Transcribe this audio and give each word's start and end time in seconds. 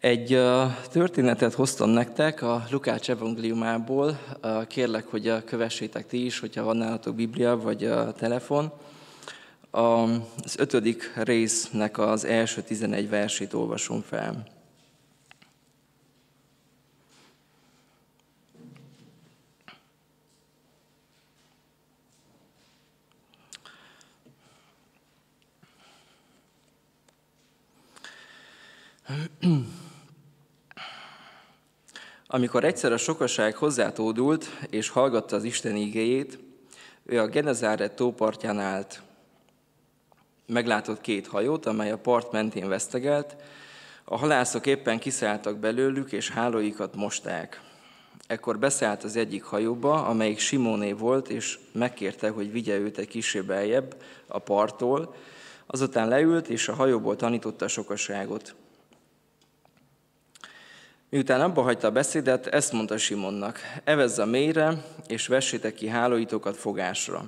Egy 0.00 0.40
történetet 0.90 1.54
hoztam 1.54 1.90
nektek 1.90 2.42
a 2.42 2.64
Lukács 2.70 3.10
evangéliumából. 3.10 4.18
Kérlek, 4.68 5.06
hogy 5.06 5.44
kövessétek 5.44 6.06
ti 6.06 6.24
is, 6.24 6.38
hogyha 6.38 6.64
van 6.64 6.76
nálatok 6.76 7.14
Biblia 7.14 7.56
vagy 7.56 7.90
telefon. 8.16 8.72
Az 9.70 10.56
ötödik 10.58 11.12
résznek 11.14 11.98
az 11.98 12.24
első 12.24 12.62
11 12.62 13.08
versét 13.08 13.52
olvasom 13.52 14.00
fel. 14.00 14.57
Amikor 32.30 32.64
egyszer 32.64 32.92
a 32.92 32.96
sokaság 32.96 33.56
hozzátódult 33.56 34.46
és 34.70 34.88
hallgatta 34.88 35.36
az 35.36 35.44
Isten 35.44 35.76
igéjét, 35.76 36.38
ő 37.04 37.20
a 37.20 37.26
Genezáret 37.26 37.96
tópartján 37.96 38.58
állt. 38.58 39.02
Meglátott 40.46 41.00
két 41.00 41.26
hajót, 41.26 41.66
amely 41.66 41.90
a 41.90 41.98
part 41.98 42.32
mentén 42.32 42.68
vesztegelt, 42.68 43.36
a 44.04 44.16
halászok 44.16 44.66
éppen 44.66 44.98
kiszálltak 44.98 45.58
belőlük, 45.58 46.12
és 46.12 46.30
hálóikat 46.30 46.94
mosták. 46.94 47.60
Ekkor 48.26 48.58
beszállt 48.58 49.04
az 49.04 49.16
egyik 49.16 49.42
hajóba, 49.42 50.06
amelyik 50.06 50.38
Simóné 50.38 50.92
volt, 50.92 51.28
és 51.28 51.58
megkérte, 51.72 52.28
hogy 52.28 52.52
vigye 52.52 52.78
őt 52.78 52.98
egy 52.98 53.08
kicsi 53.08 53.40
beljebb 53.40 53.96
a 54.26 54.38
parttól. 54.38 55.14
Azután 55.66 56.08
leült, 56.08 56.48
és 56.48 56.68
a 56.68 56.74
hajóból 56.74 57.16
tanította 57.16 57.64
a 57.64 57.68
sokaságot. 57.68 58.54
Miután 61.10 61.40
abba 61.40 61.62
hagyta 61.62 61.86
a 61.86 61.90
beszédet, 61.90 62.46
ezt 62.46 62.72
mondta 62.72 62.98
Simonnak, 62.98 63.58
evezz 63.84 64.18
a 64.18 64.26
mélyre, 64.26 64.84
és 65.06 65.26
vessétek 65.26 65.74
ki 65.74 65.86
hálóitokat 65.86 66.56
fogásra. 66.56 67.24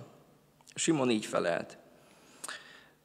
Simon 0.75 1.11
így 1.11 1.27
felelt. 1.27 1.78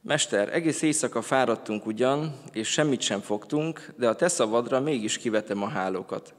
Mester, 0.01 0.53
egész 0.53 0.81
éjszaka 0.81 1.21
fáradtunk 1.21 1.85
ugyan, 1.85 2.35
és 2.53 2.67
semmit 2.67 3.01
sem 3.01 3.21
fogtunk, 3.21 3.93
de 3.97 4.07
a 4.07 4.15
te 4.15 4.27
szavadra 4.27 4.79
mégis 4.79 5.17
kivetem 5.17 5.63
a 5.63 5.67
hálókat. 5.67 6.33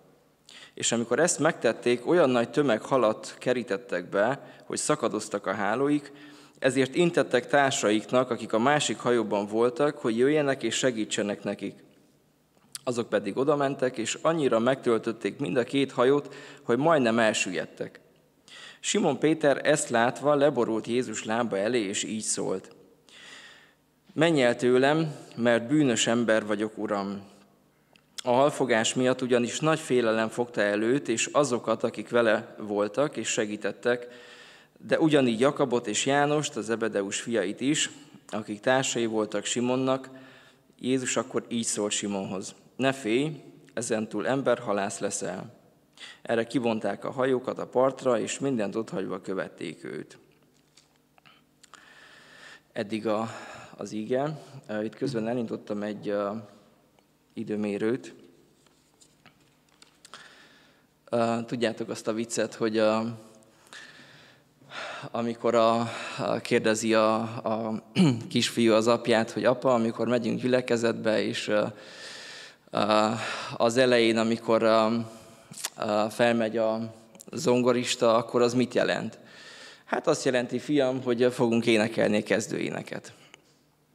És 0.74 0.92
amikor 0.92 1.18
ezt 1.18 1.38
megtették, 1.38 2.06
olyan 2.06 2.30
nagy 2.30 2.50
tömeg 2.50 2.82
halat 2.82 3.36
kerítettek 3.38 4.08
be, 4.08 4.40
hogy 4.64 4.78
szakadoztak 4.78 5.46
a 5.46 5.54
hálóik, 5.54 6.12
ezért 6.58 6.94
intettek 6.94 7.46
társaiknak, 7.46 8.30
akik 8.30 8.52
a 8.52 8.58
másik 8.58 8.98
hajóban 8.98 9.46
voltak, 9.46 9.98
hogy 9.98 10.16
jöjjenek 10.16 10.62
és 10.62 10.74
segítsenek 10.74 11.44
nekik. 11.44 11.84
Azok 12.88 13.08
pedig 13.08 13.36
odamentek, 13.36 13.98
és 13.98 14.18
annyira 14.22 14.58
megtöltötték 14.58 15.38
mind 15.38 15.56
a 15.56 15.64
két 15.64 15.92
hajót, 15.92 16.34
hogy 16.62 16.78
majdnem 16.78 17.18
elsüllyedtek. 17.18 18.00
Simon 18.80 19.18
Péter 19.18 19.60
ezt 19.66 19.88
látva 19.88 20.34
leborult 20.34 20.86
Jézus 20.86 21.24
lába 21.24 21.58
elé, 21.58 21.80
és 21.80 22.02
így 22.02 22.22
szólt. 22.22 22.70
Menj 24.12 24.42
el 24.42 24.56
tőlem, 24.56 25.14
mert 25.36 25.66
bűnös 25.66 26.06
ember 26.06 26.46
vagyok, 26.46 26.78
Uram. 26.78 27.22
A 28.22 28.30
halfogás 28.30 28.94
miatt 28.94 29.22
ugyanis 29.22 29.60
nagy 29.60 29.80
félelem 29.80 30.28
fogta 30.28 30.60
előtt, 30.60 31.08
és 31.08 31.28
azokat, 31.32 31.82
akik 31.82 32.08
vele 32.08 32.54
voltak 32.58 33.16
és 33.16 33.28
segítettek, 33.28 34.06
de 34.78 34.98
ugyanígy 34.98 35.40
Jakabot 35.40 35.86
és 35.86 36.06
Jánost, 36.06 36.56
az 36.56 36.70
Ebedeus 36.70 37.20
fiait 37.20 37.60
is, 37.60 37.90
akik 38.30 38.60
társai 38.60 39.06
voltak 39.06 39.44
Simonnak, 39.44 40.08
Jézus 40.80 41.16
akkor 41.16 41.44
így 41.48 41.64
szól 41.64 41.90
Simonhoz 41.90 42.54
ne 42.76 42.92
félj, 42.92 43.42
ezentúl 43.74 44.26
emberhalász 44.26 44.98
leszel. 44.98 45.54
Erre 46.22 46.46
kivonták 46.46 47.04
a 47.04 47.10
hajókat 47.10 47.58
a 47.58 47.66
partra, 47.66 48.18
és 48.18 48.38
mindent 48.38 48.74
otthagyva 48.74 49.20
követték 49.20 49.84
őt. 49.84 50.18
Eddig 52.72 53.06
a, 53.06 53.28
az 53.76 53.92
ige. 53.92 54.38
Itt 54.82 54.94
közben 54.94 55.28
elindítottam 55.28 55.82
egy 55.82 56.10
uh, 56.10 56.36
időmérőt. 57.34 58.14
Uh, 61.10 61.44
tudjátok 61.44 61.88
azt 61.88 62.08
a 62.08 62.12
viccet, 62.12 62.54
hogy 62.54 62.78
uh, 62.78 63.06
amikor 65.10 65.54
a, 65.54 65.80
a, 66.18 66.38
kérdezi 66.42 66.94
a, 66.94 67.20
a 67.22 67.82
kisfiú 68.28 68.72
az 68.72 68.86
apját, 68.86 69.30
hogy 69.30 69.44
apa, 69.44 69.74
amikor 69.74 70.08
megyünk 70.08 70.40
gyülekezetbe, 70.40 71.22
és 71.22 71.48
uh, 71.48 71.72
az 73.56 73.76
elején, 73.76 74.16
amikor 74.16 74.68
felmegy 76.10 76.56
a 76.56 76.94
zongorista, 77.32 78.16
akkor 78.16 78.42
az 78.42 78.54
mit 78.54 78.74
jelent? 78.74 79.18
Hát 79.84 80.06
azt 80.06 80.24
jelenti, 80.24 80.58
fiam, 80.58 81.02
hogy 81.02 81.28
fogunk 81.32 81.66
énekelni 81.66 82.16
a 82.16 82.22
kezdőéneket. 82.22 83.12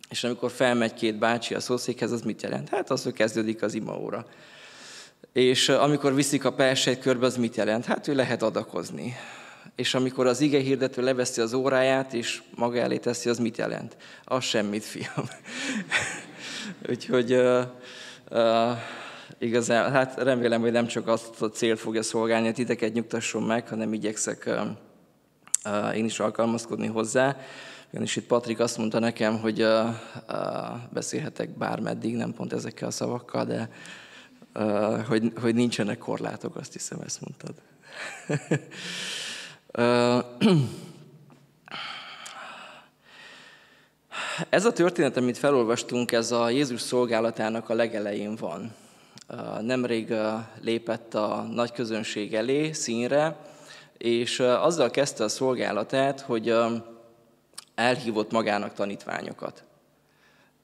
És 0.09 0.24
amikor 0.24 0.52
felmegy 0.52 0.94
két 0.94 1.18
bácsi 1.18 1.53
a 1.53 1.59
szószékhez, 1.59 2.12
az 2.12 2.22
mit 2.22 2.41
jelent? 2.41 2.70
Hát 2.70 2.90
az, 2.90 3.03
hogy 3.03 3.14
kezdődik 3.14 3.62
az 3.62 3.74
imaóra. 3.74 4.25
És 5.34 5.70
amikor 5.70 6.14
viszik 6.16 6.46
a 6.46 6.53
persejt 6.53 7.00
körbe, 7.00 7.25
az 7.25 7.38
mit 7.38 7.56
jelent? 7.56 7.86
Hát 7.86 8.08
ő 8.08 8.16
lehet 8.16 8.44
adakozni. 8.44 9.16
És 9.75 9.94
amikor 9.94 10.28
az 10.28 10.41
ige 10.41 10.59
hirdető 10.59 11.02
leveszi 11.02 11.41
az 11.41 11.53
óráját, 11.53 12.14
és 12.14 12.41
maga 12.56 12.80
elé 12.80 12.97
teszi, 12.97 13.30
az 13.30 13.40
mit 13.40 13.58
jelent? 13.58 13.97
Az 14.24 14.44
semmit, 14.44 14.84
fiam. 14.84 15.30
Úgyhogy 16.90 17.41
Igazán, 19.38 19.92
hát 19.92 20.18
remélem, 20.18 20.62
hogy 20.62 20.72
nem 20.72 20.88
csak 20.88 21.08
azt 21.08 21.42
a 21.42 21.50
célt 21.50 21.80
fogja 21.80 22.03
szolgálni, 22.03 22.46
hogy 22.46 22.56
titeket 22.56 22.94
nyugtasson 22.94 23.44
meg, 23.44 23.68
hanem 23.68 23.94
igyekszek 23.94 24.44
uh, 24.47 24.62
uh, 25.66 25.97
én 25.97 26.06
is 26.06 26.19
alkalmazkodni 26.19 26.88
hozzá. 26.88 27.38
Ugyanis 27.90 28.16
itt 28.16 28.28
Patrik 28.28 28.59
azt 28.59 28.78
mondta 28.78 29.00
nekem, 29.00 29.40
hogy 29.40 29.62
uh, 29.62 29.90
uh, 30.30 30.36
beszélhetek 30.94 31.58
bármeddig, 31.58 32.16
nem 32.16 32.34
pont 32.34 32.53
ezekkel 32.53 32.88
a 32.88 32.91
szavakkal, 32.91 33.46
de 33.46 33.70
uh, 34.56 35.06
hogy, 35.06 35.31
hogy 35.41 35.56
nincsenek 35.56 35.97
korlátok, 35.97 36.56
azt 36.56 36.74
hiszem, 36.74 37.00
ezt 37.06 37.20
mondtad. 37.22 37.56
uh, 39.78 40.59
Ez 44.50 44.66
a 44.66 44.74
történet, 44.74 45.18
amit 45.18 45.38
felolvastunk, 45.38 46.12
ez 46.12 46.31
a 46.31 46.50
Jézus 46.50 46.81
szolgálatának 46.81 47.69
a 47.69 47.74
legelején 47.74 48.36
van. 48.36 48.74
Nemrég 49.62 50.14
lépett 50.62 51.14
a 51.14 51.47
nagy 51.53 51.72
közönség 51.72 52.34
elé, 52.34 52.72
színre, 52.72 53.36
és 53.97 54.40
azzal 54.40 54.90
kezdte 54.90 55.24
a 55.24 55.28
szolgálatát, 55.28 56.22
hogy 56.22 56.56
elhívott 57.75 58.31
magának 58.31 58.74
tanítványokat. 58.74 59.64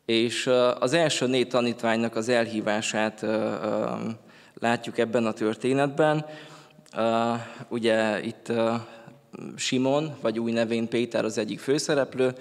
És 0.06 0.50
az 0.80 0.94
első 0.94 1.28
négy 1.28 1.48
tanítványnak 1.48 2.16
az 2.16 2.30
elhívását 2.30 3.26
látjuk 4.54 4.98
ebben 4.98 5.26
a 5.26 5.34
történetben. 5.34 6.26
Ugye 7.68 8.24
itt 8.24 8.52
Simon, 9.56 10.16
vagy 10.22 10.40
új 10.40 10.52
nevén 10.52 10.88
Péter 10.88 11.26
az 11.26 11.38
egyik 11.38 11.60
főszereplő, 11.60 12.36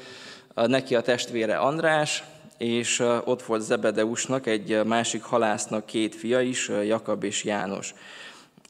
neki 0.65 0.95
a 0.95 1.01
testvére 1.01 1.57
András, 1.57 2.25
és 2.59 3.01
ott 3.25 3.43
volt 3.43 3.63
Zebedeusnak, 3.63 4.47
egy 4.47 4.85
másik 4.85 5.23
halásznak 5.23 5.87
két 5.87 6.15
fia 6.15 6.41
is, 6.41 6.69
Jakab 6.69 7.25
és 7.25 7.45
János. 7.45 7.95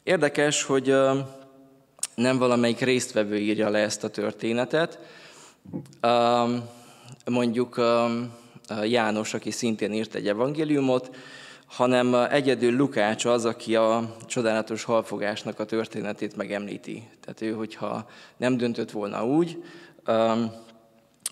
Érdekes, 0.03 0.63
hogy 0.63 0.95
nem 2.15 2.39
valamelyik 2.39 2.81
résztvevő 2.81 3.37
írja 3.37 3.69
le 3.69 3.79
ezt 3.79 4.05
a 4.05 4.09
történetet. 4.09 4.99
Mondjuk 7.25 7.81
János, 8.85 9.35
aki 9.35 9.51
szintén 9.51 9.93
írt 9.93 10.15
egy 10.15 10.29
evangéliumot, 10.29 11.17
hanem 11.67 12.15
egyedül 12.15 12.77
Lukács 12.77 13.25
az, 13.25 13.45
aki 13.45 13.77
a 13.77 14.17
csodálatos 14.27 14.85
halfogásnak 14.85 15.61
a 15.61 15.65
történetét 15.65 16.37
megemlíti. 16.37 17.09
Tehát 17.21 17.41
ő, 17.41 17.53
hogyha 17.53 18.09
nem 18.37 18.57
döntött 18.57 18.91
volna 18.91 19.27
úgy, 19.27 19.63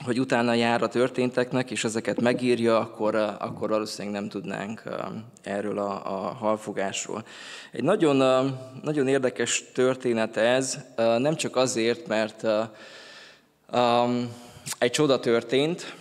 hogy 0.02 0.20
utána 0.20 0.54
jár 0.54 0.82
a 0.82 0.88
történteknek, 0.88 1.70
és 1.70 1.84
ezeket 1.84 2.20
megírja, 2.20 2.78
akkor, 2.78 3.14
eh, 3.14 3.44
akkor 3.44 3.68
valószínűleg 3.68 4.20
nem 4.20 4.28
tudnánk 4.28 4.82
eh, 4.86 4.94
erről 5.42 5.78
a, 5.78 5.90
a 5.90 6.32
halfogásról. 6.32 7.24
Egy 7.72 7.82
nagyon, 7.82 8.22
eh, 8.22 8.52
nagyon 8.82 9.08
érdekes 9.08 9.64
történet 9.72 10.36
ez, 10.36 10.78
nem 10.96 11.34
csak 11.34 11.56
azért, 11.56 12.06
mert 12.06 12.46
egy 14.78 14.90
csoda 14.90 15.20
történt, 15.20 15.94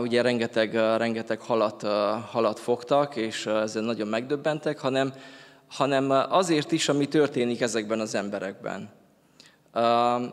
ugye 0.00 0.22
rengeteg, 0.22 0.74
rengeteg 0.74 1.40
halat, 1.40 1.82
halat 2.30 2.58
fogtak, 2.58 3.16
és 3.16 3.46
ezzel 3.46 3.82
nagyon 3.82 4.08
megdöbbentek, 4.08 4.78
hanem, 4.78 5.12
hanem 5.68 6.10
azért 6.10 6.72
is, 6.72 6.88
ami 6.88 7.08
történik 7.08 7.60
ezekben 7.60 8.00
az 8.00 8.14
emberekben. 8.14 8.99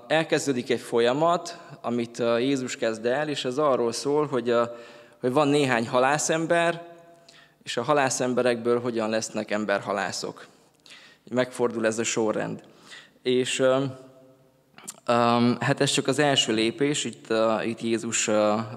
Elkezdődik 0.08 0.70
egy 0.70 0.80
folyamat, 0.80 1.60
amit 1.82 2.18
Jézus 2.18 2.78
kezd 2.78 3.06
el, 3.06 3.30
és 3.30 3.46
ez 3.46 3.58
arról 3.58 3.92
szól, 3.92 4.28
hogy, 4.28 4.54
hogy 5.20 5.32
van 5.32 5.48
néhány 5.48 5.88
halászember, 5.88 6.86
és 7.64 7.78
a 7.78 7.84
halászemberekből 7.84 8.82
hogyan 8.82 9.10
lesznek 9.10 9.52
emberhalászok. 9.52 10.48
Megfordul 11.30 11.86
ez 11.86 12.00
a 12.00 12.04
sorrend. 12.04 12.64
És 13.22 13.64
hát 15.60 15.82
ez 15.82 15.92
csak 15.92 16.08
az 16.08 16.20
első 16.20 16.54
lépés, 16.54 17.04
itt, 17.04 17.28
itt 17.64 17.82
Jézus 17.82 18.30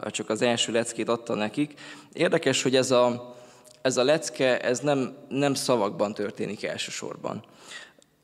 csak 0.06 0.28
az 0.28 0.42
első 0.42 0.72
leckét 0.72 1.08
adta 1.08 1.34
nekik. 1.34 1.80
Érdekes, 2.12 2.62
hogy 2.62 2.76
ez 2.76 2.90
a, 2.90 3.34
ez 3.82 3.96
a 3.96 4.04
lecke, 4.04 4.60
ez 4.60 4.78
nem, 4.78 5.16
nem 5.28 5.54
szavakban 5.54 6.14
történik 6.14 6.64
elsősorban, 6.64 7.44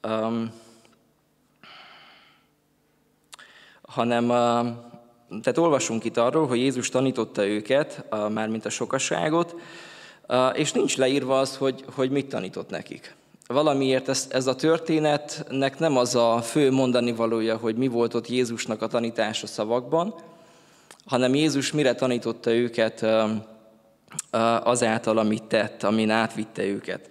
um, 0.03 0.65
hanem, 3.97 4.27
tehát 5.29 5.59
olvasunk 5.59 6.05
itt 6.05 6.17
arról, 6.17 6.47
hogy 6.47 6.59
Jézus 6.59 6.89
tanította 6.89 7.47
őket, 7.47 8.05
mármint 8.33 8.65
a 8.65 8.71
sokaságot, 8.71 9.55
uh, 10.29 10.59
és 10.59 10.73
nincs 10.73 10.97
leírva 10.97 11.39
az, 11.39 11.57
hogy, 11.57 11.85
hogy 11.95 12.11
mit 12.11 12.29
tanított 12.29 12.71
nekik 12.71 13.15
valamiért 13.47 14.09
ez, 14.09 14.27
ez 14.31 14.47
a 14.47 14.55
történetnek 14.55 15.79
nem 15.79 15.97
az 15.97 16.15
a 16.15 16.41
fő 16.43 16.71
mondani 16.71 17.13
valója, 17.13 17.57
hogy 17.57 17.77
mi 17.77 17.89
volt 17.89 18.15
ott 18.15 18.29
Jézusnak 18.29 18.83
a 18.83 18.87
tanítása 18.87 19.47
szavakban, 19.47 20.15
hanem 21.05 21.35
Jézus 21.35 21.73
mire 21.73 21.95
tanította 21.95 22.53
őket 22.53 23.07
azáltal, 24.63 25.19
amit 25.19 25.43
tett, 25.43 25.83
amin 25.83 26.11
átvitte 26.11 26.65
őket. 26.65 27.11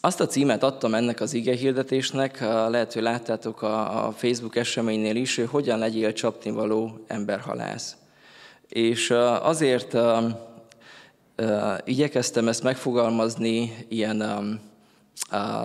Azt 0.00 0.20
a 0.20 0.26
címet 0.26 0.62
adtam 0.62 0.94
ennek 0.94 1.20
az 1.20 1.34
ige 1.34 1.56
hirdetésnek, 1.56 2.40
lehet, 2.40 2.92
hogy 2.92 3.02
láttátok 3.02 3.62
a 3.62 4.12
Facebook 4.16 4.56
eseménynél 4.56 5.16
is, 5.16 5.36
hogy 5.36 5.48
hogyan 5.48 5.78
legyél 5.78 6.12
csapnivaló 6.12 7.04
emberhalász. 7.06 7.96
És 8.68 9.10
azért 9.42 9.96
igyekeztem 11.84 12.48
ezt 12.48 12.62
megfogalmazni 12.62 13.86
ilyen 13.88 14.22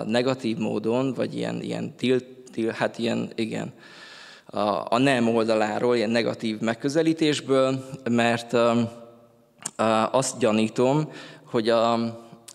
negatív 0.06 0.58
módon, 0.58 1.14
vagy 1.14 1.36
ilyen, 1.36 1.62
ilyen 1.62 1.96
tilt, 1.96 2.26
til, 2.52 2.72
hát 2.72 2.98
ilyen, 2.98 3.32
igen, 3.36 3.74
a, 4.90 4.98
nem 4.98 5.28
oldaláról, 5.28 5.96
ilyen 5.96 6.10
negatív 6.10 6.60
megközelítésből, 6.60 7.86
mert 8.10 8.56
azt 10.12 10.40
gyanítom, 10.40 11.12
hogy, 11.44 11.70
a, 11.70 11.94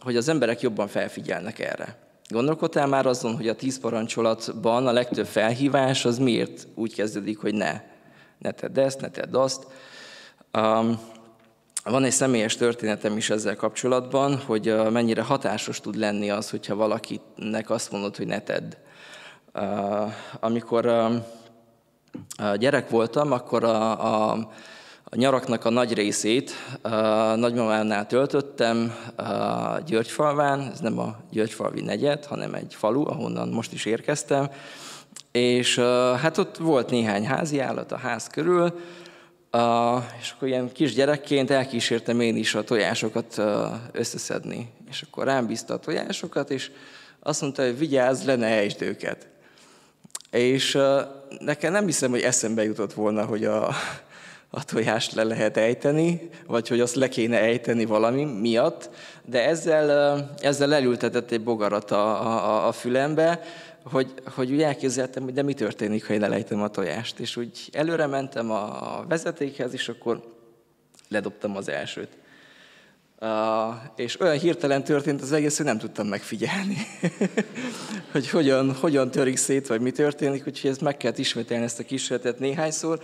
hogy 0.05 0.17
az 0.17 0.29
emberek 0.29 0.61
jobban 0.61 0.89
felfigyelnek 0.89 1.59
erre. 1.59 1.97
Gondolkodtál 2.29 2.87
már 2.87 3.07
azon, 3.07 3.37
hogy 3.37 3.49
a 3.49 3.55
tíz 3.55 3.81
parancsolatban 3.81 4.87
a 4.87 4.93
legtöbb 4.93 5.27
felhívás 5.27 6.05
az 6.05 6.19
miért 6.19 6.67
úgy 6.75 6.95
kezdődik, 6.95 7.39
hogy 7.39 7.55
ne, 7.55 7.81
ne 8.39 8.51
tedd 8.51 8.79
ezt, 8.79 9.01
ne 9.01 9.11
tedd 9.11 9.37
azt. 9.37 9.67
Um, 10.59 11.01
van 11.85 12.05
egy 12.05 12.13
személyes 12.13 12.57
történetem 12.57 13.17
is 13.17 13.31
ezzel 13.31 13.57
kapcsolatban, 13.57 14.37
hogy 14.37 14.91
mennyire 14.91 15.23
hatásos 15.23 15.81
tud 15.81 15.97
lenni 15.97 16.31
az, 16.31 16.51
hogyha 16.51 16.75
valakinek 16.75 17.71
azt 17.71 17.91
mondod, 17.91 18.17
hogy 18.17 18.27
ne 18.27 18.41
tedd. 18.41 18.73
Amikor 20.41 21.11
gyerek 22.57 22.91
voltam, 22.91 23.33
akkor 23.33 23.65
a, 23.65 24.31
a, 24.31 24.51
a 25.15 25.17
nyaraknak 25.17 25.65
a 25.65 25.71
nagy 25.71 25.93
részét 25.93 26.51
a 26.83 26.89
nagymamámnál 27.35 28.07
töltöttem 28.07 28.95
a 29.17 29.79
Györgyfalván, 29.87 30.71
ez 30.73 30.81
nem 30.81 30.99
a 30.99 31.17
Györgyfalvi 31.31 31.81
negyed, 31.81 32.25
hanem 32.25 32.55
egy 32.55 32.75
falu, 32.75 33.09
ahonnan 33.09 33.49
most 33.49 33.73
is 33.73 33.85
érkeztem, 33.85 34.51
és 35.33 35.79
hát 36.21 36.39
ott 36.39 36.57
volt 36.57 36.91
néhány 36.91 37.27
házi 37.27 37.61
állat 37.61 37.93
a 37.93 37.97
ház 37.97 38.27
körül, 38.27 38.81
Uh, 39.57 40.03
és 40.21 40.31
akkor 40.31 40.49
ilyen 40.49 40.73
kis 40.73 40.95
gyerekként 40.95 41.51
elkísértem 41.51 42.21
én 42.21 42.37
is 42.37 42.55
a 42.55 42.65
tojásokat 42.65 43.35
uh, 43.39 43.47
összeszedni. 43.93 44.69
És 44.91 45.03
akkor 45.03 45.25
rám 45.25 45.47
bízta 45.47 45.75
a 45.75 45.79
tojásokat, 45.79 46.51
és 46.51 46.71
azt 47.21 47.41
mondta, 47.41 47.63
hogy 47.63 47.79
vigyázz, 47.79 48.25
le 48.25 48.37
ne 48.37 48.47
ejtsd 48.47 48.83
őket. 48.83 49.29
És 50.31 50.75
uh, 50.75 51.01
nekem 51.39 51.73
nem 51.73 51.85
hiszem, 51.85 52.11
hogy 52.11 52.21
eszembe 52.21 52.65
jutott 52.65 52.93
volna, 52.93 53.25
hogy 53.25 53.45
a, 53.45 53.75
a 54.55 54.65
tojást 54.65 55.13
le 55.13 55.23
lehet 55.23 55.57
ejteni, 55.57 56.29
vagy 56.47 56.69
hogy 56.69 56.81
azt 56.81 56.95
le 56.95 57.09
kéne 57.09 57.39
ejteni 57.39 57.85
valami 57.85 58.25
miatt, 58.25 58.91
de 59.25 59.49
ezzel, 59.49 60.31
ezzel 60.41 60.75
elültetett 60.75 61.31
egy 61.31 61.43
bogarat 61.43 61.91
a, 61.91 62.27
a, 62.27 62.67
a 62.67 62.73
fülembe, 62.73 63.41
hogy, 63.85 64.15
hogy 64.35 64.53
úgy 64.53 64.63
elképzeltem, 64.63 65.23
hogy 65.23 65.33
de 65.33 65.43
mi 65.43 65.55
történik, 65.55 66.07
ha 66.07 66.13
én 66.13 66.23
elejtem 66.23 66.63
a 66.63 66.69
tojást. 66.69 67.19
És 67.19 67.37
úgy 67.37 67.69
előre 67.73 68.07
mentem 68.07 68.51
a 68.51 69.05
vezetékhez, 69.09 69.73
és 69.73 69.89
akkor 69.89 70.23
ledobtam 71.09 71.57
az 71.57 71.69
elsőt. 71.69 72.09
Uh, 73.21 73.75
és 73.97 74.21
olyan 74.21 74.39
hirtelen 74.39 74.85
történt 74.85 75.23
az 75.23 75.33
egész, 75.33 75.57
hogy 75.57 75.67
nem 75.67 75.79
tudtam 75.79 76.07
megfigyelni, 76.07 76.77
hogy 78.13 78.29
hogyan, 78.31 78.75
hogyan 78.75 79.11
törik 79.11 79.37
szét, 79.37 79.67
vagy 79.67 79.81
mi 79.81 79.91
történik, 79.91 80.47
úgyhogy 80.47 80.71
ezt 80.71 80.81
meg 80.81 80.97
kellett 80.97 81.19
ismételni 81.19 81.65
ezt 81.65 81.79
a 81.79 81.85
kísérletet 81.85 82.39
néhányszor, 82.39 83.01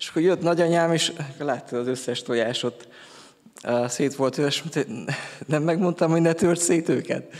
és 0.00 0.08
akkor 0.08 0.22
jött 0.22 0.42
nagyanyám, 0.42 0.92
és 0.92 1.12
látta 1.38 1.78
az 1.78 1.86
összes 1.86 2.22
tojásot, 2.22 2.88
szét 3.86 4.14
volt, 4.14 4.38
és 4.38 4.62
nem 5.46 5.62
megmondtam, 5.62 6.10
hogy 6.10 6.20
ne 6.20 6.32
tört 6.32 6.60
szét 6.60 6.88
őket. 6.88 7.34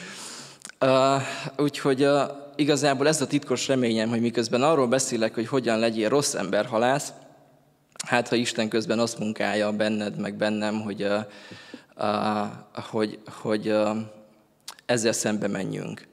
Úgyhogy 1.56 2.08
igazából 2.56 3.08
ez 3.08 3.20
a 3.20 3.26
titkos 3.26 3.68
reményem, 3.68 4.08
hogy 4.08 4.20
miközben 4.20 4.62
arról 4.62 4.86
beszélek, 4.86 5.34
hogy 5.34 5.46
hogyan 5.46 5.78
legyél 5.78 6.08
rossz 6.08 6.34
ember 6.34 6.66
halász, 6.66 7.12
hát 8.06 8.28
ha 8.28 8.34
Isten 8.34 8.68
közben 8.68 8.98
azt 8.98 9.18
munkálja 9.18 9.72
benned, 9.72 10.16
meg 10.16 10.34
bennem, 10.34 10.80
hogy, 10.80 11.06
hogy, 12.90 13.18
hogy 13.42 13.74
ezzel 14.86 15.12
szembe 15.12 15.48
menjünk. 15.48 16.08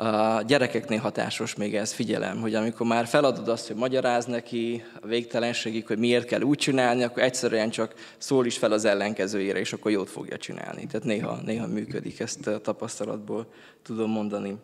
A 0.00 0.42
gyerekeknél 0.42 0.98
hatásos 0.98 1.54
még 1.54 1.76
ez, 1.76 1.92
figyelem, 1.92 2.40
hogy 2.40 2.54
amikor 2.54 2.86
már 2.86 3.06
feladod 3.06 3.48
azt, 3.48 3.66
hogy 3.66 3.76
magyaráz 3.76 4.24
neki 4.24 4.84
a 5.02 5.06
végtelenségig, 5.06 5.86
hogy 5.86 5.98
miért 5.98 6.26
kell 6.26 6.40
úgy 6.40 6.58
csinálni, 6.58 7.02
akkor 7.02 7.22
egyszerűen 7.22 7.70
csak 7.70 7.94
szól 8.18 8.46
is 8.46 8.58
fel 8.58 8.72
az 8.72 8.84
ellenkezőjére, 8.84 9.58
és 9.58 9.72
akkor 9.72 9.90
jót 9.90 10.10
fogja 10.10 10.36
csinálni. 10.36 10.86
Tehát 10.86 11.06
néha, 11.06 11.38
néha 11.44 11.66
működik, 11.66 12.20
ezt 12.20 12.46
a 12.46 12.60
tapasztalatból 12.60 13.46
tudom 13.82 14.10
mondani. 14.10 14.56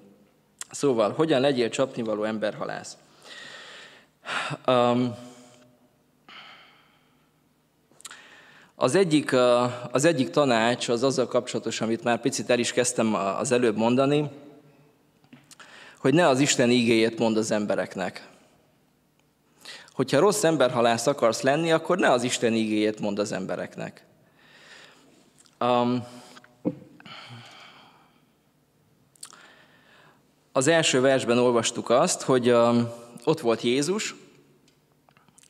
Szóval, 0.70 1.12
hogyan 1.12 1.40
legyél 1.40 1.68
csapnivaló 1.68 2.24
emberhalász? 2.24 2.96
Um, 4.66 5.14
az 8.74 8.94
egyik, 8.94 9.32
az 9.90 10.04
egyik 10.04 10.30
tanács 10.30 10.88
az 10.88 11.02
azzal 11.02 11.26
kapcsolatos, 11.26 11.80
amit 11.80 12.04
már 12.04 12.20
picit 12.20 12.50
el 12.50 12.58
is 12.58 12.72
kezdtem 12.72 13.14
az 13.14 13.52
előbb 13.52 13.76
mondani, 13.76 14.30
hogy 16.06 16.14
ne 16.14 16.28
az 16.28 16.40
Isten 16.40 16.70
ígéjét 16.70 17.18
mond 17.18 17.36
az 17.36 17.50
embereknek. 17.50 18.28
Hogyha 19.92 20.18
rossz 20.18 20.44
emberhalász 20.44 21.06
akarsz 21.06 21.40
lenni, 21.40 21.72
akkor 21.72 21.98
ne 21.98 22.10
az 22.10 22.22
Isten 22.22 22.52
ígéjét 22.52 23.00
mond 23.00 23.18
az 23.18 23.32
embereknek. 23.32 24.04
Um, 25.60 26.06
az 30.52 30.66
első 30.66 31.00
versben 31.00 31.38
olvastuk 31.38 31.90
azt, 31.90 32.22
hogy 32.22 32.50
um, 32.50 32.88
ott 33.24 33.40
volt 33.40 33.62
Jézus, 33.62 34.14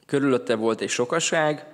körülötte 0.06 0.54
volt 0.54 0.80
egy 0.80 0.90
sokaság, 0.90 1.66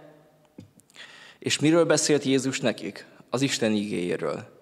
és 1.39 1.59
miről 1.59 1.85
beszélt 1.85 2.25
Jézus 2.25 2.61
nekik? 2.61 3.07
Az 3.31 3.43
Isten 3.43 3.73
igéjéről. 3.73 4.61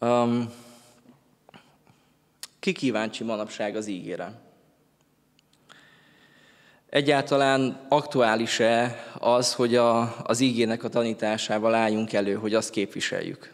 Um, 0.00 0.64
ki 2.66 2.72
kíváncsi 2.72 3.24
manapság 3.24 3.76
az 3.76 3.86
ígére? 3.86 4.32
Egyáltalán 6.90 7.86
aktuális-e 7.88 9.04
az, 9.18 9.54
hogy 9.54 9.76
a, 9.76 10.16
az 10.22 10.40
ígének 10.40 10.84
a 10.84 10.88
tanításával 10.88 11.74
álljunk 11.74 12.12
elő, 12.12 12.34
hogy 12.34 12.54
azt 12.54 12.70
képviseljük? 12.70 13.52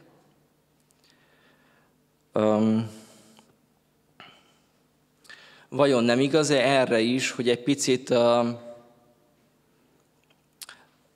Um, 2.34 2.90
vajon 5.68 6.04
nem 6.04 6.20
igaz-e 6.20 6.60
erre 6.60 7.00
is, 7.00 7.30
hogy 7.30 7.48
egy 7.48 7.62
picit 7.62 8.10
uh, 8.10 8.46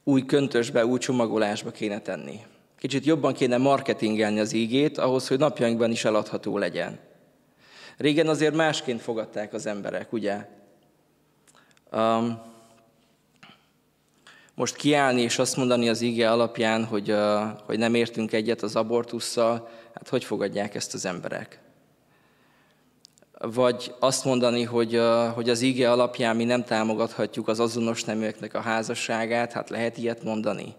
új 0.04 0.24
köntösbe, 0.24 0.86
új 0.86 0.98
csomagolásba 0.98 1.70
kéne 1.70 2.00
tenni? 2.00 2.40
Kicsit 2.78 3.04
jobban 3.04 3.32
kéne 3.32 3.56
marketingelni 3.56 4.40
az 4.40 4.52
ígét, 4.52 4.98
ahhoz, 4.98 5.28
hogy 5.28 5.38
napjainkban 5.38 5.90
is 5.90 6.04
eladható 6.04 6.58
legyen. 6.58 7.05
Régen 7.96 8.28
azért 8.28 8.54
másként 8.54 9.02
fogadták 9.02 9.52
az 9.52 9.66
emberek, 9.66 10.12
ugye? 10.12 10.48
Um, 11.92 12.42
most 14.54 14.76
kiállni 14.76 15.20
és 15.20 15.38
azt 15.38 15.56
mondani 15.56 15.88
az 15.88 16.00
ige 16.00 16.30
alapján, 16.30 16.84
hogy, 16.84 17.10
uh, 17.10 17.42
hogy 17.64 17.78
nem 17.78 17.94
értünk 17.94 18.32
egyet 18.32 18.62
az 18.62 18.76
abortussal, 18.76 19.68
hát 19.94 20.08
hogy 20.08 20.24
fogadják 20.24 20.74
ezt 20.74 20.94
az 20.94 21.04
emberek? 21.04 21.60
vagy 23.38 23.94
azt 23.98 24.24
mondani, 24.24 24.62
hogy, 24.62 25.00
hogy 25.34 25.50
az 25.50 25.60
íge 25.60 25.90
alapján 25.90 26.36
mi 26.36 26.44
nem 26.44 26.64
támogathatjuk 26.64 27.48
az 27.48 27.60
azonos 27.60 28.04
neműeknek 28.04 28.54
a 28.54 28.60
házasságát, 28.60 29.52
hát 29.52 29.70
lehet 29.70 29.98
ilyet 29.98 30.22
mondani. 30.22 30.74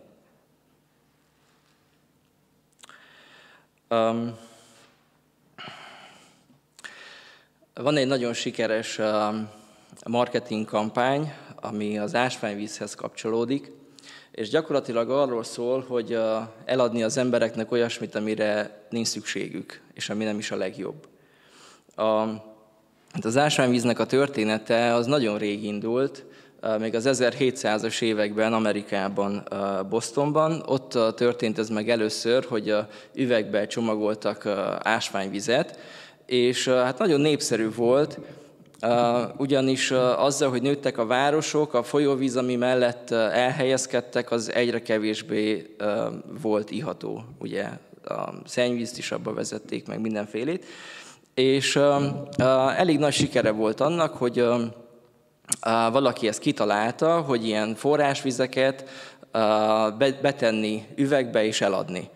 Um, 3.89 4.37
van 7.81 7.97
egy 7.97 8.07
nagyon 8.07 8.33
sikeres 8.33 8.99
marketing 10.05 10.65
kampány, 10.65 11.33
ami 11.55 11.97
az 11.97 12.15
ásványvízhez 12.15 12.95
kapcsolódik, 12.95 13.71
és 14.31 14.49
gyakorlatilag 14.49 15.09
arról 15.09 15.43
szól, 15.43 15.85
hogy 15.87 16.19
eladni 16.65 17.03
az 17.03 17.17
embereknek 17.17 17.71
olyasmit, 17.71 18.15
amire 18.15 18.81
nincs 18.89 19.07
szükségük, 19.07 19.81
és 19.93 20.09
ami 20.09 20.23
nem 20.23 20.37
is 20.37 20.51
a 20.51 20.55
legjobb. 20.55 21.07
A, 21.95 22.03
hát 23.11 23.25
az 23.25 23.37
ásványvíznek 23.37 23.99
a 23.99 24.05
története 24.05 24.93
az 24.93 25.05
nagyon 25.05 25.37
rég 25.37 25.63
indult, 25.63 26.25
még 26.79 26.95
az 26.95 27.09
1700-as 27.11 28.01
években 28.01 28.53
Amerikában, 28.53 29.47
Bostonban. 29.89 30.63
Ott 30.65 31.15
történt 31.15 31.57
ez 31.59 31.69
meg 31.69 31.89
először, 31.89 32.45
hogy 32.45 32.75
üvegbe 33.13 33.67
csomagoltak 33.67 34.45
ásványvizet, 34.79 35.79
és 36.27 36.67
hát 36.67 36.97
nagyon 36.97 37.21
népszerű 37.21 37.71
volt, 37.75 38.19
ugyanis 39.37 39.91
azzal, 40.17 40.49
hogy 40.49 40.61
nőttek 40.61 40.97
a 40.97 41.05
városok, 41.05 41.73
a 41.73 41.83
folyóvíz, 41.83 42.35
ami 42.35 42.55
mellett 42.55 43.11
elhelyezkedtek, 43.11 44.31
az 44.31 44.51
egyre 44.53 44.81
kevésbé 44.81 45.75
volt 46.41 46.71
iható. 46.71 47.23
Ugye 47.39 47.65
a 48.03 48.33
szennyvízt 48.45 48.97
is 48.97 49.11
abba 49.11 49.33
vezették, 49.33 49.87
meg 49.87 50.01
mindenfélét. 50.01 50.65
És 51.33 51.79
elég 52.75 52.99
nagy 52.99 53.13
sikere 53.13 53.51
volt 53.51 53.81
annak, 53.81 54.15
hogy 54.15 54.45
valaki 55.91 56.27
ezt 56.27 56.39
kitalálta, 56.39 57.21
hogy 57.21 57.45
ilyen 57.45 57.75
forrásvizeket 57.75 58.89
betenni 60.21 60.83
üvegbe 60.95 61.45
és 61.45 61.61
eladni. 61.61 62.09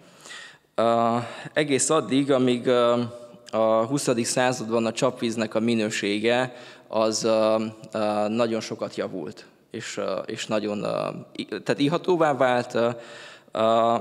Egész 1.54 1.90
addig, 1.90 2.32
amíg 2.32 2.70
a 3.52 3.86
20. 3.86 4.10
században 4.24 4.86
a 4.86 4.92
csapvíznek 4.92 5.56
a 5.56 5.60
minősége 5.60 6.54
az 6.88 7.28
nagyon 8.28 8.60
sokat 8.60 8.96
javult, 8.96 9.46
és, 9.72 10.00
és 10.26 10.46
nagyon, 10.48 10.82
tehát 11.48 11.80
ihatóvá 11.80 12.34
vált, 12.34 12.78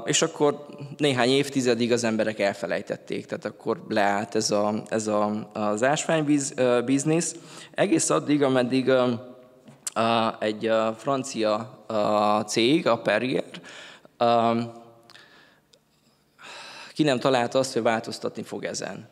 és 0.04 0.22
akkor 0.22 0.66
néhány 0.96 1.28
évtizedig 1.28 1.92
az 1.92 2.04
emberek 2.04 2.38
elfelejtették, 2.38 3.26
tehát 3.26 3.44
akkor 3.44 3.84
leállt 3.88 4.34
ez, 4.34 4.50
a, 4.50 4.82
ez 4.88 5.06
a, 5.06 5.50
az 5.52 5.82
ásványvíz 5.82 6.54
biznisz, 6.84 7.34
egész 7.74 8.10
addig, 8.10 8.42
ameddig 8.42 8.92
egy 10.38 10.70
francia 10.96 11.84
cég, 12.46 12.86
a 12.86 12.98
Perrier, 12.98 13.44
ki 16.94 17.02
nem 17.02 17.18
találta 17.18 17.58
azt, 17.58 17.72
hogy 17.72 17.82
változtatni 17.82 18.42
fog 18.42 18.64
ezen 18.64 19.09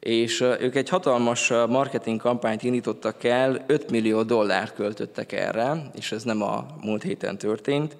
és 0.00 0.40
ők 0.40 0.74
egy 0.74 0.88
hatalmas 0.88 1.48
marketing 1.68 2.20
kampányt 2.20 2.62
indítottak 2.62 3.24
el, 3.24 3.64
5 3.66 3.90
millió 3.90 4.22
dollárt 4.22 4.74
költöttek 4.74 5.32
erre, 5.32 5.90
és 5.94 6.12
ez 6.12 6.22
nem 6.22 6.42
a 6.42 6.66
múlt 6.80 7.02
héten 7.02 7.38
történt, 7.38 7.96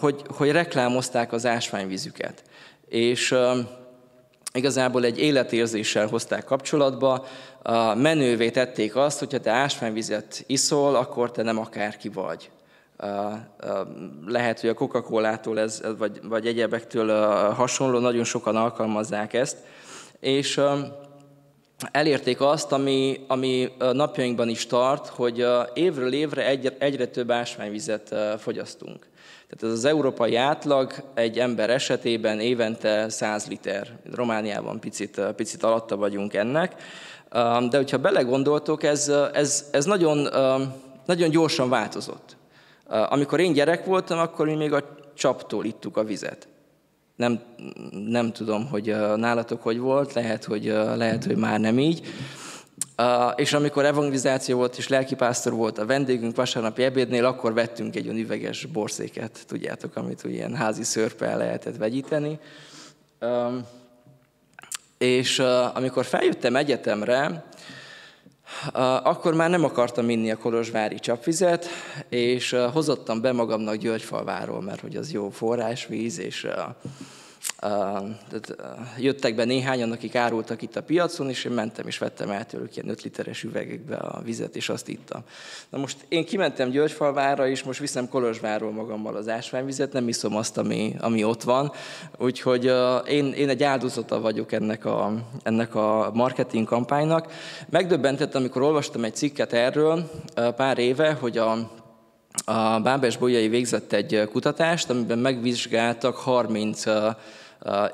hogy, 0.00 0.22
hogy 0.28 0.50
reklámozták 0.50 1.32
az 1.32 1.46
ásványvízüket. 1.46 2.42
És 2.88 3.34
igazából 4.52 5.04
egy 5.04 5.18
életérzéssel 5.18 6.06
hozták 6.06 6.44
kapcsolatba, 6.44 7.26
menővé 7.94 8.50
tették 8.50 8.96
azt, 8.96 9.18
hogy 9.18 9.32
ha 9.32 9.40
te 9.40 9.50
ásványvizet 9.50 10.44
iszol, 10.46 10.94
akkor 10.94 11.30
te 11.30 11.42
nem 11.42 11.58
akárki 11.58 12.08
vagy. 12.08 12.50
Lehet, 14.26 14.60
hogy 14.60 14.70
a 14.70 14.74
Coca-Colától 14.74 15.60
ez, 15.60 15.82
vagy, 15.98 16.20
vagy 16.22 16.46
egyebektől 16.46 17.08
hasonló, 17.52 17.98
nagyon 17.98 18.24
sokan 18.24 18.56
alkalmazzák 18.56 19.32
ezt, 19.32 19.56
és 20.20 20.60
elérték 21.90 22.40
azt, 22.40 22.72
ami, 22.72 23.24
ami 23.26 23.72
napjainkban 23.92 24.48
is 24.48 24.66
tart, 24.66 25.06
hogy 25.06 25.46
évről 25.74 26.12
évre 26.12 26.46
egyre, 26.46 26.76
egyre 26.78 27.06
több 27.06 27.30
ásványvizet 27.30 28.14
fogyasztunk. 28.38 29.08
Tehát 29.48 29.74
ez 29.74 29.78
az 29.78 29.84
európai 29.84 30.36
átlag 30.36 30.92
egy 31.14 31.38
ember 31.38 31.70
esetében 31.70 32.40
évente 32.40 33.08
100 33.08 33.46
liter. 33.46 33.98
Romániában 34.14 34.80
picit, 34.80 35.20
picit 35.36 35.62
alatta 35.62 35.96
vagyunk 35.96 36.34
ennek. 36.34 36.74
De 37.70 37.76
hogyha 37.76 37.98
belegondoltok, 37.98 38.82
ez, 38.82 39.12
ez, 39.32 39.68
ez 39.70 39.84
nagyon, 39.84 40.28
nagyon 41.06 41.30
gyorsan 41.30 41.68
változott. 41.68 42.36
Amikor 42.86 43.40
én 43.40 43.52
gyerek 43.52 43.84
voltam, 43.84 44.18
akkor 44.18 44.46
mi 44.46 44.54
még 44.54 44.72
a 44.72 44.96
csaptól 45.14 45.64
ittuk 45.64 45.96
a 45.96 46.04
vizet. 46.04 46.48
Nem, 47.16 47.40
nem 47.90 48.32
tudom, 48.32 48.68
hogy 48.68 48.96
nálatok 49.16 49.62
hogy 49.62 49.78
volt, 49.78 50.12
lehet, 50.12 50.44
hogy, 50.44 50.64
lehet, 50.96 51.24
hogy 51.24 51.36
már 51.36 51.60
nem 51.60 51.78
így. 51.78 52.02
És 53.36 53.52
amikor 53.52 53.84
evangelizáció 53.84 54.56
volt 54.56 54.76
és 54.76 54.88
lelkipásztor 54.88 55.52
volt 55.52 55.78
a 55.78 55.86
vendégünk 55.86 56.36
vasárnapi 56.36 56.82
ebédnél, 56.82 57.24
akkor 57.24 57.54
vettünk 57.54 57.96
egy 57.96 58.04
olyan 58.08 58.20
üveges 58.20 58.64
borszéket, 58.64 59.44
tudjátok, 59.46 59.96
amit 59.96 60.24
ilyen 60.24 60.54
házi 60.54 60.82
szörppel 60.82 61.36
lehetett 61.36 61.76
vegyíteni. 61.76 62.38
És 64.98 65.38
amikor 65.74 66.04
feljöttem 66.04 66.56
egyetemre, 66.56 67.44
akkor 69.02 69.34
már 69.34 69.50
nem 69.50 69.64
akartam 69.64 70.10
inni 70.10 70.30
a 70.30 70.36
kolozsvári 70.36 70.98
csapvizet, 70.98 71.66
és 72.08 72.56
hozottam 72.72 73.20
be 73.20 73.32
magamnak 73.32 73.74
Györgyfalváról, 73.74 74.62
mert 74.62 74.80
hogy 74.80 74.96
az 74.96 75.12
jó 75.12 75.30
forrásvíz, 75.30 76.18
és 76.18 76.46
jöttek 78.98 79.34
be 79.34 79.44
néhányan, 79.44 79.92
akik 79.92 80.14
árultak 80.14 80.62
itt 80.62 80.76
a 80.76 80.82
piacon, 80.82 81.28
és 81.28 81.44
én 81.44 81.52
mentem 81.52 81.86
és 81.86 81.98
vettem 81.98 82.30
el 82.30 82.46
tőlük 82.46 82.76
ilyen 82.76 82.88
5 82.88 83.02
literes 83.02 83.42
üvegekbe 83.42 83.96
a 83.96 84.20
vizet, 84.24 84.56
és 84.56 84.68
azt 84.68 84.88
ittam. 84.88 85.22
Na 85.68 85.78
most 85.78 85.96
én 86.08 86.24
kimentem 86.24 86.70
Györgyfalvára, 86.70 87.48
és 87.48 87.62
most 87.62 87.80
viszem 87.80 88.08
Kolozsvárról 88.08 88.72
magammal 88.72 89.16
az 89.16 89.28
ásványvizet, 89.28 89.92
nem 89.92 90.08
iszom 90.08 90.36
azt, 90.36 90.58
ami, 90.58 90.96
ami 91.00 91.24
ott 91.24 91.42
van, 91.42 91.72
úgyhogy 92.18 92.72
én, 93.08 93.32
én 93.32 93.48
egy 93.48 93.62
áldozata 93.62 94.20
vagyok 94.20 94.52
ennek 94.52 94.84
a, 94.84 95.12
ennek 95.42 95.74
a 95.74 96.10
marketing 96.14 96.66
kampánynak. 96.66 97.32
Megdöbbentett, 97.70 98.34
amikor 98.34 98.62
olvastam 98.62 99.04
egy 99.04 99.14
cikket 99.14 99.52
erről 99.52 100.10
pár 100.56 100.78
éve, 100.78 101.12
hogy 101.12 101.38
a 101.38 101.70
a 102.44 102.80
Bábes 102.80 103.16
Bolyai 103.16 103.48
végzett 103.48 103.92
egy 103.92 104.28
kutatást, 104.32 104.90
amiben 104.90 105.18
megvizsgáltak 105.18 106.16
30 106.16 106.84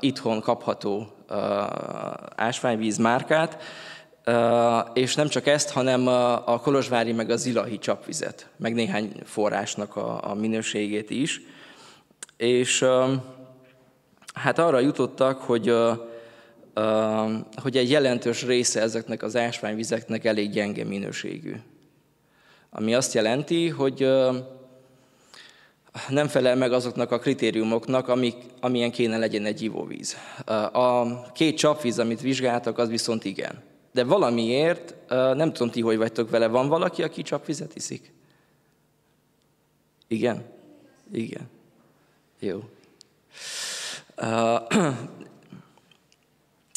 itthon 0.01 0.41
kapható 0.41 1.13
ásványvíz 2.37 2.97
márkát, 2.97 3.63
és 4.95 5.15
nem 5.15 5.29
csak 5.29 5.47
ezt, 5.47 5.71
hanem 5.71 6.07
a 6.45 6.61
Kolozsvári 6.61 7.13
meg 7.13 7.31
a 7.31 7.37
Zilahi 7.37 7.79
csapvizet, 7.79 8.49
meg 8.57 8.75
néhány 8.75 9.13
forrásnak 9.25 9.97
a, 9.97 10.35
minőségét 10.35 11.11
is. 11.11 11.41
És 12.37 12.85
hát 14.35 14.59
arra 14.59 14.79
jutottak, 14.79 15.41
hogy, 15.41 15.75
hogy 17.63 17.77
egy 17.77 17.91
jelentős 17.91 18.45
része 18.45 18.81
ezeknek 18.81 19.23
az 19.23 19.37
ásványvizeknek 19.37 20.25
elég 20.25 20.51
gyenge 20.51 20.85
minőségű. 20.85 21.55
Ami 22.75 22.95
azt 22.95 23.15
jelenti, 23.15 23.69
hogy 23.69 24.09
nem 26.09 26.29
felel 26.29 26.57
meg 26.57 26.73
azoknak 26.73 27.11
a 27.11 27.19
kritériumoknak, 27.19 28.09
amik, 28.09 28.37
amilyen 28.61 28.91
kéne 28.91 29.19
legyen 29.19 29.45
egy 29.45 29.63
ivóvíz. 29.63 30.17
A 30.73 31.23
két 31.33 31.57
csapvíz, 31.57 31.99
amit 31.99 32.21
vizsgáltak, 32.21 32.79
az 32.79 32.89
viszont 32.89 33.25
igen. 33.25 33.63
De 33.93 34.05
valamiért, 34.05 34.95
nem 35.09 35.53
tudom 35.53 35.71
ti, 35.71 35.81
hogy 35.81 35.97
vagytok 35.97 36.31
vele, 36.31 36.47
van 36.47 36.69
valaki, 36.69 37.03
aki 37.03 37.23
csapvizet 37.23 37.75
iszik? 37.75 38.13
Igen? 40.09 40.45
Igen. 41.13 41.49
Jó. 42.39 42.61
Uh, 44.23 44.61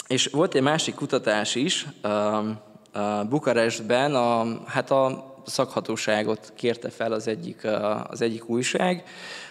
és 0.08 0.26
volt 0.26 0.56
egy 0.56 0.62
másik 0.62 0.96
kutatás 0.96 1.56
is, 1.56 1.88
uh, 2.04 2.48
uh, 2.96 3.28
Bukarestben, 3.28 4.16
a, 4.16 4.62
hát 4.66 4.92
a 4.92 5.35
szakhatóságot 5.46 6.52
kérte 6.56 6.90
fel 6.90 7.12
az 7.12 7.28
egyik, 7.28 7.68
az 8.08 8.22
egyik 8.22 8.50
újság, 8.50 9.04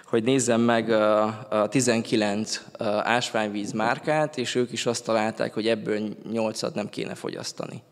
hogy 0.04 0.22
nézzem 0.22 0.60
meg 0.60 0.90
a 0.90 1.68
19 1.68 2.64
ásványvíz 3.02 3.72
márkát, 3.72 4.38
és 4.38 4.54
ők 4.54 4.72
is 4.72 4.86
azt 4.86 5.04
találták, 5.04 5.54
hogy 5.54 5.68
ebből 5.68 6.16
8 6.30 6.60
nem 6.60 6.88
kéne 6.88 7.14
fogyasztani. 7.14 7.82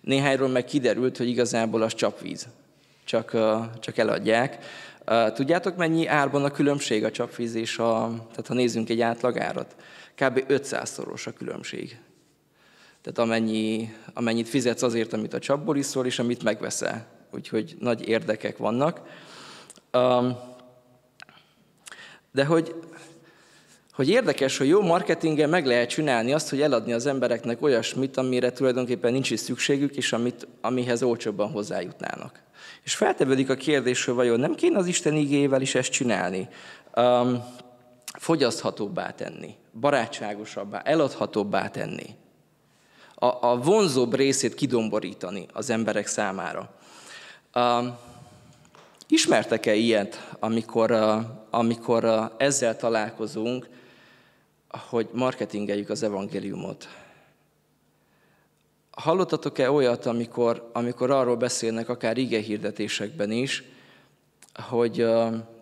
Néhányról 0.00 0.48
meg 0.48 0.64
kiderült, 0.64 1.16
hogy 1.16 1.28
igazából 1.28 1.82
az 1.82 1.94
csapvíz, 1.94 2.48
csak, 3.04 3.36
csak 3.80 3.98
eladják. 3.98 4.64
Tudjátok, 5.34 5.76
mennyi 5.76 6.06
árban 6.06 6.44
a 6.44 6.50
különbség 6.50 7.04
a 7.04 7.10
csapvíz 7.10 7.54
és 7.54 7.78
a, 7.78 8.10
tehát 8.30 8.46
ha 8.46 8.54
nézzünk 8.54 8.88
egy 8.88 9.00
átlagárat? 9.00 9.74
Kb. 10.14 10.44
500-szoros 10.48 11.26
a 11.26 11.32
különbség. 11.32 11.98
Tehát 13.02 13.18
amennyi, 13.18 13.94
amennyit 14.14 14.48
fizetsz 14.48 14.82
azért, 14.82 15.12
amit 15.12 15.34
a 15.34 15.38
csapból 15.38 15.76
iszol, 15.76 16.06
és 16.06 16.18
amit 16.18 16.42
megveszel. 16.42 17.06
Úgyhogy 17.30 17.76
nagy 17.78 18.08
érdekek 18.08 18.56
vannak. 18.56 19.00
De 22.32 22.44
hogy, 22.44 22.74
hogy 23.92 24.08
érdekes, 24.08 24.58
hogy 24.58 24.68
jó 24.68 24.80
marketingen 24.82 25.48
meg 25.48 25.66
lehet 25.66 25.88
csinálni 25.88 26.32
azt, 26.32 26.50
hogy 26.50 26.60
eladni 26.60 26.92
az 26.92 27.06
embereknek 27.06 27.62
olyasmit, 27.62 28.16
amire 28.16 28.52
tulajdonképpen 28.52 29.12
nincs 29.12 29.30
is 29.30 29.40
szükségük, 29.40 29.96
és 29.96 30.12
amit, 30.12 30.46
amihez 30.60 31.02
olcsóbban 31.02 31.50
hozzájutnának. 31.50 32.42
És 32.82 32.94
feltevődik 32.94 33.50
a 33.50 33.54
kérdés, 33.54 34.04
hogy 34.04 34.14
vajon 34.14 34.40
nem 34.40 34.54
kéne 34.54 34.78
az 34.78 34.86
Isten 34.86 35.14
igével 35.14 35.60
is 35.60 35.74
ezt 35.74 35.90
csinálni? 35.90 36.48
Um, 36.96 37.44
fogyaszthatóbbá 38.18 39.10
tenni, 39.10 39.54
barátságosabbá, 39.80 40.80
eladhatóbbá 40.80 41.68
tenni. 41.68 42.06
A, 43.14 43.26
a 43.26 43.56
vonzóbb 43.56 44.14
részét 44.14 44.54
kidomborítani 44.54 45.46
az 45.52 45.70
emberek 45.70 46.06
számára. 46.06 46.74
Ismertek-e 49.08 49.74
ilyet, 49.74 50.34
amikor, 50.38 50.92
amikor 51.50 52.32
ezzel 52.36 52.76
találkozunk, 52.76 53.68
hogy 54.68 55.08
marketingeljük 55.12 55.90
az 55.90 56.02
evangéliumot? 56.02 56.88
Hallottatok-e 58.90 59.70
olyat, 59.70 60.06
amikor, 60.06 60.70
amikor 60.72 61.10
arról 61.10 61.36
beszélnek, 61.36 61.88
akár 61.88 62.18
ige 62.18 62.38
hirdetésekben 62.38 63.30
is, 63.30 63.62
hogy 64.54 65.06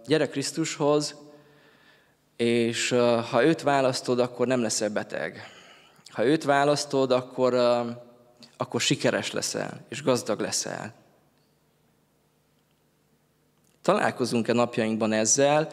gyere 0.06 0.28
Krisztushoz, 0.28 1.14
és 2.36 2.88
ha 3.30 3.44
őt 3.44 3.62
választod, 3.62 4.18
akkor 4.18 4.46
nem 4.46 4.62
leszel 4.62 4.90
beteg. 4.90 5.50
Ha 6.08 6.24
őt 6.24 6.44
választod, 6.44 7.10
akkor, 7.10 7.54
akkor 8.56 8.80
sikeres 8.80 9.32
leszel, 9.32 9.84
és 9.88 10.02
gazdag 10.02 10.40
leszel. 10.40 10.94
Találkozunk-e 13.88 14.52
napjainkban 14.52 15.12
ezzel, 15.12 15.68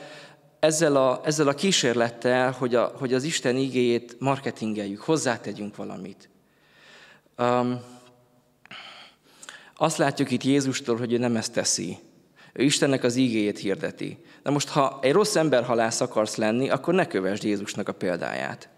ezzel 0.59 0.95
a, 0.95 1.21
ezzel 1.23 1.47
a 1.47 1.53
kísérlettel, 1.53 2.51
hogy, 2.51 2.75
a, 2.75 2.91
hogy 2.97 3.13
az 3.13 3.23
Isten 3.23 3.55
igéjét 3.55 4.15
marketingeljük, 4.19 5.01
hozzátegyünk 5.01 5.75
valamit. 5.75 6.29
Um, 7.37 7.81
azt 9.75 9.97
látjuk 9.97 10.31
itt 10.31 10.43
Jézustól, 10.43 10.97
hogy 10.97 11.13
ő 11.13 11.17
nem 11.17 11.35
ezt 11.35 11.53
teszi. 11.53 11.97
Ő 12.53 12.63
Istennek 12.63 13.03
az 13.03 13.15
igéjét 13.15 13.59
hirdeti. 13.59 14.17
Na 14.43 14.51
most, 14.51 14.67
ha 14.67 14.99
egy 15.01 15.11
rossz 15.11 15.35
emberhalász 15.35 16.01
akarsz 16.01 16.35
lenni, 16.35 16.69
akkor 16.69 16.93
ne 16.93 17.07
kövesd 17.07 17.43
Jézusnak 17.43 17.89
a 17.89 17.93
példáját. 17.93 18.69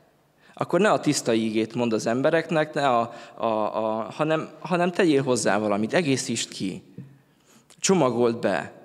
Akkor 0.53 0.79
ne 0.79 0.91
a 0.91 0.99
tiszta 0.99 1.33
ígét 1.33 1.75
mond 1.75 1.93
az 1.93 2.07
embereknek, 2.07 2.73
ne 2.73 2.87
a, 2.89 3.13
a, 3.35 3.45
a, 3.45 4.11
hanem, 4.11 4.49
hanem 4.59 4.91
tegyél 4.91 5.23
hozzá 5.23 5.57
valamit, 5.57 5.93
egészítsd 5.93 6.49
ki. 6.49 6.83
Csomagold 7.79 8.37
be. 8.37 8.76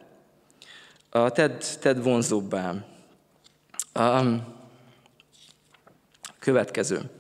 Tedd, 1.12 1.62
tedd 1.80 2.02
vonzóbbá. 2.02 2.74
Um, 3.94 4.54
következő. 6.38 7.10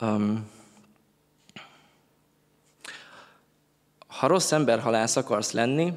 Um, 0.00 0.50
ha 4.06 4.26
rossz 4.26 4.52
emberhalász 4.52 5.16
akarsz 5.16 5.52
lenni, 5.52 5.94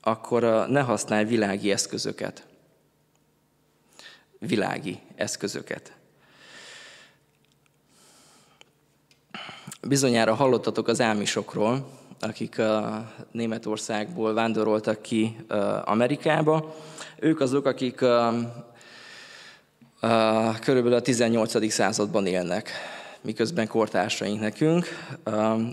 akkor 0.00 0.42
ne 0.68 0.80
használj 0.80 1.24
világi 1.24 1.72
eszközöket. 1.72 2.46
Világi 4.38 5.00
eszközöket. 5.14 5.92
Bizonyára 9.82 10.34
hallottatok 10.34 10.88
az 10.88 11.00
álmisokról, 11.00 11.97
akik 12.20 12.58
a 12.58 13.04
Németországból 13.32 14.34
vándoroltak 14.34 15.02
ki 15.02 15.36
Amerikába. 15.84 16.74
Ők 17.18 17.40
azok, 17.40 17.66
akik 17.66 18.04
körülbelül 20.60 20.94
a 20.94 21.00
18. 21.00 21.70
században 21.72 22.26
élnek, 22.26 22.70
miközben 23.20 23.68
kortársaink 23.68 24.40
nekünk. 24.40 24.86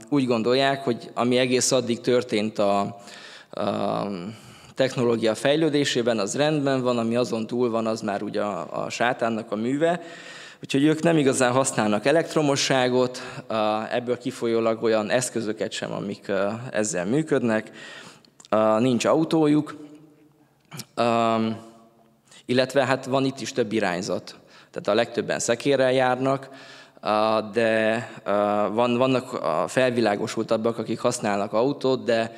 Úgy 0.09 0.25
gondolják, 0.25 0.83
hogy 0.83 1.11
ami 1.13 1.37
egész 1.37 1.71
addig 1.71 2.01
történt 2.01 2.59
a, 2.59 2.79
a 3.49 4.07
technológia 4.75 5.35
fejlődésében, 5.35 6.19
az 6.19 6.35
rendben 6.35 6.81
van, 6.81 6.97
ami 6.97 7.15
azon 7.15 7.47
túl 7.47 7.69
van, 7.69 7.87
az 7.87 8.01
már 8.01 8.23
ugye 8.23 8.41
a 8.41 8.89
sátánnak 8.89 9.51
a 9.51 9.55
műve, 9.55 10.01
Úgyhogy 10.65 10.83
ők 10.83 11.01
nem 11.01 11.17
igazán 11.17 11.51
használnak 11.51 12.05
elektromosságot, 12.05 13.21
ebből 13.91 14.17
kifolyólag 14.17 14.83
olyan 14.83 15.09
eszközöket 15.09 15.71
sem, 15.71 15.91
amik 15.91 16.31
ezzel 16.71 17.05
működnek, 17.05 17.71
nincs 18.79 19.05
autójuk, 19.05 19.75
illetve 22.45 22.85
hát 22.85 23.05
van 23.05 23.25
itt 23.25 23.39
is 23.39 23.51
több 23.51 23.71
irányzat. 23.71 24.35
Tehát 24.71 24.87
a 24.87 24.93
legtöbben 24.93 25.39
szekérrel 25.39 25.93
járnak, 25.93 26.49
de 27.51 28.09
van, 28.71 28.97
vannak 28.97 29.39
felvilágosultabbak, 29.69 30.77
akik 30.77 30.99
használnak 30.99 31.53
autót, 31.53 32.03
de 32.03 32.35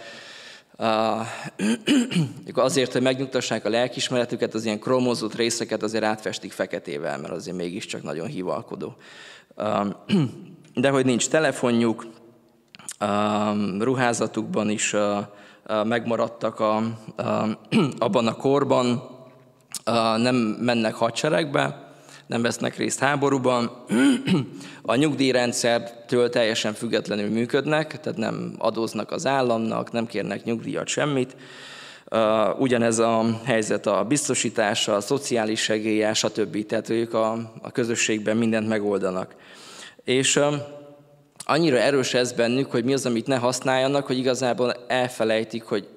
azért, 2.54 2.94
hogy 2.94 3.02
megnyugtassák 3.02 3.66
a 3.66 3.70
lelkismeretüket, 3.70 4.54
az 4.54 4.66
ilyen 4.66 4.80
kromozott 4.80 5.36
részeket 5.36 5.84
azért 5.84 6.04
átfestik 6.04 6.52
feketével, 6.52 7.18
mert 7.18 7.34
azért 7.34 7.58
mégiscsak 7.58 8.04
nagyon 8.04 8.28
hivalkodó. 8.28 8.96
De 10.74 10.90
hogy 10.90 11.06
nincs 11.06 11.30
telefonjuk, 11.30 12.06
ruházatukban 13.80 14.70
is 14.70 14.96
megmaradtak 15.84 16.60
a, 16.60 16.82
abban 18.00 18.28
a 18.28 18.36
korban, 18.36 19.04
nem 20.18 20.36
mennek 20.36 20.94
hadseregbe, 20.94 21.87
nem 22.28 22.42
vesznek 22.42 22.78
részt 22.78 23.00
háborúban, 23.00 23.72
a 24.82 24.96
nyugdíjrendszertől 24.96 26.30
teljesen 26.30 26.74
függetlenül 26.74 27.30
működnek, 27.30 28.00
tehát 28.00 28.20
nem 28.20 28.56
adóznak 28.58 29.12
az 29.12 29.26
államnak, 29.26 29.92
nem 29.92 30.06
kérnek 30.06 30.44
nyugdíjat, 30.44 30.88
semmit. 30.88 31.36
Ugyanez 32.58 33.00
a 33.00 33.40
helyzet 33.44 33.86
a 33.86 34.04
biztosítása, 34.04 34.96
a 34.96 35.02
szociális 35.02 35.62
segélye, 35.62 36.14
stb. 36.14 36.66
Tehát 36.66 36.90
ők 36.90 37.14
a, 37.14 37.32
a 37.62 37.72
közösségben 37.72 38.38
mindent 38.38 38.68
megoldanak. 38.68 39.36
És 40.04 40.40
annyira 41.46 41.78
erős 41.78 42.14
ez 42.14 42.32
bennük, 42.32 42.72
hogy 42.72 42.84
mi 42.84 42.94
az, 42.94 43.06
amit 43.06 43.28
ne 43.28 43.36
használjanak, 43.36 44.06
hogy 44.06 44.18
igazából 44.18 44.74
elfelejtik, 44.88 45.64
hogy 45.64 45.88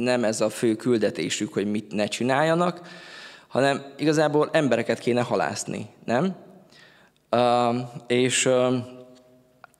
nem 0.00 0.24
ez 0.24 0.40
a 0.40 0.50
fő 0.50 0.74
küldetésük, 0.74 1.52
hogy 1.52 1.70
mit 1.70 1.92
ne 1.92 2.06
csináljanak, 2.06 2.80
hanem 3.56 3.82
igazából 3.98 4.48
embereket 4.52 4.98
kéne 4.98 5.20
halászni, 5.20 5.86
nem? 6.04 6.34
És 8.06 8.48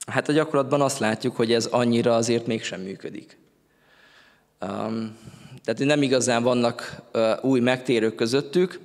hát 0.06 0.28
a 0.28 0.32
gyakorlatban 0.32 0.80
azt 0.80 0.98
látjuk, 0.98 1.36
hogy 1.36 1.52
ez 1.52 1.66
annyira 1.66 2.14
azért 2.14 2.46
mégsem 2.46 2.80
működik. 2.80 3.38
Tehát 5.64 5.78
nem 5.78 6.02
igazán 6.02 6.42
vannak 6.42 7.02
új 7.40 7.60
megtérők 7.60 8.14
közöttük, 8.14 8.80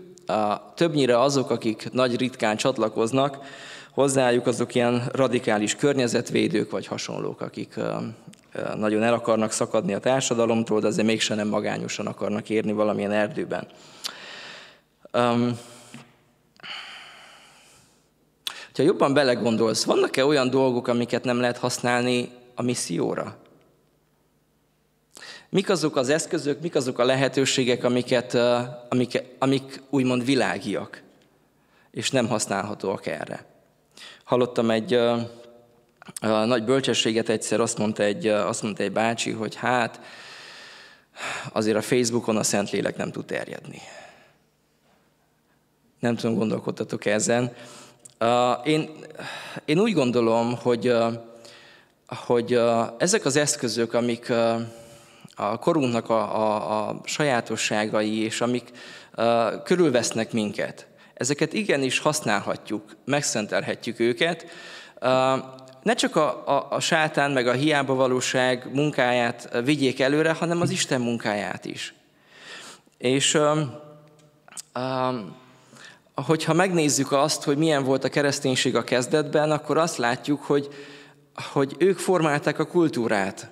többnyire 0.76 1.20
azok, 1.20 1.50
akik 1.50 1.92
nagy 1.92 2.18
ritkán 2.18 2.58
csatlakoznak, 2.58 3.38
hozzájuk 3.92 4.48
azok 4.48 4.76
ilyen 4.76 5.10
radikális 5.12 5.76
környezetvédők 5.76 6.72
vagy 6.72 6.88
hasonlók, 6.88 7.42
akik 7.42 7.80
nagyon 8.76 9.04
el 9.04 9.14
akarnak 9.14 9.52
szakadni 9.52 9.94
a 9.94 10.00
társadalomtól, 10.00 10.80
de 10.80 10.88
azért 10.88 11.08
mégsem 11.08 11.38
nem 11.38 11.48
magányosan 11.48 12.08
akarnak 12.08 12.50
érni 12.50 12.72
valamilyen 12.72 13.12
erdőben. 13.12 13.68
Um, 15.14 15.60
ha 18.74 18.84
jobban 18.84 19.14
belegondolsz, 19.14 19.84
vannak-e 19.84 20.26
olyan 20.26 20.50
dolgok, 20.50 20.88
amiket 20.88 21.24
nem 21.24 21.40
lehet 21.40 21.58
használni 21.58 22.32
a 22.56 22.62
misszióra? 22.62 23.38
Mik 25.50 25.70
azok 25.70 25.96
az 25.96 26.10
eszközök, 26.10 26.62
mik 26.62 26.76
azok 26.76 27.00
a 27.00 27.06
lehetőségek, 27.06 27.84
amiket, 27.84 28.34
amik, 28.90 29.24
amik 29.40 29.82
úgymond 29.90 30.26
világiak, 30.26 31.02
és 31.92 32.12
nem 32.12 32.28
használhatóak 32.28 33.06
erre? 33.06 33.46
Hallottam 34.24 34.70
egy 34.70 34.96
uh, 34.96 35.22
uh, 36.22 36.46
nagy 36.46 36.64
bölcsességet 36.64 37.30
egyszer, 37.30 37.60
azt 37.60 37.78
mondta, 37.78 38.04
egy, 38.04 38.28
azt 38.28 38.62
mondta 38.62 38.84
egy 38.84 38.92
bácsi, 38.92 39.32
hogy 39.32 39.56
hát 39.56 40.00
azért 41.52 41.78
a 41.78 41.82
Facebookon 41.82 42.38
a 42.38 42.44
Szentlélek 42.44 42.98
nem 42.98 43.12
tud 43.12 43.26
terjedni. 43.26 43.82
Nem 46.02 46.16
tudom, 46.16 46.36
gondolkodtatok 46.36 47.06
ezen. 47.06 47.54
Én, 48.64 48.90
én 49.66 49.80
úgy 49.80 49.94
gondolom, 49.94 50.56
hogy, 50.56 50.94
hogy 52.08 52.60
ezek 52.98 53.26
az 53.26 53.36
eszközök, 53.36 53.94
amik 53.94 54.34
a 55.36 55.58
korunknak 55.58 56.10
a, 56.10 56.36
a, 56.36 56.90
a 56.90 57.02
sajátosságai, 57.04 58.24
és 58.24 58.42
amik 58.42 58.72
körülvesznek 59.64 60.32
minket, 60.32 60.88
Ezeket 61.22 61.54
igenis 61.54 62.00
használhatjuk, 62.00 62.96
megszentelhetjük 63.06 64.00
őket. 64.00 64.46
Ne 65.84 65.94
csak 65.96 66.16
a, 66.16 66.48
a, 66.48 66.68
a 66.70 66.80
sátán 66.80 67.32
meg 67.32 67.48
a 67.48 67.52
hiába 67.52 67.94
valóság 67.94 68.70
munkáját 68.74 69.60
vigyék 69.64 70.00
előre, 70.00 70.32
hanem 70.32 70.62
az 70.62 70.70
Isten 70.70 71.02
munkáját 71.02 71.66
is. 71.66 71.94
És 72.98 73.38
hogyha 76.26 76.54
megnézzük 76.54 77.12
azt, 77.12 77.44
hogy 77.44 77.58
milyen 77.58 77.84
volt 77.84 78.04
a 78.04 78.10
kereszténység 78.10 78.76
a 78.76 78.84
kezdetben, 78.84 79.52
akkor 79.52 79.78
azt 79.78 79.98
látjuk, 79.98 80.44
hogy, 80.44 80.68
hogy 81.54 81.76
ők 81.78 81.98
formálták 81.98 82.60
a 82.60 82.66
kultúrát. 82.66 83.52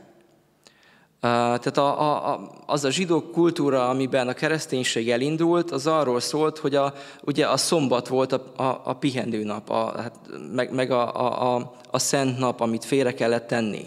Tehát 1.22 1.78
a, 1.78 2.32
a, 2.32 2.50
az 2.66 2.84
a 2.84 2.92
zsidó 2.92 3.22
kultúra, 3.22 3.90
amiben 3.90 4.28
a 4.28 4.34
kereszténység 4.34 5.12
elindult, 5.12 5.72
az 5.72 5.88
arról 5.88 6.20
szólt, 6.20 6.58
hogy 6.58 6.76
a, 6.76 6.94
ugye 7.22 7.48
a 7.48 7.58
szombat 7.58 8.08
volt 8.08 8.32
a, 8.32 8.64
a, 8.64 8.82
a 8.84 8.94
pihenő 8.94 9.44
nap, 9.44 9.70
a, 9.70 9.94
hát 9.98 10.16
meg, 10.54 10.74
meg 10.74 10.92
a, 10.92 11.16
a, 11.16 11.56
a, 11.56 11.72
a 11.92 12.00
szent 12.00 12.38
nap, 12.38 12.62
amit 12.62 12.86
félre 12.86 13.14
kellett 13.14 13.48
tenni, 13.48 13.86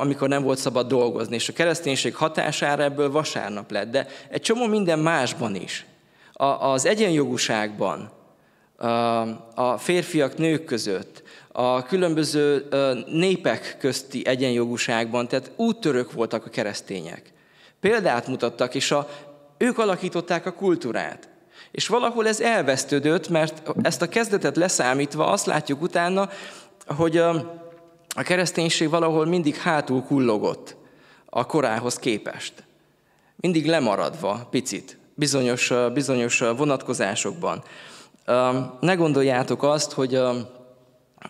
amikor 0.00 0.28
nem 0.28 0.42
volt 0.42 0.58
szabad 0.58 0.88
dolgozni. 0.88 1.34
És 1.34 1.48
a 1.48 1.52
kereszténység 1.52 2.14
hatására 2.14 2.82
ebből 2.82 3.10
vasárnap 3.10 3.70
lett, 3.70 3.90
de 3.90 4.06
egy 4.30 4.40
csomó 4.40 4.66
minden 4.66 4.98
másban 4.98 5.54
is. 5.54 5.86
A, 6.40 6.70
az 6.72 6.86
egyenjogúságban, 6.86 8.10
a 9.54 9.78
férfiak 9.78 10.36
nők 10.36 10.64
között, 10.64 11.22
a 11.52 11.82
különböző 11.82 12.68
népek 13.06 13.76
közti 13.78 14.26
egyenjogúságban, 14.26 15.28
tehát 15.28 15.50
úttörők 15.56 16.12
voltak 16.12 16.46
a 16.46 16.50
keresztények. 16.50 17.32
Példát 17.80 18.26
mutattak, 18.26 18.74
és 18.74 18.90
a, 18.90 19.08
ők 19.58 19.78
alakították 19.78 20.46
a 20.46 20.52
kultúrát. 20.52 21.28
És 21.70 21.88
valahol 21.88 22.28
ez 22.28 22.40
elvesztődött, 22.40 23.28
mert 23.28 23.62
ezt 23.82 24.02
a 24.02 24.08
kezdetet 24.08 24.56
leszámítva 24.56 25.26
azt 25.26 25.46
látjuk 25.46 25.82
utána, 25.82 26.28
hogy 26.86 27.16
a, 27.16 27.30
a 28.14 28.22
kereszténység 28.22 28.88
valahol 28.88 29.26
mindig 29.26 29.56
hátul 29.56 30.02
kullogott 30.02 30.76
a 31.26 31.46
korához 31.46 31.96
képest. 31.96 32.52
Mindig 33.36 33.66
lemaradva 33.66 34.46
picit, 34.50 34.98
bizonyos, 35.20 35.72
bizonyos 35.92 36.38
vonatkozásokban. 36.38 37.62
Ne 38.80 38.94
gondoljátok 38.94 39.62
azt, 39.62 39.92
hogy 39.92 40.14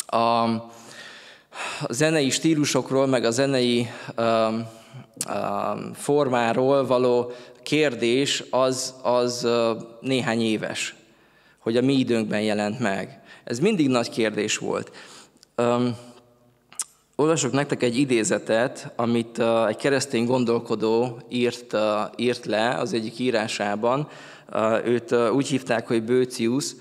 a 0.06 0.70
zenei 1.88 2.30
stílusokról, 2.30 3.06
meg 3.06 3.24
a 3.24 3.30
zenei 3.30 3.90
formáról 5.94 6.86
való 6.86 7.32
kérdés 7.62 8.44
az, 8.50 8.94
az 9.02 9.48
néhány 10.00 10.40
éves, 10.40 10.94
hogy 11.58 11.76
a 11.76 11.82
mi 11.82 11.94
időnkben 11.94 12.40
jelent 12.40 12.78
meg. 12.78 13.20
Ez 13.44 13.58
mindig 13.58 13.88
nagy 13.88 14.10
kérdés 14.10 14.58
volt. 14.58 14.90
Olvasok 17.20 17.52
nektek 17.52 17.82
egy 17.82 17.98
idézetet, 17.98 18.92
amit 18.96 19.42
egy 19.68 19.76
keresztény 19.76 20.24
gondolkodó 20.24 21.20
írt, 21.28 21.76
írt 22.16 22.44
le 22.44 22.74
az 22.74 22.92
egyik 22.92 23.18
írásában. 23.18 24.08
őt 24.84 25.12
úgy 25.12 25.48
hívták, 25.48 25.86
hogy 25.86 26.02
Bőcius, 26.02 26.72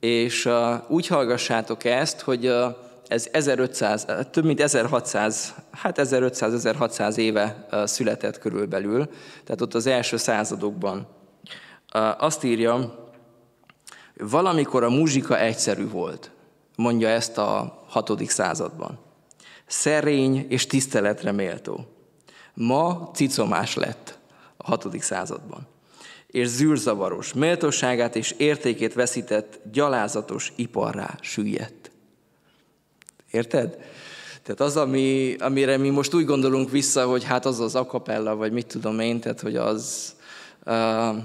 és 0.00 0.48
úgy 0.88 1.06
hallgassátok 1.06 1.84
ezt, 1.84 2.20
hogy 2.20 2.52
ez 3.06 3.28
1500, 3.32 4.06
több 4.30 4.44
mint 4.44 4.60
1600, 4.60 5.54
hát 5.70 5.98
1500-1600 6.02 7.16
éve 7.16 7.66
született 7.84 8.38
körülbelül, 8.38 9.08
tehát 9.44 9.60
ott 9.60 9.74
az 9.74 9.86
első 9.86 10.16
századokban. 10.16 11.06
Azt 12.18 12.44
írja, 12.44 13.08
valamikor 14.16 14.84
a 14.84 14.90
muzsika 14.90 15.38
egyszerű 15.38 15.88
volt, 15.88 16.30
mondja 16.76 17.08
ezt 17.08 17.38
a 17.38 17.82
hatodik 17.88 18.30
században. 18.30 19.08
Szerény 19.70 20.46
és 20.48 20.66
tiszteletre 20.66 21.32
méltó. 21.32 21.86
Ma 22.54 23.10
cicomás 23.14 23.74
lett 23.74 24.18
a 24.56 24.66
hatodik 24.66 25.02
században 25.02 25.68
és 26.30 26.46
zűrzavaros, 26.46 27.32
méltóságát 27.32 28.16
és 28.16 28.34
értékét 28.36 28.94
veszített, 28.94 29.60
gyalázatos 29.72 30.52
iparrá 30.56 31.18
süllyedt. 31.20 31.90
Érted? 33.30 33.78
Tehát 34.42 34.60
az, 34.60 34.76
ami, 34.76 35.36
amire 35.38 35.76
mi 35.76 35.88
most 35.88 36.14
úgy 36.14 36.24
gondolunk 36.24 36.70
vissza, 36.70 37.06
hogy 37.06 37.24
hát 37.24 37.46
az 37.46 37.60
az 37.60 37.74
akapella, 37.74 38.36
vagy 38.36 38.52
mit 38.52 38.66
tudom 38.66 39.00
én, 39.00 39.20
tehát 39.20 39.40
hogy 39.40 39.56
az 39.56 40.14
uh, 40.66 41.16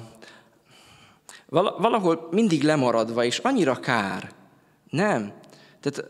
valahol 1.78 2.28
mindig 2.32 2.64
lemaradva, 2.64 3.24
és 3.24 3.38
annyira 3.38 3.76
kár. 3.76 4.32
Nem. 4.90 5.34
Tehát 5.82 6.06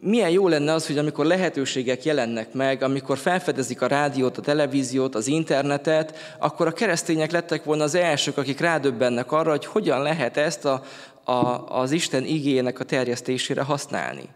milyen 0.00 0.30
jó 0.30 0.48
lenne 0.48 0.72
az, 0.72 0.86
hogy 0.86 0.98
amikor 0.98 1.26
lehetőségek 1.26 2.04
jelennek 2.04 2.52
meg, 2.52 2.82
amikor 2.82 3.18
felfedezik 3.18 3.82
a 3.82 3.86
rádiót, 3.86 4.38
a 4.38 4.42
televíziót, 4.42 5.14
az 5.14 5.26
internetet, 5.26 6.36
akkor 6.38 6.66
a 6.66 6.72
keresztények 6.72 7.30
lettek 7.30 7.64
volna 7.64 7.82
az 7.82 7.94
elsők, 7.94 8.36
akik 8.36 8.60
rádöbbennek 8.60 9.32
arra, 9.32 9.50
hogy 9.50 9.66
hogyan 9.66 10.02
lehet 10.02 10.36
ezt 10.36 10.64
a, 10.64 10.82
a, 11.24 11.32
az 11.80 11.90
Isten 11.90 12.24
igének 12.24 12.80
a 12.80 12.84
terjesztésére 12.84 13.62
használni. 13.62 14.28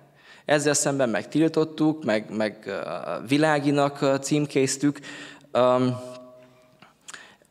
Ezzel 0.44 0.74
szemben 0.74 1.08
megtiltottuk, 1.08 2.04
meg, 2.04 2.26
meg 2.36 2.70
világinak 3.28 4.18
címkéztük. 4.20 4.98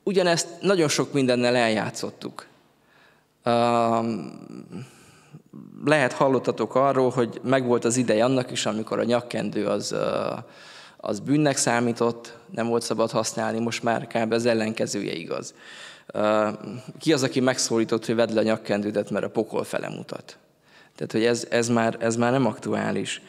Ugyanezt 0.04 0.48
nagyon 0.62 0.88
sok 0.88 1.14
mindennel 1.14 1.56
eljátszottuk 1.56 2.50
lehet 5.86 6.14
hallottatok 6.14 6.76
arról, 6.76 7.10
hogy 7.10 7.40
megvolt 7.44 7.86
az 7.86 7.98
ideje 7.98 8.24
annak 8.24 8.52
is, 8.52 8.66
amikor 8.66 9.00
a 9.00 9.04
nyakkendő 9.04 9.66
az, 9.66 9.96
az 10.98 11.20
bűnnek 11.20 11.58
számított, 11.58 12.38
nem 12.52 12.68
volt 12.68 12.84
szabad 12.84 13.12
használni, 13.12 13.60
most 13.60 13.84
már 13.84 14.08
kb. 14.08 14.32
az 14.34 14.46
ellenkezője 14.46 15.14
igaz. 15.14 15.54
Ki 17.00 17.14
az, 17.14 17.24
aki 17.24 17.40
megszólított, 17.40 18.06
hogy 18.06 18.16
vedd 18.16 18.34
le 18.34 18.40
a 18.40 18.44
nyakkendődet, 18.44 19.10
mert 19.10 19.26
a 19.26 19.30
pokol 19.30 19.64
fele 19.64 19.90
mutat? 19.90 20.38
Tehát, 20.96 21.12
hogy 21.12 21.26
ez, 21.26 21.48
ez, 21.50 21.70
már, 21.70 21.98
ez 22.00 22.16
már 22.16 22.32
nem 22.32 22.46
aktuális. 22.46 23.22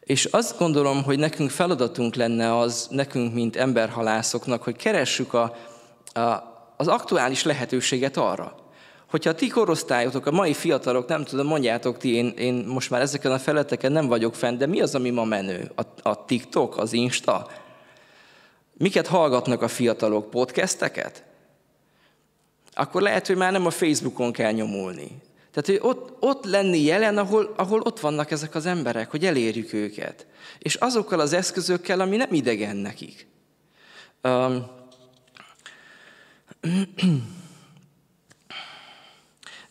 És 0.00 0.24
azt 0.24 0.58
gondolom, 0.58 1.02
hogy 1.02 1.18
nekünk 1.18 1.50
feladatunk 1.50 2.14
lenne 2.14 2.58
az, 2.58 2.86
nekünk, 2.90 3.34
mint 3.34 3.56
emberhalászoknak, 3.56 4.62
hogy 4.62 4.76
keressük 4.76 5.34
a, 5.34 5.56
a, 6.12 6.20
az 6.76 6.88
aktuális 6.88 7.42
lehetőséget 7.42 8.16
arra, 8.16 8.65
Hogyha 9.06 9.30
a 9.30 9.34
ti 9.34 9.48
korosztályotok, 9.48 10.26
a 10.26 10.30
mai 10.30 10.54
fiatalok, 10.54 11.08
nem 11.08 11.24
tudom, 11.24 11.46
mondjátok 11.46 11.96
ti, 11.96 12.14
én, 12.14 12.28
én 12.28 12.54
most 12.54 12.90
már 12.90 13.00
ezeken 13.00 13.32
a 13.32 13.38
feleteken 13.38 13.92
nem 13.92 14.06
vagyok 14.06 14.34
fenn, 14.34 14.58
de 14.58 14.66
mi 14.66 14.80
az, 14.80 14.94
ami 14.94 15.10
ma 15.10 15.24
menő? 15.24 15.70
A, 15.74 15.82
a 16.08 16.24
TikTok, 16.24 16.76
az 16.76 16.92
Insta? 16.92 17.50
Miket 18.72 19.06
hallgatnak 19.06 19.62
a 19.62 19.68
fiatalok? 19.68 20.30
Podcasteket? 20.30 21.24
Akkor 22.72 23.02
lehet, 23.02 23.26
hogy 23.26 23.36
már 23.36 23.52
nem 23.52 23.66
a 23.66 23.70
Facebookon 23.70 24.32
kell 24.32 24.52
nyomulni. 24.52 25.22
Tehát, 25.52 25.82
hogy 25.82 25.90
ott, 25.90 26.16
ott 26.20 26.44
lenni 26.44 26.80
jelen, 26.80 27.18
ahol, 27.18 27.54
ahol 27.56 27.80
ott 27.80 28.00
vannak 28.00 28.30
ezek 28.30 28.54
az 28.54 28.66
emberek, 28.66 29.10
hogy 29.10 29.26
elérjük 29.26 29.72
őket. 29.72 30.26
És 30.58 30.74
azokkal 30.74 31.20
az 31.20 31.32
eszközökkel, 31.32 32.00
ami 32.00 32.16
nem 32.16 32.32
idegen 32.32 32.76
nekik. 32.76 33.26
Um, 34.22 34.66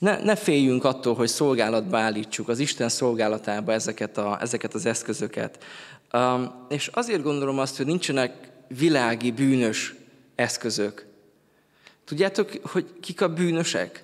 ne, 0.06 0.24
ne 0.24 0.36
féljünk 0.36 0.84
attól, 0.84 1.16
hogy 1.16 1.28
szolgálatba 1.28 1.98
állítsuk, 1.98 2.50
az 2.50 2.60
Isten 2.60 2.90
szolgálatába 2.90 3.72
ezeket, 3.72 4.18
a, 4.18 4.38
ezeket 4.42 4.74
az 4.74 4.86
eszközöket. 4.86 5.64
Um, 6.14 6.66
és 6.70 6.88
azért 6.88 7.24
gondolom 7.24 7.60
azt, 7.60 7.78
hogy 7.78 7.86
nincsenek 7.86 8.52
világi 8.68 9.32
bűnös 9.32 9.96
eszközök. 10.36 11.06
Tudjátok, 12.04 12.52
hogy 12.64 12.86
kik 13.02 13.22
a 13.22 13.34
bűnösek? 13.34 14.04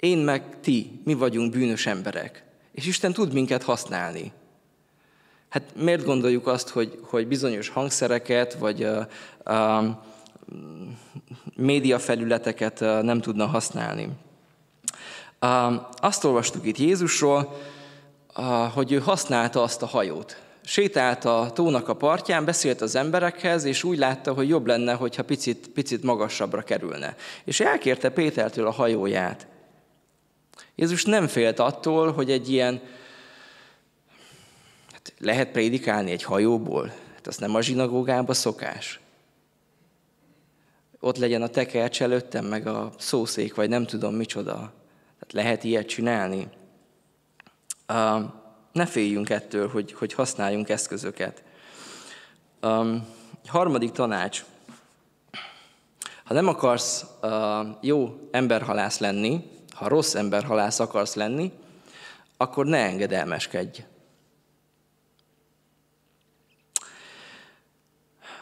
Én 0.00 0.18
meg 0.18 0.60
ti, 0.60 1.00
mi 1.04 1.14
vagyunk 1.14 1.52
bűnös 1.52 1.86
emberek. 1.86 2.44
És 2.72 2.86
Isten 2.86 3.12
tud 3.12 3.32
minket 3.32 3.62
használni. 3.62 4.32
Hát 5.48 5.62
miért 5.76 6.04
gondoljuk 6.04 6.46
azt, 6.46 6.68
hogy, 6.68 6.98
hogy 7.02 7.26
bizonyos 7.26 7.68
hangszereket, 7.68 8.54
vagy 8.54 8.84
uh, 8.84 9.06
uh, 9.46 9.86
médiafelületeket 11.56 12.80
uh, 12.80 13.02
nem 13.02 13.20
tudna 13.20 13.46
használni? 13.46 14.08
Azt 15.96 16.24
olvastuk 16.24 16.66
itt 16.66 16.78
Jézusról, 16.78 17.56
hogy 18.74 18.92
ő 18.92 18.98
használta 18.98 19.62
azt 19.62 19.82
a 19.82 19.86
hajót. 19.86 20.44
Sétált 20.64 21.24
a 21.24 21.50
tónak 21.54 21.88
a 21.88 21.94
partján, 21.94 22.44
beszélt 22.44 22.80
az 22.80 22.94
emberekhez, 22.94 23.64
és 23.64 23.84
úgy 23.84 23.98
látta, 23.98 24.32
hogy 24.32 24.48
jobb 24.48 24.66
lenne, 24.66 24.92
hogyha 24.92 25.24
picit, 25.24 25.68
picit 25.68 26.02
magasabbra 26.02 26.62
kerülne. 26.62 27.16
És 27.44 27.60
elkérte 27.60 28.10
Pétertől 28.10 28.66
a 28.66 28.70
hajóját. 28.70 29.46
Jézus 30.74 31.04
nem 31.04 31.26
félt 31.26 31.58
attól, 31.58 32.12
hogy 32.12 32.30
egy 32.30 32.50
ilyen, 32.50 32.80
hát 34.92 35.12
lehet 35.18 35.50
prédikálni 35.50 36.10
egy 36.10 36.22
hajóból, 36.22 36.92
hát 37.14 37.26
az 37.26 37.36
nem 37.36 37.54
a 37.54 37.60
zsinagógába 37.60 38.34
szokás. 38.34 39.00
ott 41.00 41.16
legyen 41.16 41.42
a 41.42 41.48
tekercs 41.48 42.02
előttem, 42.02 42.44
meg 42.44 42.66
a 42.66 42.92
szószék, 42.98 43.54
vagy 43.54 43.68
nem 43.68 43.86
tudom 43.86 44.14
micsoda. 44.14 44.72
Tehát 45.18 45.32
lehet 45.32 45.64
ilyet 45.64 45.86
csinálni. 45.86 46.48
Ne 48.72 48.86
féljünk 48.86 49.30
ettől, 49.30 49.68
hogy, 49.68 49.92
hogy 49.92 50.12
használjunk 50.12 50.68
eszközöket. 50.68 51.42
Harmadik 53.46 53.90
tanács. 53.90 54.44
Ha 56.24 56.34
nem 56.34 56.48
akarsz 56.48 57.04
jó 57.80 58.28
emberhalász 58.30 58.98
lenni, 58.98 59.50
ha 59.74 59.88
rossz 59.88 60.14
emberhalász 60.14 60.80
akarsz 60.80 61.14
lenni, 61.14 61.52
akkor 62.36 62.66
ne 62.66 62.78
engedelmeskedj. 62.78 63.84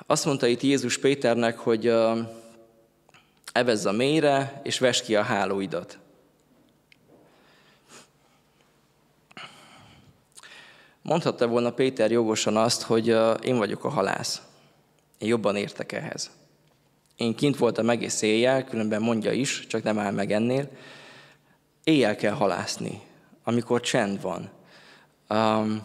Azt 0.06 0.24
mondta 0.24 0.46
itt 0.46 0.60
Jézus 0.60 0.98
Péternek, 0.98 1.58
hogy 1.58 1.94
evezz 3.52 3.86
a 3.86 3.92
mélyre, 3.92 4.60
és 4.62 4.78
ves 4.78 5.02
ki 5.02 5.16
a 5.16 5.22
hálóidat. 5.22 5.98
Mondhatta 11.04 11.46
volna 11.46 11.72
Péter 11.72 12.10
jogosan 12.10 12.56
azt, 12.56 12.82
hogy 12.82 13.06
én 13.42 13.56
vagyok 13.56 13.84
a 13.84 13.88
halász. 13.88 14.42
Én 15.18 15.28
jobban 15.28 15.56
értek 15.56 15.92
ehhez. 15.92 16.30
Én 17.16 17.34
kint 17.34 17.56
voltam 17.56 17.90
egész 17.90 18.22
éjjel, 18.22 18.64
különben 18.64 19.02
mondja 19.02 19.32
is, 19.32 19.66
csak 19.66 19.82
nem 19.82 19.98
áll 19.98 20.12
meg 20.12 20.32
ennél. 20.32 20.68
Éjjel 21.84 22.16
kell 22.16 22.32
halászni, 22.32 23.00
amikor 23.42 23.80
csend 23.80 24.20
van. 24.20 24.50
Um, 25.28 25.82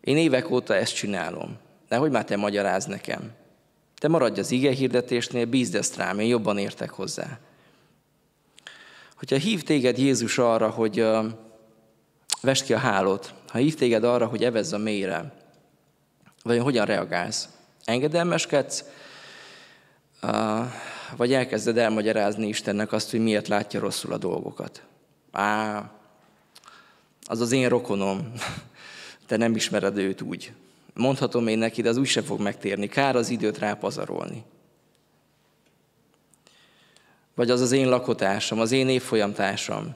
én 0.00 0.16
évek 0.16 0.50
óta 0.50 0.74
ezt 0.74 0.94
csinálom. 0.94 1.56
Nehogy 1.88 2.10
már 2.10 2.24
te 2.24 2.36
magyaráz 2.36 2.84
nekem. 2.84 3.32
Te 3.98 4.08
maradj 4.08 4.40
az 4.40 4.50
ige 4.50 4.72
hirdetésnél, 4.72 5.44
bízd 5.46 5.74
ezt 5.74 5.96
rám, 5.96 6.18
én 6.18 6.28
jobban 6.28 6.58
értek 6.58 6.90
hozzá. 6.90 7.38
Hogyha 9.16 9.36
hív 9.36 9.62
téged 9.62 9.98
Jézus 9.98 10.38
arra, 10.38 10.70
hogy 10.70 11.00
uh, 11.00 11.26
vest 12.44 12.64
ki 12.64 12.74
a 12.74 12.78
hálót, 12.78 13.34
ha 13.48 13.58
hív 13.58 13.74
téged 13.74 14.04
arra, 14.04 14.26
hogy 14.26 14.44
evezz 14.44 14.72
a 14.72 14.78
mélyre, 14.78 15.32
vagy 16.42 16.58
hogyan 16.58 16.84
reagálsz? 16.84 17.48
Engedelmeskedsz, 17.84 18.84
vagy 21.16 21.32
elkezded 21.32 21.78
elmagyarázni 21.78 22.46
Istennek 22.46 22.92
azt, 22.92 23.10
hogy 23.10 23.20
miért 23.20 23.48
látja 23.48 23.80
rosszul 23.80 24.12
a 24.12 24.18
dolgokat? 24.18 24.82
Á, 25.32 25.90
az 27.26 27.40
az 27.40 27.52
én 27.52 27.68
rokonom, 27.68 28.32
te 29.26 29.36
nem 29.36 29.54
ismered 29.54 29.96
őt 29.96 30.20
úgy. 30.20 30.52
Mondhatom 30.94 31.46
én 31.46 31.58
neki, 31.58 31.82
de 31.82 31.88
az 31.88 31.96
úgy 31.96 32.06
sem 32.06 32.22
fog 32.24 32.40
megtérni. 32.40 32.88
Kár 32.88 33.16
az 33.16 33.28
időt 33.28 33.58
rápazarolni. 33.58 34.44
Vagy 37.34 37.50
az 37.50 37.60
az 37.60 37.72
én 37.72 37.88
lakotársam, 37.88 38.60
az 38.60 38.72
én 38.72 38.88
évfolyamtársam. 38.88 39.94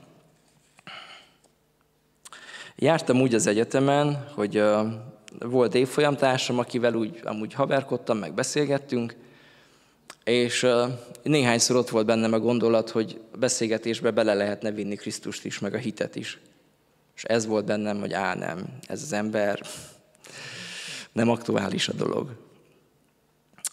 Jártam 2.81 3.21
úgy 3.21 3.35
az 3.35 3.47
egyetemen, 3.47 4.25
hogy 4.35 4.63
volt 5.39 5.75
évfolyamtársam, 5.75 6.59
akivel 6.59 6.95
úgy 6.95 7.21
amúgy 7.25 7.55
haverkodtam, 7.55 8.19
meg 8.19 8.35
beszélgettünk, 8.35 9.17
és 10.25 10.67
néhányszor 11.23 11.77
ott 11.77 11.89
volt 11.89 12.07
bennem 12.07 12.33
a 12.33 12.39
gondolat, 12.39 12.91
hogy 12.91 13.21
beszélgetésbe 13.39 14.11
bele 14.11 14.35
lehetne 14.35 14.71
vinni 14.71 14.95
Krisztust 14.95 15.45
is, 15.45 15.59
meg 15.59 15.75
a 15.75 15.79
hitet 15.79 16.17
is. 16.17 16.39
És 17.17 17.25
ez 17.25 17.47
volt 17.47 17.65
bennem, 17.65 18.01
hogy 18.01 18.13
á, 18.13 18.35
nem, 18.35 18.67
ez 18.87 19.03
az 19.03 19.13
ember, 19.13 19.61
nem 21.13 21.31
aktuális 21.31 21.89
a 21.89 21.93
dolog. 21.93 22.31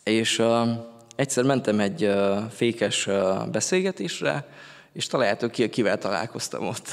És 0.03 0.39
uh, 0.39 0.69
egyszer 1.15 1.43
mentem 1.43 1.79
egy 1.79 2.03
uh, 2.03 2.37
fékes 2.49 3.07
uh, 3.07 3.47
beszélgetésre, 3.47 4.47
és 4.93 5.07
találjátok 5.07 5.51
ki, 5.51 5.69
kivel 5.69 5.97
találkoztam 5.97 6.67
ott. 6.67 6.87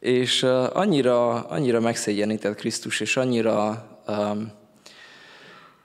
És 0.00 0.42
annyira, 0.72 1.40
annyira 1.40 1.80
megszégyenített 1.80 2.54
Krisztus, 2.54 3.00
és 3.00 3.16
annyira 3.16 3.86
um, 4.08 4.52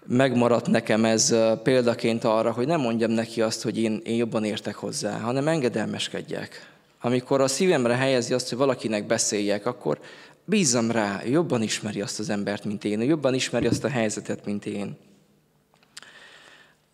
megmaradt 0.08 0.68
nekem 0.68 1.06
ez 1.06 1.36
példaként 1.64 2.24
arra, 2.24 2.52
hogy 2.52 2.68
nem 2.68 2.80
mondjam 2.80 3.12
neki 3.12 3.42
azt, 3.42 3.62
hogy 3.62 3.78
én, 3.78 4.02
én 4.04 4.16
jobban 4.16 4.44
értek 4.44 4.76
hozzá, 4.76 5.20
hanem 5.20 5.48
engedelmeskedjek. 5.48 6.70
Amikor 7.02 7.42
a 7.42 7.48
szívemre 7.48 7.96
helyezi 7.96 8.34
azt, 8.34 8.50
hogy 8.50 8.58
valakinek 8.58 9.06
beszéljek, 9.08 9.66
akkor 9.66 10.00
bízzam 10.46 10.92
rá, 10.92 11.22
jobban 11.26 11.62
ismeri 11.62 12.02
azt 12.02 12.20
az 12.20 12.30
embert, 12.30 12.64
mint 12.64 12.84
én, 12.84 13.02
jobban 13.02 13.34
ismeri 13.34 13.68
azt 13.68 13.84
a 13.84 13.90
helyzetet, 13.90 14.46
mint 14.46 14.66
én. 14.66 14.98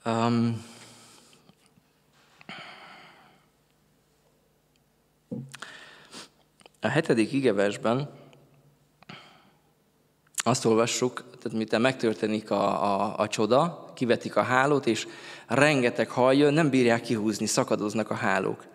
Um, 0.06 0.66
a 6.82 6.88
hetedik 6.88 7.32
igevesben 7.34 8.10
azt 10.44 10.66
olvassuk, 10.66 11.14
tehát 11.14 11.58
miután 11.58 11.82
megtörténik 11.82 12.52
a, 12.52 12.84
a, 12.84 13.18
a 13.18 13.28
csoda, 13.28 13.92
kivetik 13.96 14.36
a 14.36 14.42
hálót, 14.42 14.86
és 14.88 15.08
rengeteg 15.48 16.10
hal 16.10 16.34
jön, 16.34 16.54
nem 16.54 16.70
bírják 16.70 17.02
kihúzni, 17.02 17.46
szakadoznak 17.46 18.10
a 18.10 18.14
hálók. 18.14 18.66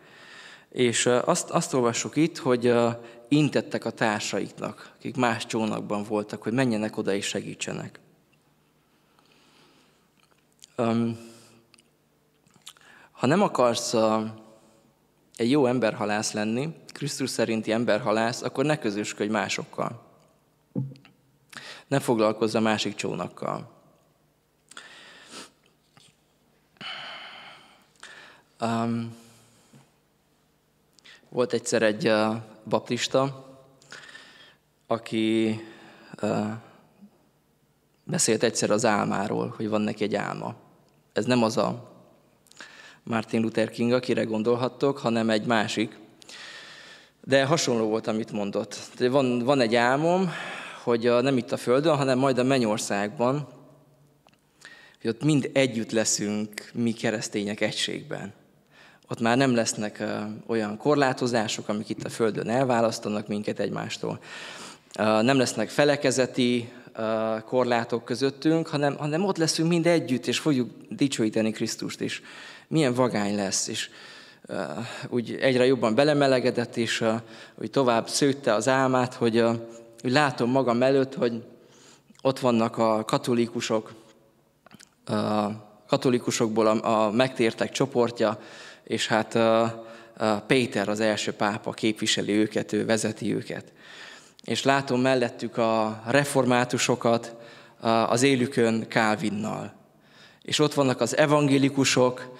És 0.69 1.07
azt, 1.07 1.51
azt 1.51 1.75
olvassuk 1.75 2.17
itt, 2.17 2.39
hogy 2.39 2.75
intettek 3.29 3.85
a 3.85 3.91
társaiknak, 3.91 4.93
akik 4.99 5.17
más 5.17 5.47
csónakban 5.47 6.03
voltak, 6.03 6.43
hogy 6.43 6.53
menjenek 6.53 6.97
oda 6.97 7.15
és 7.15 7.27
segítsenek. 7.27 8.01
Ha 13.11 13.27
nem 13.27 13.43
akarsz 13.43 13.95
egy 15.37 15.51
jó 15.51 15.67
emberhalász 15.67 16.33
lenni, 16.33 16.75
Krisztus 16.87 17.31
szerinti 17.31 17.73
emberhalász, 17.73 18.43
akkor 18.43 18.65
ne 18.65 18.79
közösködj 18.79 19.31
másokkal. 19.31 20.03
Ne 21.87 22.01
foglalkozz 22.01 22.55
a 22.55 22.61
másik 22.61 22.95
csónakkal. 22.95 23.75
Um, 28.61 29.17
volt 31.29 31.53
egyszer 31.53 31.83
egy 31.83 32.09
uh, 32.09 32.37
baptista, 32.65 33.47
aki 34.87 35.61
uh, 36.23 36.53
beszélt 38.05 38.43
egyszer 38.43 38.71
az 38.71 38.85
álmáról, 38.85 39.55
hogy 39.57 39.69
van 39.69 39.81
neki 39.81 40.05
egy 40.05 40.15
álma. 40.15 40.55
Ez 41.13 41.25
nem 41.25 41.43
az 41.43 41.57
a 41.57 41.96
Martin 43.09 43.41
Luther 43.41 43.71
King, 43.71 43.93
akire 43.93 44.23
gondolhattok, 44.23 44.99
hanem 44.99 45.31
egy 45.31 45.45
másik. 45.45 45.97
De 47.25 47.45
hasonló 47.45 47.89
volt, 47.89 48.07
amit 48.07 48.33
mondott. 48.33 48.79
Van, 48.99 49.39
van 49.39 49.61
egy 49.61 49.75
álmom, 49.75 50.31
hogy 50.83 51.07
a, 51.07 51.21
nem 51.21 51.37
itt 51.37 51.53
a 51.53 51.57
Földön, 51.57 51.97
hanem 51.97 52.19
majd 52.19 52.39
a 52.39 52.43
Mennyországban, 52.43 53.49
hogy 55.01 55.11
ott 55.11 55.25
mind 55.25 55.51
együtt 55.53 55.91
leszünk 55.91 56.71
mi 56.75 56.93
keresztények 56.93 57.61
egységben. 57.61 58.33
Ott 59.09 59.21
már 59.21 59.37
nem 59.37 59.55
lesznek 59.55 60.03
olyan 60.47 60.77
korlátozások, 60.77 61.69
amik 61.69 61.89
itt 61.89 62.05
a 62.05 62.09
Földön 62.09 62.49
elválasztanak 62.49 63.29
minket 63.29 63.59
egymástól. 63.59 64.21
Nem 64.99 65.39
lesznek 65.39 65.69
felekezeti 65.69 66.73
korlátok 67.45 68.05
közöttünk, 68.05 68.67
hanem, 68.67 68.97
hanem 68.97 69.25
ott 69.25 69.37
leszünk 69.37 69.69
mind 69.69 69.87
együtt, 69.87 70.27
és 70.27 70.39
fogjuk 70.39 70.71
dicsőíteni 70.91 71.51
Krisztust 71.51 72.01
is. 72.01 72.23
Milyen 72.69 72.95
vagány 72.95 73.35
lesz, 73.35 73.69
és 73.69 73.91
úgy 75.09 75.35
egyre 75.41 75.67
jobban 75.67 75.95
belemelegedett, 75.95 76.77
és 76.77 77.05
úgy 77.55 77.71
tovább 77.71 78.09
szőtte 78.09 78.55
az 78.55 78.69
álmát, 78.69 79.15
hogy 79.15 79.41
úgy 80.05 80.13
látom 80.13 80.51
magam 80.51 80.83
előtt, 80.83 81.15
hogy 81.15 81.45
ott 82.23 82.39
vannak 82.39 82.79
a 82.79 83.05
katolikusok, 83.05 83.93
a 85.05 85.49
katolikusokból 85.87 86.67
a, 86.67 87.07
a 87.07 87.11
megtértek 87.11 87.71
csoportja, 87.71 88.41
és 88.85 89.07
hát 89.07 89.35
a, 89.35 89.63
a 90.17 90.41
Péter 90.47 90.89
az 90.89 91.01
első 91.01 91.33
pápa 91.33 91.71
képviseli 91.71 92.33
őket, 92.33 92.73
ő 92.73 92.85
vezeti 92.85 93.35
őket. 93.35 93.73
És 94.45 94.63
látom 94.63 95.01
mellettük 95.01 95.57
a 95.57 96.03
reformátusokat 96.07 97.35
az 98.07 98.23
élükön 98.23 98.89
Kálvinnal. 98.89 99.73
És 100.43 100.59
ott 100.59 100.75
vannak 100.75 101.01
az 101.01 101.17
evangélikusok, 101.17 102.37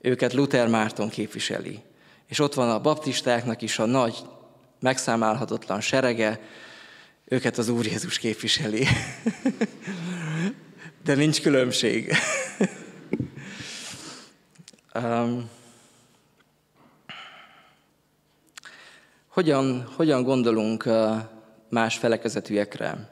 őket 0.00 0.32
Luther 0.32 0.68
Márton 0.68 1.08
képviseli. 1.08 1.82
És 2.26 2.38
ott 2.38 2.54
van 2.54 2.70
a 2.70 2.80
baptistáknak 2.80 3.62
is 3.62 3.78
a 3.78 3.86
nagy 3.86 4.16
megszámálhatatlan 4.80 5.80
serege, 5.80 6.40
őket 7.24 7.58
az 7.58 7.68
Úr 7.68 7.86
Jézus 7.86 8.18
képviseli. 8.18 8.86
De 11.04 11.14
nincs 11.14 11.42
különbség. 11.42 12.12
um, 14.94 15.50
hogyan, 19.28 19.88
hogyan 19.96 20.22
gondolunk 20.22 20.88
más 21.68 21.96
felekezetűekre? 21.96 23.10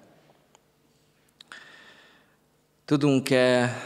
Tudunk-e 2.85 3.77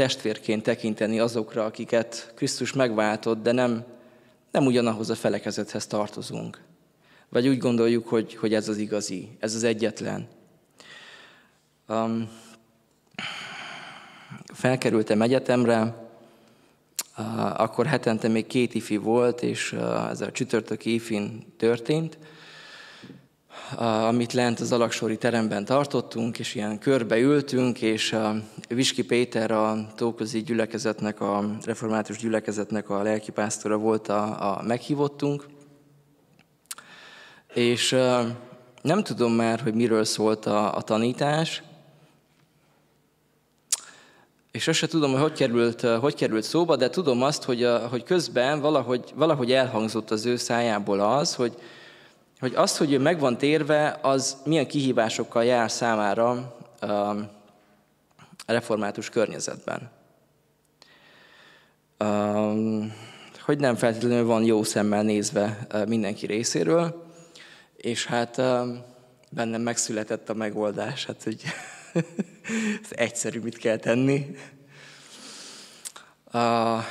testvérként 0.00 0.62
tekinteni 0.62 1.18
azokra, 1.18 1.64
akiket 1.64 2.32
Krisztus 2.36 2.72
megváltott, 2.72 3.42
de 3.42 3.52
nem, 3.52 3.84
nem 4.50 4.66
ugyanahoz 4.66 5.10
a 5.10 5.14
felekezethez 5.14 5.86
tartozunk? 5.86 6.60
Vagy 7.28 7.48
úgy 7.48 7.58
gondoljuk, 7.58 8.08
hogy, 8.08 8.34
hogy 8.34 8.54
ez 8.54 8.68
az 8.68 8.76
igazi, 8.76 9.28
ez 9.38 9.54
az 9.54 9.64
egyetlen? 9.64 10.28
Um, 11.88 12.30
felkerültem 14.54 15.22
egyetemre, 15.22 16.08
uh, 17.18 17.60
akkor 17.60 17.86
hetente 17.86 18.28
még 18.28 18.46
két 18.46 18.74
ifi 18.74 18.96
volt, 18.96 19.42
és 19.42 19.72
uh, 19.72 20.10
ez 20.10 20.20
a 20.20 20.32
csütörtöki 20.32 20.94
ifin 20.94 21.46
történt, 21.56 22.18
amit 23.78 24.32
lent 24.32 24.60
az 24.60 24.72
alaksori 24.72 25.16
teremben 25.16 25.64
tartottunk, 25.64 26.38
és 26.38 26.54
ilyen 26.54 26.78
körbe 26.78 27.18
ültünk, 27.18 27.82
és 27.82 28.16
Viski 28.68 29.04
Péter 29.04 29.50
a 29.50 29.86
Tóközi 29.96 30.42
gyülekezetnek, 30.42 31.20
a 31.20 31.56
református 31.64 32.18
gyülekezetnek 32.18 32.90
a 32.90 33.02
lelkipásztora 33.02 33.76
volt 33.76 34.08
a, 34.08 34.50
a 34.50 34.62
meghívottunk, 34.62 35.46
és 37.54 37.90
nem 38.82 39.02
tudom 39.02 39.32
már, 39.32 39.60
hogy 39.60 39.74
miről 39.74 40.04
szólt 40.04 40.46
a, 40.46 40.76
a 40.76 40.82
tanítás, 40.82 41.62
és 44.50 44.68
azt 44.68 44.78
se 44.78 44.86
tudom, 44.86 45.10
hogy 45.10 45.20
hogy 45.20 45.32
került, 45.32 45.80
hogy 45.80 46.14
került 46.14 46.42
szóba, 46.42 46.76
de 46.76 46.90
tudom 46.90 47.22
azt, 47.22 47.44
hogy, 47.44 47.68
hogy 47.90 48.02
közben 48.02 48.60
valahogy, 48.60 49.12
valahogy 49.14 49.52
elhangzott 49.52 50.10
az 50.10 50.26
ő 50.26 50.36
szájából 50.36 51.00
az, 51.00 51.34
hogy, 51.34 51.54
hogy 52.40 52.54
az, 52.54 52.76
hogy 52.76 52.92
ő 52.92 52.98
meg 52.98 53.18
van 53.18 53.38
térve, 53.38 53.98
az 54.02 54.36
milyen 54.44 54.66
kihívásokkal 54.66 55.44
jár 55.44 55.70
számára 55.70 56.56
um, 56.82 57.28
a 58.46 58.52
református 58.52 59.08
környezetben. 59.08 59.90
Um, 61.98 62.94
hogy 63.40 63.58
nem 63.58 63.76
feltétlenül 63.76 64.24
van 64.24 64.44
jó 64.44 64.62
szemmel 64.62 65.02
nézve 65.02 65.66
uh, 65.72 65.86
mindenki 65.86 66.26
részéről, 66.26 67.04
és 67.76 68.06
hát 68.06 68.36
um, 68.36 68.82
bennem 69.30 69.62
megszületett 69.62 70.28
a 70.28 70.34
megoldás, 70.34 71.06
hát 71.06 71.22
hogy 71.22 71.42
ez 72.82 72.88
egyszerű, 72.90 73.40
mit 73.40 73.56
kell 73.56 73.76
tenni. 73.76 74.36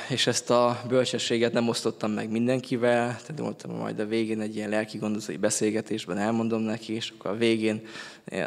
És 0.08 0.26
ezt 0.26 0.50
a 0.50 0.82
bölcsességet 0.88 1.52
nem 1.52 1.68
osztottam 1.68 2.10
meg 2.10 2.30
mindenkivel, 2.30 3.06
tehát 3.06 3.40
mondtam, 3.40 3.70
majd 3.70 3.98
a 3.98 4.06
végén 4.06 4.40
egy 4.40 4.56
ilyen 4.56 4.68
lelki 4.68 4.98
gondozói 4.98 5.36
beszélgetésben 5.36 6.18
elmondom 6.18 6.60
neki, 6.60 6.92
és 6.92 7.12
akkor 7.18 7.30
a 7.30 7.36
végén 7.36 7.86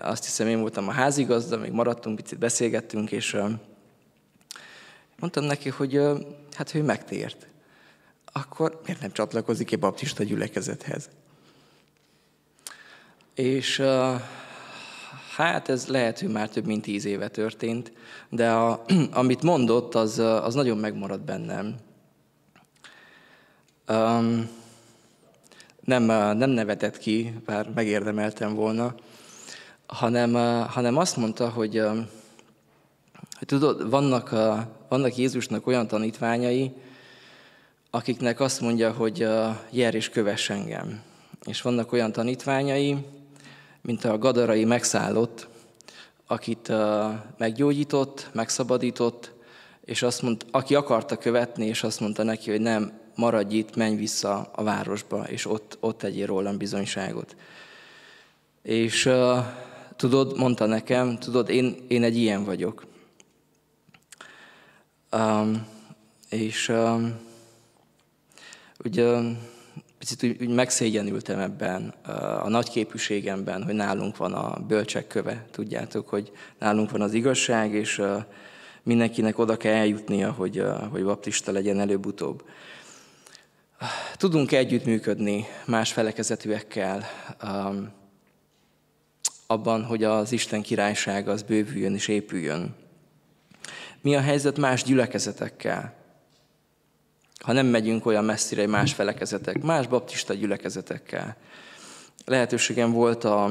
azt 0.01 0.23
hiszem 0.23 0.47
én 0.47 0.59
voltam 0.59 0.87
a 0.87 0.91
házigazda, 0.91 1.57
még 1.57 1.71
maradtunk, 1.71 2.15
picit 2.15 2.39
beszélgettünk, 2.39 3.11
és 3.11 3.37
mondtam 5.19 5.43
neki, 5.43 5.69
hogy 5.69 5.99
hát 6.51 6.75
ő 6.75 6.81
megtért. 6.81 7.47
Akkor 8.31 8.81
miért 8.85 9.01
nem 9.01 9.11
csatlakozik 9.11 9.71
egy 9.71 9.79
baptista 9.79 10.23
gyülekezethez? 10.23 11.09
És 13.33 13.83
Hát 15.35 15.69
ez 15.69 15.87
lehet, 15.87 16.19
hogy 16.19 16.29
már 16.29 16.49
több 16.49 16.65
mint 16.65 16.81
tíz 16.81 17.05
éve 17.05 17.27
történt, 17.27 17.91
de 18.29 18.51
a, 18.51 18.83
amit 19.11 19.41
mondott, 19.41 19.95
az, 19.95 20.19
az 20.19 20.53
nagyon 20.53 20.77
megmaradt 20.77 21.25
bennem. 21.25 21.75
Um, 23.89 24.49
nem, 25.79 26.03
nem 26.37 26.49
nevetett 26.49 26.97
ki, 26.97 27.33
bár 27.45 27.69
megérdemeltem 27.75 28.53
volna, 28.53 28.95
hanem, 29.85 30.33
hanem 30.67 30.97
azt 30.97 31.17
mondta, 31.17 31.49
hogy, 31.49 31.81
hogy 33.37 33.47
tudod, 33.47 33.89
vannak, 33.89 34.29
vannak 34.87 35.15
Jézusnak 35.15 35.67
olyan 35.67 35.87
tanítványai, 35.87 36.71
akiknek 37.89 38.39
azt 38.39 38.61
mondja, 38.61 38.91
hogy 38.91 39.27
jár 39.69 39.95
és 39.95 40.09
kövess 40.09 40.49
engem. 40.49 41.01
És 41.45 41.61
vannak 41.61 41.91
olyan 41.91 42.11
tanítványai, 42.11 42.97
mint 43.83 44.05
a 44.05 44.17
gadarai 44.17 44.65
megszállott, 44.65 45.47
akit 46.27 46.71
meggyógyított, 47.37 48.29
megszabadított, 48.31 49.31
és 49.85 50.01
azt 50.01 50.21
mondta, 50.21 50.45
aki 50.51 50.75
akarta 50.75 51.17
követni, 51.17 51.65
és 51.65 51.83
azt 51.83 51.99
mondta 51.99 52.23
neki, 52.23 52.51
hogy 52.51 52.61
nem, 52.61 52.99
maradj 53.15 53.55
itt, 53.55 53.75
menj 53.75 53.95
vissza 53.95 54.51
a 54.55 54.63
városba, 54.63 55.23
és 55.23 55.45
ott, 55.45 55.77
ott 55.79 55.97
tegyél 55.97 56.25
rólam 56.25 56.57
bizonyságot. 56.57 57.35
És 58.61 59.09
tudod, 59.95 60.37
mondta 60.37 60.65
nekem, 60.65 61.17
tudod, 61.17 61.49
én, 61.49 61.75
én 61.87 62.03
egy 62.03 62.17
ilyen 62.17 62.43
vagyok. 62.43 62.85
Um, 65.11 65.67
és 66.29 66.69
um, 66.69 67.19
ugye 68.83 69.19
picit 70.03 70.23
úgy, 70.23 70.47
úgy 70.47 70.55
megszégyenültem 70.55 71.39
ebben, 71.39 71.93
a 72.43 72.49
nagyképűségemben, 72.49 73.63
hogy 73.63 73.73
nálunk 73.73 74.17
van 74.17 74.33
a 74.33 74.59
bölcsek 74.59 75.07
köve. 75.07 75.45
Tudjátok, 75.51 76.09
hogy 76.09 76.31
nálunk 76.59 76.91
van 76.91 77.01
az 77.01 77.13
igazság, 77.13 77.73
és 77.73 78.01
mindenkinek 78.83 79.37
oda 79.37 79.57
kell 79.57 79.73
eljutnia, 79.73 80.31
hogy, 80.31 80.63
hogy 80.91 81.03
baptista 81.03 81.51
legyen 81.51 81.79
előbb-utóbb. 81.79 82.43
Tudunk 84.17 84.51
együttműködni 84.51 85.45
más 85.65 85.93
felekezetűekkel 85.93 87.03
abban, 89.47 89.83
hogy 89.83 90.03
az 90.03 90.31
Isten 90.31 90.61
királyság 90.61 91.27
az 91.27 91.41
bővüljön 91.41 91.93
és 91.93 92.07
épüljön. 92.07 92.75
Mi 94.01 94.15
a 94.15 94.21
helyzet 94.21 94.57
más 94.57 94.83
gyülekezetekkel? 94.83 96.02
Ha 97.43 97.51
nem 97.51 97.65
megyünk 97.65 98.05
olyan 98.05 98.25
messzire, 98.25 98.67
más 98.67 98.93
felekezetek, 98.93 99.61
más 99.61 99.87
baptista 99.87 100.33
gyülekezetekkel. 100.33 101.35
Lehetőségem 102.25 102.91
volt 102.91 103.23
a 103.23 103.49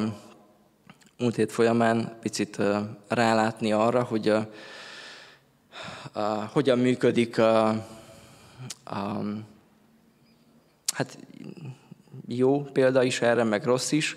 múlt 1.18 1.34
hét 1.34 1.52
folyamán 1.52 2.16
picit 2.20 2.58
rálátni 3.08 3.72
arra, 3.72 4.02
hogy 4.02 4.28
a, 4.28 4.48
a, 6.12 6.20
hogyan 6.52 6.78
működik 6.78 7.38
a, 7.38 7.68
a, 8.84 9.22
hát 10.94 11.18
jó 12.26 12.62
példa 12.62 13.02
is 13.02 13.20
erre, 13.20 13.44
meg 13.44 13.64
rossz 13.64 13.92
is, 13.92 14.16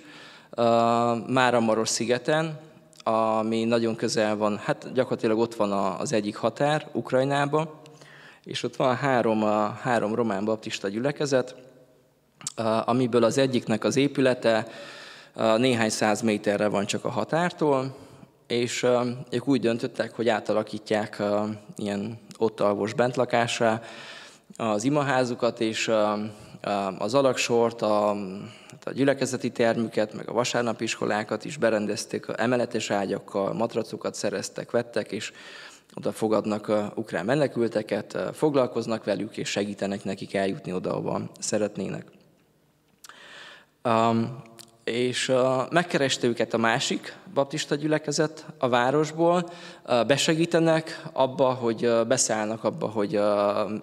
Máramaros 1.28 1.90
szigeten, 1.90 2.60
ami 3.04 3.64
nagyon 3.64 3.96
közel 3.96 4.36
van, 4.36 4.58
hát 4.58 4.94
gyakorlatilag 4.94 5.40
ott 5.40 5.56
van 5.56 5.72
az 5.72 6.14
egyik 6.14 6.36
határ 6.36 6.88
Ukrajnába, 6.92 7.84
és 8.46 8.64
ott 8.64 8.76
van 8.76 8.96
három, 8.96 9.44
a, 9.44 9.70
három 9.82 10.16
román 10.16 10.46
baptista 10.46 10.88
gyülekezet, 10.88 11.56
amiből 12.86 13.24
az 13.24 13.38
egyiknek 13.38 13.84
az 13.84 13.96
épülete 13.96 14.68
néhány 15.58 15.90
száz 15.90 16.22
méterre 16.22 16.68
van 16.68 16.86
csak 16.86 17.06
a 17.06 17.10
határtól, 17.10 17.96
és 18.48 18.86
ők 19.30 19.48
úgy 19.48 19.60
döntöttek, 19.60 20.16
hogy 20.16 20.30
átalakítják 20.30 21.24
ilyen 21.76 22.20
ott 22.38 22.60
alvos 22.60 22.94
bentlakásra 22.94 23.82
az 24.58 24.84
imaházukat, 24.84 25.60
és 25.60 25.92
az 26.98 27.14
alaksort, 27.14 27.82
a, 27.82 28.10
a 28.84 28.92
gyülekezeti 28.94 29.52
termüket, 29.52 30.14
meg 30.14 30.30
a 30.30 30.34
vasárnapi 30.34 30.84
iskolákat 30.84 31.46
is 31.46 31.58
berendezték, 31.58 32.26
emeletes 32.36 32.90
ágyakkal, 32.90 33.54
matracokat 33.54 34.16
szereztek, 34.16 34.72
vettek, 34.72 35.12
és 35.12 35.32
oda 35.94 36.12
fogadnak 36.12 36.72
ukrán 36.96 37.26
menekülteket, 37.26 38.18
foglalkoznak 38.34 39.04
velük, 39.04 39.38
és 39.38 39.50
segítenek 39.50 40.04
nekik 40.04 40.34
eljutni 40.34 40.74
oda, 40.74 40.92
ahova 40.92 41.22
szeretnének. 41.40 42.06
És 44.84 45.32
megkereste 45.70 46.28
őket 46.28 46.54
a 46.54 46.58
másik 46.58 47.18
baptista 47.34 47.76
gyülekezet 47.76 48.46
a 48.58 48.70
városból, 48.70 49.50
besegítenek 50.08 51.02
abba, 51.14 51.54
hogy 51.54 51.92
beszállnak 52.08 52.64
abba, 52.64 52.88
hogy 52.88 53.20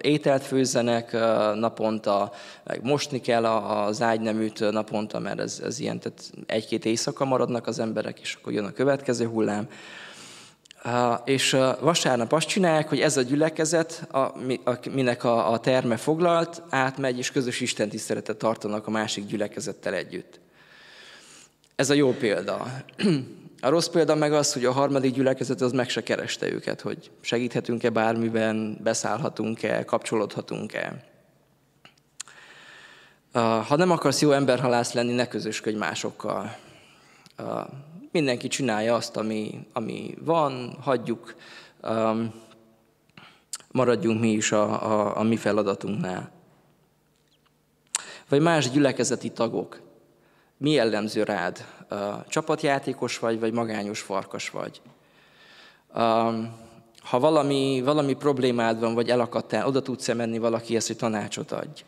ételt 0.01 0.43
főzzenek 0.43 1.11
naponta, 1.55 2.31
meg 2.63 2.83
mosni 2.83 3.21
kell 3.21 3.45
az 3.45 4.01
ágyneműt 4.01 4.71
naponta, 4.71 5.19
mert 5.19 5.39
ez, 5.39 5.61
ez 5.63 5.79
ilyen, 5.79 5.99
tehát 5.99 6.31
egy-két 6.45 6.85
éjszaka 6.85 7.25
maradnak 7.25 7.67
az 7.67 7.79
emberek, 7.79 8.19
és 8.19 8.37
akkor 8.39 8.53
jön 8.53 8.65
a 8.65 8.71
következő 8.71 9.25
hullám. 9.27 9.67
És 11.25 11.57
vasárnap 11.79 12.31
azt 12.31 12.47
csinálják, 12.47 12.89
hogy 12.89 12.99
ez 12.99 13.17
a 13.17 13.21
gyülekezet, 13.21 14.07
minek 14.91 15.23
a, 15.23 15.59
terme 15.61 15.97
foglalt, 15.97 16.61
átmegy, 16.69 17.17
és 17.17 17.31
közös 17.31 17.59
Isten 17.59 17.89
tiszteletet 17.89 18.37
tartanak 18.37 18.87
a 18.87 18.91
másik 18.91 19.25
gyülekezettel 19.25 19.93
együtt. 19.93 20.39
Ez 21.75 21.89
a 21.89 21.93
jó 21.93 22.11
példa. 22.11 22.67
A 23.61 23.69
rossz 23.69 23.87
példa 23.87 24.15
meg 24.15 24.33
az, 24.33 24.53
hogy 24.53 24.65
a 24.65 24.71
harmadik 24.71 25.13
gyülekezet 25.13 25.61
az 25.61 25.71
meg 25.71 25.89
se 25.89 26.03
kereste 26.03 26.51
őket, 26.51 26.81
hogy 26.81 27.11
segíthetünk-e 27.21 27.89
bármiben, 27.89 28.77
beszállhatunk-e, 28.83 29.85
kapcsolódhatunk-e. 29.85 31.03
Ha 33.67 33.75
nem 33.75 33.91
akarsz 33.91 34.21
jó 34.21 34.31
emberhalász 34.31 34.93
lenni, 34.93 35.13
ne 35.13 35.27
közösködj 35.27 35.77
másokkal 35.77 36.55
mindenki 38.13 38.47
csinálja 38.47 38.95
azt, 38.95 39.17
ami, 39.17 39.67
ami 39.73 40.15
van, 40.19 40.77
hagyjuk, 40.81 41.35
maradjunk 43.71 44.19
mi 44.19 44.31
is 44.31 44.51
a, 44.51 44.91
a, 44.91 45.17
a 45.17 45.23
mi 45.23 45.37
feladatunknál. 45.37 46.31
Vagy 48.29 48.41
más 48.41 48.69
gyülekezeti 48.69 49.29
tagok. 49.29 49.81
Mi 50.57 50.71
jellemző 50.71 51.23
rád? 51.23 51.65
Csapatjátékos 52.27 53.19
vagy, 53.19 53.39
vagy 53.39 53.53
magányos 53.53 53.99
farkas 53.99 54.49
vagy? 54.49 54.81
Ha 57.01 57.19
valami, 57.19 57.81
valami 57.85 58.13
problémád 58.13 58.79
van, 58.79 58.93
vagy 58.93 59.09
elakadtál, 59.09 59.67
oda 59.67 59.81
tudsz-e 59.81 60.13
menni 60.13 60.37
valakihez, 60.37 60.87
hogy 60.87 60.97
tanácsot 60.97 61.51
adj? 61.51 61.83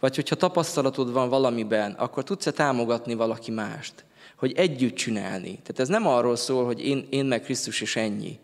Vagy 0.00 0.14
hogyha 0.14 0.36
tapasztalatod 0.36 1.12
van 1.12 1.28
valamiben, 1.28 1.92
akkor 1.92 2.24
tudsz-e 2.24 2.50
támogatni 2.50 3.14
valaki 3.14 3.50
mást? 3.50 4.04
Hogy 4.44 4.52
együtt 4.56 4.94
csinálni. 4.94 5.48
Tehát 5.48 5.78
ez 5.78 5.88
nem 5.88 6.06
arról 6.06 6.36
szól, 6.36 6.64
hogy 6.64 6.86
én, 6.86 7.06
én 7.10 7.24
meg 7.24 7.42
Krisztus 7.42 7.80
és 7.80 7.96
ennyi. 7.96 8.38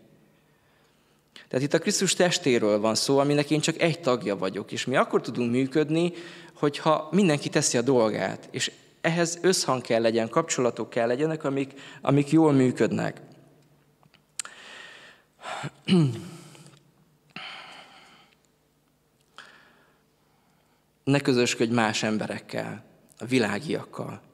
Tehát 1.47 1.65
itt 1.65 1.73
a 1.73 1.79
Krisztus 1.79 2.13
testéről 2.13 2.79
van 2.79 2.95
szó, 2.95 3.17
aminek 3.17 3.51
én 3.51 3.59
csak 3.59 3.81
egy 3.81 3.99
tagja 3.99 4.37
vagyok, 4.37 4.71
és 4.71 4.85
mi 4.85 4.95
akkor 4.95 5.21
tudunk 5.21 5.51
működni, 5.51 6.13
hogyha 6.53 7.07
mindenki 7.11 7.49
teszi 7.49 7.77
a 7.77 7.81
dolgát, 7.81 8.47
és 8.51 8.71
ehhez 9.01 9.37
összhang 9.41 9.81
kell 9.81 10.01
legyen, 10.01 10.29
kapcsolatok 10.29 10.89
kell 10.89 11.07
legyenek, 11.07 11.43
amik, 11.43 11.73
amik 12.01 12.29
jól 12.29 12.51
működnek. 12.51 13.21
Ne 21.03 21.19
közösködj 21.19 21.73
más 21.73 22.03
emberekkel, 22.03 22.83
a 23.17 23.25
világiakkal. 23.25 24.29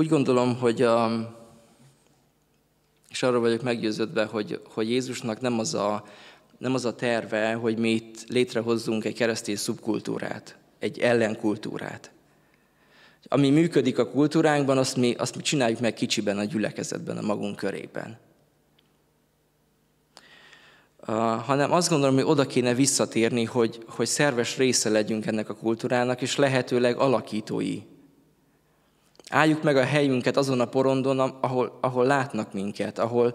Úgy 0.00 0.08
gondolom, 0.08 0.56
hogy 0.58 0.82
a, 0.82 1.10
és 3.08 3.22
arról 3.22 3.40
vagyok 3.40 3.62
meggyőződve, 3.62 4.24
hogy, 4.24 4.60
hogy 4.68 4.90
Jézusnak 4.90 5.40
nem 5.40 5.58
az, 5.58 5.74
a, 5.74 6.04
nem 6.58 6.74
az 6.74 6.84
a 6.84 6.94
terve, 6.94 7.52
hogy 7.52 7.78
mi 7.78 7.90
itt 7.90 8.24
létrehozzunk 8.28 9.04
egy 9.04 9.14
keresztény 9.14 9.56
szubkultúrát, 9.56 10.58
egy 10.78 10.98
ellenkultúrát. 10.98 12.10
Ami 13.28 13.50
működik 13.50 13.98
a 13.98 14.10
kultúránkban, 14.10 14.78
azt 14.78 14.96
mi, 14.96 15.14
azt 15.14 15.36
mi 15.36 15.42
csináljuk 15.42 15.80
meg 15.80 15.94
kicsiben 15.94 16.38
a 16.38 16.44
gyülekezetben, 16.44 17.16
a 17.16 17.22
magunk 17.22 17.56
körében. 17.56 18.18
Uh, 21.00 21.16
hanem 21.44 21.72
azt 21.72 21.88
gondolom, 21.88 22.14
hogy 22.14 22.24
oda 22.24 22.46
kéne 22.46 22.74
visszatérni, 22.74 23.44
hogy, 23.44 23.84
hogy 23.86 24.06
szerves 24.06 24.56
része 24.56 24.88
legyünk 24.88 25.26
ennek 25.26 25.48
a 25.48 25.56
kultúrának, 25.56 26.22
és 26.22 26.36
lehetőleg 26.36 26.96
alakítói 26.96 27.82
Álljuk 29.30 29.62
meg 29.62 29.76
a 29.76 29.84
helyünket 29.84 30.36
azon 30.36 30.60
a 30.60 30.64
porondon, 30.64 31.18
ahol, 31.18 31.78
ahol 31.80 32.06
látnak 32.06 32.52
minket, 32.52 32.98
ahol, 32.98 33.26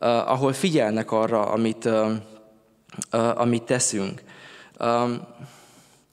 uh, 0.00 0.30
ahol 0.30 0.52
figyelnek 0.52 1.10
arra, 1.12 1.46
amit, 1.46 1.84
uh, 1.84 2.10
uh, 3.12 3.40
amit 3.40 3.62
teszünk. 3.62 4.22
Um, 4.80 5.20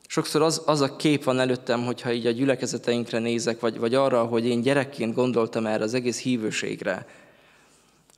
sokszor 0.08 0.42
az, 0.42 0.62
az 0.66 0.82
a 0.82 0.96
kép 0.96 1.24
van 1.24 1.40
előttem, 1.40 1.86
hogyha 1.86 2.12
így 2.12 2.26
a 2.26 2.32
gyülekezeteinkre 2.32 3.20
nézek, 3.20 3.60
vagy, 3.60 3.80
vagy 3.80 3.94
arra, 3.96 4.24
hogy 4.24 4.46
én 4.46 4.62
gyerekként 4.62 5.16
gondoltam 5.16 5.66
erre 5.66 5.84
az 5.84 5.94
egész 5.94 6.20
hívőségre, 6.20 7.08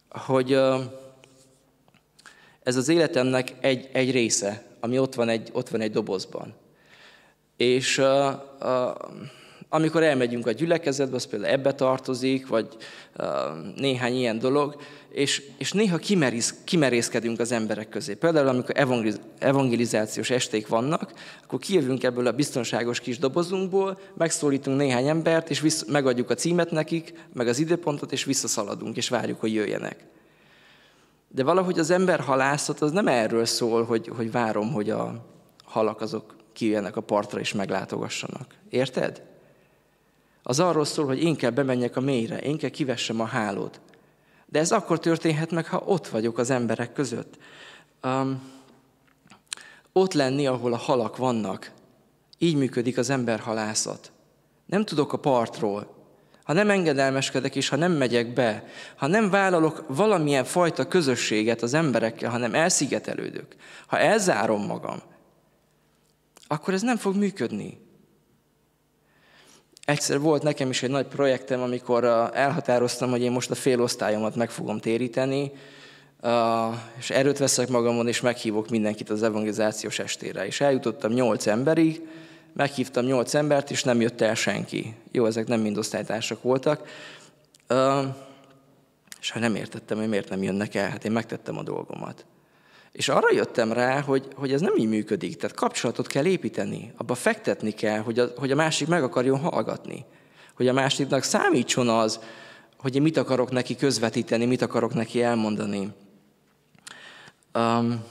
hogy 0.10 0.54
uh, 0.54 0.82
ez 2.64 2.76
az 2.76 2.90
életemnek 2.90 3.54
egy, 3.60 3.90
egy 3.94 4.12
része, 4.12 4.64
ami 4.80 5.00
ott 5.00 5.16
van 5.16 5.30
egy, 5.30 5.50
ott 5.52 5.70
van 5.70 5.82
egy 5.82 5.92
dobozban. 5.92 6.54
És 7.58 7.98
uh, 7.98 8.34
uh, 8.62 8.92
amikor 9.70 10.04
elmegyünk 10.04 10.48
a 10.48 10.52
gyülekezetbe, 10.52 11.16
az 11.16 11.26
például 11.26 11.52
ebbe 11.52 11.74
tartozik, 11.74 12.48
vagy 12.48 12.68
uh, 13.18 13.26
néhány 13.76 14.16
ilyen 14.16 14.40
dolog, 14.40 14.76
és, 15.10 15.44
és 15.58 15.72
néha 15.72 15.98
kimerész, 15.98 16.56
kimerészkedünk 16.64 17.40
az 17.40 17.52
emberek 17.52 17.90
közé. 17.90 18.14
Például 18.14 18.48
amikor 18.48 18.78
evangeliz, 18.78 19.20
evangelizációs 19.40 20.30
esték 20.30 20.68
vannak, 20.68 21.14
akkor 21.44 21.60
kijövünk 21.60 22.04
ebből 22.04 22.28
a 22.28 22.32
biztonságos 22.32 23.00
kis 23.00 23.20
dobozunkból, 23.20 24.00
megszólítunk 24.14 24.78
néhány 24.78 25.08
embert, 25.08 25.50
és 25.50 25.60
vissz, 25.60 25.86
megadjuk 25.88 26.30
a 26.30 26.36
címet 26.36 26.72
nekik, 26.72 27.14
meg 27.34 27.48
az 27.48 27.60
időpontot, 27.60 28.12
és 28.12 28.24
visszaszaladunk, 28.24 28.98
és 28.98 29.10
várjuk, 29.10 29.40
hogy 29.40 29.54
jöjjenek. 29.54 30.06
De 31.28 31.44
valahogy 31.44 31.80
az 31.80 31.90
ember 31.90 32.20
halászat 32.20 32.82
az 32.82 32.92
nem 32.92 33.08
erről 33.08 33.46
szól, 33.46 33.84
hogy, 33.84 34.12
hogy 34.16 34.32
várom, 34.32 34.72
hogy 34.72 34.90
a 34.90 35.26
halak 35.64 36.02
azok 36.02 36.36
kijöjjenek 36.54 36.96
a 36.96 37.02
partra 37.02 37.40
és 37.40 37.54
meglátogassanak. 37.54 38.56
Érted? 38.70 39.22
Az 40.50 40.60
arról 40.60 40.86
szól, 40.86 41.06
hogy 41.06 41.24
én 41.24 41.36
kell 41.36 41.50
bemenjek 41.50 41.96
a 41.96 42.02
mélyre, 42.02 42.38
én 42.38 42.58
kell 42.58 42.70
kivessem 42.70 43.20
a 43.20 43.26
hálót. 43.26 43.80
De 44.46 44.60
ez 44.60 44.72
akkor 44.72 45.00
történhet 45.00 45.52
meg, 45.52 45.68
ha 45.68 45.84
ott 45.86 46.08
vagyok 46.08 46.38
az 46.38 46.50
emberek 46.50 46.94
között. 46.94 47.38
Um, 48.04 48.42
ott 49.92 50.14
lenni, 50.14 50.48
ahol 50.48 50.74
a 50.74 50.78
halak 50.78 51.18
vannak. 51.18 51.72
Így 52.38 52.56
működik 52.56 52.98
az 52.98 53.10
emberhalászat. 53.10 54.12
Nem 54.66 54.86
tudok 54.86 55.14
a 55.14 55.20
partról, 55.20 55.96
ha 56.44 56.54
nem 56.54 56.70
engedelmeskedek 56.70 57.56
és 57.56 57.70
ha 57.70 57.76
nem 57.76 57.92
megyek 57.92 58.34
be, 58.34 58.64
ha 58.96 59.08
nem 59.08 59.30
vállalok 59.30 59.84
valamilyen 59.88 60.44
fajta 60.44 60.88
közösséget 60.88 61.62
az 61.62 61.74
emberekkel, 61.74 62.30
hanem 62.30 62.54
elszigetelődök, 62.54 63.56
ha 63.88 64.00
elzárom 64.00 64.66
magam, 64.66 65.00
akkor 66.48 66.74
ez 66.74 66.82
nem 66.82 66.98
fog 66.98 67.16
működni. 67.16 67.86
Egyszer 69.88 70.20
volt 70.20 70.44
nekem 70.44 70.70
is 70.70 70.84
egy 70.84 70.90
nagy 70.90 71.06
projektem, 71.06 71.62
amikor 71.62 72.04
elhatároztam, 72.34 73.10
hogy 73.10 73.22
én 73.22 73.32
most 73.32 73.52
a 73.52 73.56
fél 73.56 73.82
osztályomat 73.82 74.36
meg 74.36 74.50
fogom 74.50 74.80
téríteni, 74.80 75.52
és 76.98 77.10
erőt 77.10 77.38
veszek 77.38 77.68
magamon, 77.68 78.08
és 78.08 78.22
meghívok 78.22 78.70
mindenkit 78.70 79.10
az 79.10 79.24
evangelizációs 79.24 80.00
estére. 80.00 80.46
És 80.46 80.62
eljutottam 80.62 81.12
nyolc 81.12 81.46
emberig, 81.46 82.02
meghívtam 82.54 83.06
nyolc 83.06 83.34
embert, 83.34 83.72
és 83.72 83.84
nem 83.84 84.02
jött 84.02 84.22
el 84.22 84.36
senki. 84.36 84.96
Jó, 85.12 85.26
ezek 85.26 85.48
nem 85.48 85.60
mind 85.60 85.78
osztálytársak 85.78 86.42
voltak. 86.42 86.88
És 89.20 89.32
ha 89.32 89.40
nem 89.40 89.56
értettem, 89.56 89.98
hogy 89.98 90.10
miért 90.10 90.30
nem 90.30 90.44
jönnek 90.44 90.76
el, 90.76 90.90
hát 90.90 91.06
én 91.06 91.12
megtettem 91.12 91.58
a 91.58 91.64
dolgomat. 91.64 92.26
És 92.92 93.10
arra 93.10 93.34
jöttem 93.34 93.72
rá, 93.72 94.02
hogy, 94.02 94.28
hogy 94.36 94.54
ez 94.54 94.62
nem 94.62 94.76
így 94.76 94.88
működik. 94.88 95.36
Tehát 95.36 95.56
kapcsolatot 95.56 96.08
kell 96.08 96.26
építeni, 96.26 96.94
abba 96.98 97.16
fektetni 97.16 97.72
kell, 97.72 98.00
hogy 98.00 98.20
a, 98.20 98.28
hogy 98.38 98.52
a 98.52 98.56
másik 98.56 98.88
meg 98.88 99.04
akarjon 99.04 99.40
hallgatni. 99.40 100.06
Hogy 100.56 100.68
a 100.68 100.74
másiknak 100.74 101.24
számítson 101.24 101.90
az, 101.90 102.20
hogy 102.78 102.96
én 102.96 103.02
mit 103.02 103.18
akarok 103.18 103.52
neki 103.52 103.76
közvetíteni, 103.76 104.46
mit 104.46 104.62
akarok 104.62 104.94
neki 104.94 105.22
elmondani. 105.22 105.90
Um, 107.54 108.04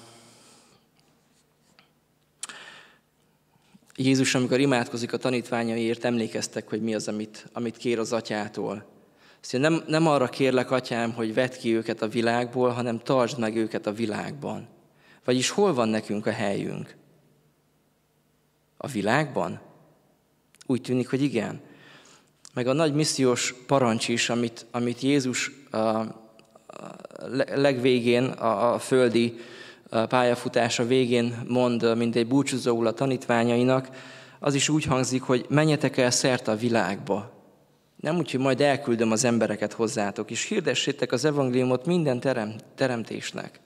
Jézus, 3.97 4.35
amikor 4.35 4.61
imádkozik 4.61 5.13
a 5.13 5.17
tanítványaiért, 5.17 6.05
emlékeztek, 6.05 6.69
hogy 6.69 6.83
mi 6.83 6.95
az, 6.95 7.09
amit, 7.09 7.47
amit 7.53 7.77
kér 7.77 7.99
az 7.99 8.13
atyától. 8.13 8.96
Azt 9.47 9.59
nem, 9.59 9.83
nem 9.87 10.07
arra 10.07 10.29
kérlek, 10.29 10.71
atyám, 10.71 11.13
hogy 11.13 11.35
vedd 11.35 11.59
ki 11.59 11.75
őket 11.75 12.03
a 12.03 12.09
világból, 12.09 12.71
hanem 12.71 12.99
tartsd 12.99 13.39
meg 13.39 13.57
őket 13.57 13.87
a 13.87 13.93
világban. 13.93 14.69
Vagyis 15.25 15.51
hol 15.51 15.75
van 15.75 15.89
nekünk 15.89 16.27
a 16.27 16.31
helyünk? 16.31 16.97
A 18.77 18.87
világban? 18.87 19.61
Úgy 20.67 20.81
tűnik, 20.81 21.11
hogy 21.11 21.23
igen. 21.23 21.61
Meg 22.55 22.67
a 22.67 22.73
nagy 22.73 22.95
missziós 22.95 23.55
parancs 23.67 24.09
is, 24.09 24.31
amit, 24.31 24.67
amit 24.71 25.01
Jézus 25.01 25.51
a 25.71 26.03
legvégén, 27.55 28.25
a, 28.25 28.75
a 28.75 28.79
földi 28.79 29.39
pályafutása 30.09 30.87
végén 30.87 31.43
mond, 31.49 31.97
mint 31.97 32.17
egy 32.17 32.27
búcsúzóul 32.27 32.87
a 32.87 32.93
tanítványainak, 32.93 33.89
az 34.39 34.55
is 34.55 34.69
úgy 34.69 34.85
hangzik, 34.85 35.23
hogy 35.23 35.47
menjetek 35.49 35.97
el 35.97 36.11
szerte 36.11 36.51
a 36.51 36.57
világba. 36.57 37.36
Nem 37.97 38.17
úgy, 38.17 38.31
hogy 38.31 38.41
majd 38.41 38.61
elküldöm 38.61 39.11
az 39.11 39.25
embereket 39.25 39.73
hozzátok, 39.73 40.31
és 40.31 40.45
hirdessétek 40.45 41.13
az 41.13 41.25
evangéliumot 41.25 41.87
minden 41.87 42.21
terem, 42.21 42.57
teremtésnek. 42.75 43.61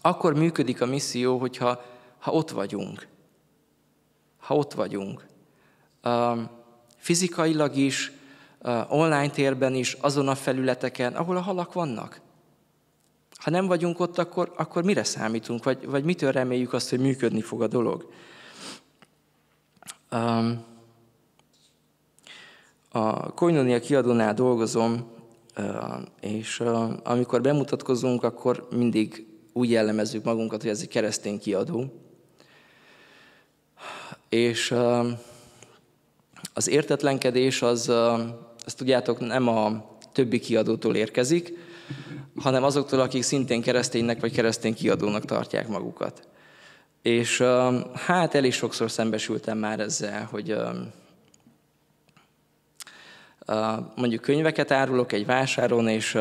Akkor 0.00 0.34
működik 0.34 0.80
a 0.80 0.86
misszió, 0.86 1.38
hogyha 1.38 1.84
ha 2.18 2.32
ott 2.32 2.50
vagyunk. 2.50 3.06
Ha 4.38 4.56
ott 4.56 4.72
vagyunk. 4.72 5.26
Fizikailag 6.96 7.76
is, 7.76 8.12
online 8.88 9.30
térben 9.30 9.74
is, 9.74 9.92
azon 9.92 10.28
a 10.28 10.34
felületeken, 10.34 11.14
ahol 11.14 11.36
a 11.36 11.40
halak 11.40 11.72
vannak. 11.72 12.20
Ha 13.36 13.50
nem 13.50 13.66
vagyunk 13.66 14.00
ott, 14.00 14.18
akkor, 14.18 14.52
akkor 14.56 14.84
mire 14.84 15.04
számítunk, 15.04 15.64
vagy, 15.64 15.86
vagy 15.86 16.04
mitől 16.04 16.32
reméljük 16.32 16.72
azt, 16.72 16.90
hogy 16.90 17.00
működni 17.00 17.40
fog 17.40 17.62
a 17.62 17.66
dolog? 17.66 18.12
Um, 20.10 20.64
a 22.96 23.32
Koinonia 23.34 23.80
kiadónál 23.80 24.34
dolgozom, 24.34 25.10
és 26.20 26.62
amikor 27.04 27.40
bemutatkozunk, 27.40 28.22
akkor 28.22 28.68
mindig 28.70 29.26
úgy 29.52 29.70
jellemezzük 29.70 30.24
magunkat, 30.24 30.60
hogy 30.60 30.70
ez 30.70 30.80
egy 30.80 30.88
keresztény 30.88 31.38
kiadó. 31.38 31.84
És 34.28 34.74
Az 36.54 36.68
értetlenkedés 36.68 37.62
az, 37.62 37.88
azt 38.64 38.76
tudjátok, 38.76 39.20
nem 39.20 39.48
a 39.48 39.84
többi 40.12 40.38
kiadótól 40.38 40.94
érkezik, 40.94 41.52
hanem 42.36 42.64
azoktól, 42.64 43.00
akik 43.00 43.22
szintén 43.22 43.62
kereszténynek 43.62 44.20
vagy 44.20 44.32
keresztény 44.32 44.74
kiadónak 44.74 45.24
tartják 45.24 45.68
magukat. 45.68 46.28
És 47.02 47.40
hát 47.94 48.34
elég 48.34 48.52
sokszor 48.52 48.90
szembesültem 48.90 49.58
már 49.58 49.80
ezzel, 49.80 50.28
hogy 50.30 50.56
mondjuk 53.94 54.22
könyveket 54.22 54.70
árulok 54.70 55.12
egy 55.12 55.26
vásáron, 55.26 55.88
és, 55.88 56.18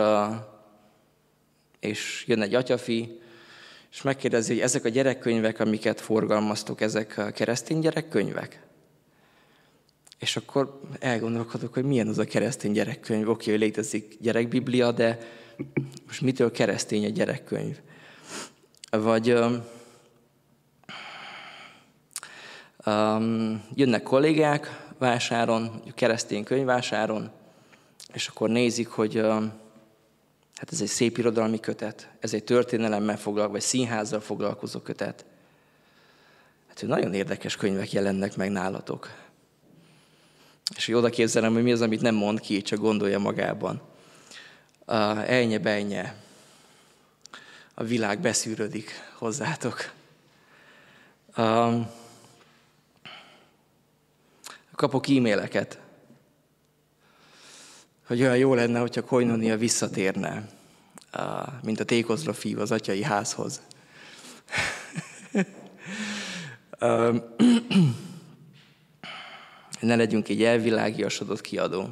és 1.79 2.23
jön 2.27 2.41
egy 2.41 2.55
atyafi, 2.55 3.19
és 3.91 4.01
megkérdezi, 4.01 4.53
hogy 4.53 4.61
ezek 4.61 4.85
a 4.85 4.89
gyerekkönyvek, 4.89 5.59
amiket 5.59 6.01
forgalmaztok, 6.01 6.81
ezek 6.81 7.17
a 7.17 7.31
keresztény 7.31 7.79
gyerekkönyvek? 7.79 8.63
És 10.19 10.35
akkor 10.35 10.79
elgondolkodok, 10.99 11.73
hogy 11.73 11.83
milyen 11.83 12.07
az 12.07 12.17
a 12.17 12.25
keresztény 12.25 12.71
gyerekkönyv. 12.71 13.29
Oké, 13.29 13.51
hogy 13.51 13.59
létezik 13.59 14.17
gyerekbiblia, 14.19 14.91
de 14.91 15.17
most 16.05 16.21
mitől 16.21 16.51
keresztény 16.51 17.05
a 17.05 17.09
gyerekkönyv? 17.09 17.79
Vagy 18.89 19.33
um, 22.85 23.63
jönnek 23.75 24.03
kollégák 24.03 24.84
vásáron, 24.97 25.81
keresztény 25.95 26.43
könyvásáron, 26.43 27.31
és 28.13 28.27
akkor 28.27 28.49
nézik, 28.49 28.87
hogy 28.87 29.17
um, 29.17 29.53
hát 30.55 30.71
ez 30.71 30.81
egy 30.81 30.87
szép 30.87 31.17
irodalmi 31.17 31.59
kötet, 31.59 32.09
ez 32.19 32.33
egy 32.33 32.43
történelemmel 32.43 33.17
foglalkozó, 33.17 33.51
vagy 33.51 33.61
színházzal 33.61 34.19
foglalkozó 34.19 34.79
kötet. 34.79 35.25
Hát, 36.67 36.79
hogy 36.79 36.89
nagyon 36.89 37.13
érdekes 37.13 37.55
könyvek 37.55 37.91
jelennek 37.91 38.35
meg 38.35 38.51
nálatok. 38.51 39.11
És 40.75 40.85
hogy 40.85 40.95
oda 40.95 41.09
képzelem, 41.09 41.53
hogy 41.53 41.63
mi 41.63 41.71
az, 41.71 41.81
amit 41.81 42.01
nem 42.01 42.15
mond 42.15 42.39
ki, 42.39 42.61
csak 42.61 42.79
gondolja 42.79 43.19
magában. 43.19 43.81
Uh, 44.87 45.29
elnye, 45.29 45.57
benye. 45.57 46.15
A 47.73 47.83
világ 47.83 48.19
beszűrődik 48.19 48.91
hozzátok. 49.17 49.91
Uh, 51.37 51.85
kapok 54.75 55.09
e-maileket, 55.09 55.79
hogy 58.07 58.21
olyan 58.21 58.37
jó 58.37 58.53
lenne, 58.53 58.79
hogyha 58.79 59.03
Koinonia 59.03 59.57
visszatérne, 59.57 60.49
mint 61.63 61.79
a 61.79 61.83
tékozra 61.83 62.33
fív 62.33 62.59
az 62.59 62.71
atyai 62.71 63.03
házhoz. 63.03 63.61
ne 69.79 69.95
legyünk 69.95 70.29
egy 70.29 70.43
elvilágiasodott 70.43 71.41
kiadó. 71.41 71.89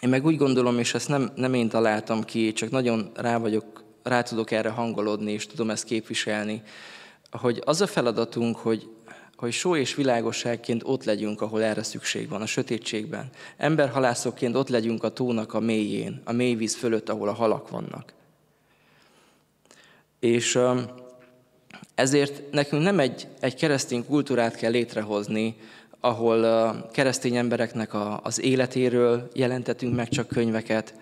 Én 0.00 0.08
meg 0.08 0.24
úgy 0.24 0.36
gondolom, 0.36 0.78
és 0.78 0.94
ezt 0.94 1.08
nem, 1.08 1.32
nem 1.34 1.54
én 1.54 1.68
találtam 1.68 2.22
ki, 2.22 2.52
csak 2.52 2.70
nagyon 2.70 3.10
rá 3.14 3.38
vagyok, 3.38 3.84
rá 4.02 4.22
tudok 4.22 4.50
erre 4.50 4.68
hangolódni, 4.68 5.32
és 5.32 5.46
tudom 5.46 5.70
ezt 5.70 5.84
képviselni, 5.84 6.62
hogy 7.30 7.62
az 7.64 7.80
a 7.80 7.86
feladatunk, 7.86 8.56
hogy 8.56 8.88
hogy 9.36 9.52
só 9.52 9.76
és 9.76 9.94
világosságként 9.94 10.82
ott 10.84 11.04
legyünk, 11.04 11.40
ahol 11.40 11.62
erre 11.62 11.82
szükség 11.82 12.28
van, 12.28 12.42
a 12.42 12.46
sötétségben. 12.46 13.30
Emberhalászokként 13.56 14.56
ott 14.56 14.68
legyünk 14.68 15.04
a 15.04 15.12
tónak 15.12 15.54
a 15.54 15.60
mélyén, 15.60 16.20
a 16.24 16.32
mélyvíz 16.32 16.74
fölött, 16.74 17.08
ahol 17.08 17.28
a 17.28 17.32
halak 17.32 17.70
vannak. 17.70 18.12
És 20.20 20.58
ezért 21.94 22.52
nekünk 22.52 22.82
nem 22.82 22.98
egy, 22.98 23.26
egy 23.40 23.54
keresztény 23.54 24.06
kultúrát 24.06 24.56
kell 24.56 24.70
létrehozni, 24.70 25.56
ahol 26.00 26.90
keresztény 26.92 27.36
embereknek 27.36 27.94
a, 27.94 28.20
az 28.22 28.40
életéről 28.40 29.30
jelentetünk 29.34 29.94
meg 29.94 30.08
csak 30.08 30.28
könyveket, 30.28 30.94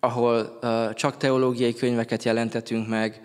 ahol 0.00 0.58
csak 0.94 1.16
teológiai 1.16 1.74
könyveket 1.74 2.22
jelentetünk 2.22 2.88
meg, 2.88 3.22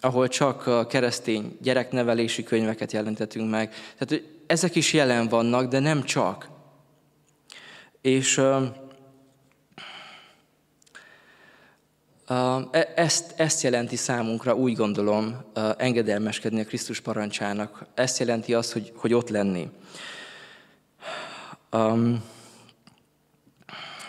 ahol 0.00 0.28
csak 0.28 0.66
a 0.66 0.86
keresztény 0.86 1.56
gyereknevelési 1.60 2.42
könyveket 2.42 2.92
jelentetünk 2.92 3.50
meg. 3.50 3.74
Tehát 3.98 4.24
ezek 4.46 4.74
is 4.74 4.92
jelen 4.92 5.28
vannak, 5.28 5.68
de 5.68 5.78
nem 5.78 6.02
csak. 6.02 6.48
És 8.00 8.38
e, 8.38 8.72
ezt, 12.94 13.40
ezt 13.40 13.62
jelenti 13.62 13.96
számunkra, 13.96 14.54
úgy 14.54 14.74
gondolom, 14.74 15.44
engedelmeskedni 15.76 16.60
a 16.60 16.64
Krisztus 16.64 17.00
parancsának. 17.00 17.86
Ezt 17.94 18.18
jelenti 18.18 18.54
azt, 18.54 18.72
hogy, 18.72 18.92
hogy 18.96 19.14
ott 19.14 19.28
lenni. 19.28 19.68
Um, 21.72 22.34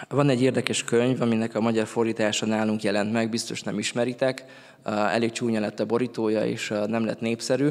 van 0.09 0.29
egy 0.29 0.41
érdekes 0.41 0.83
könyv, 0.83 1.21
aminek 1.21 1.55
a 1.55 1.61
magyar 1.61 1.87
fordítása 1.87 2.45
nálunk 2.45 2.83
jelent 2.83 3.11
meg, 3.11 3.29
biztos 3.29 3.61
nem 3.61 3.79
ismeritek. 3.79 4.45
Elég 4.83 5.31
csúnya 5.31 5.59
lett 5.59 5.79
a 5.79 5.85
borítója, 5.85 6.45
és 6.45 6.73
nem 6.87 7.05
lett 7.05 7.19
népszerű, 7.19 7.69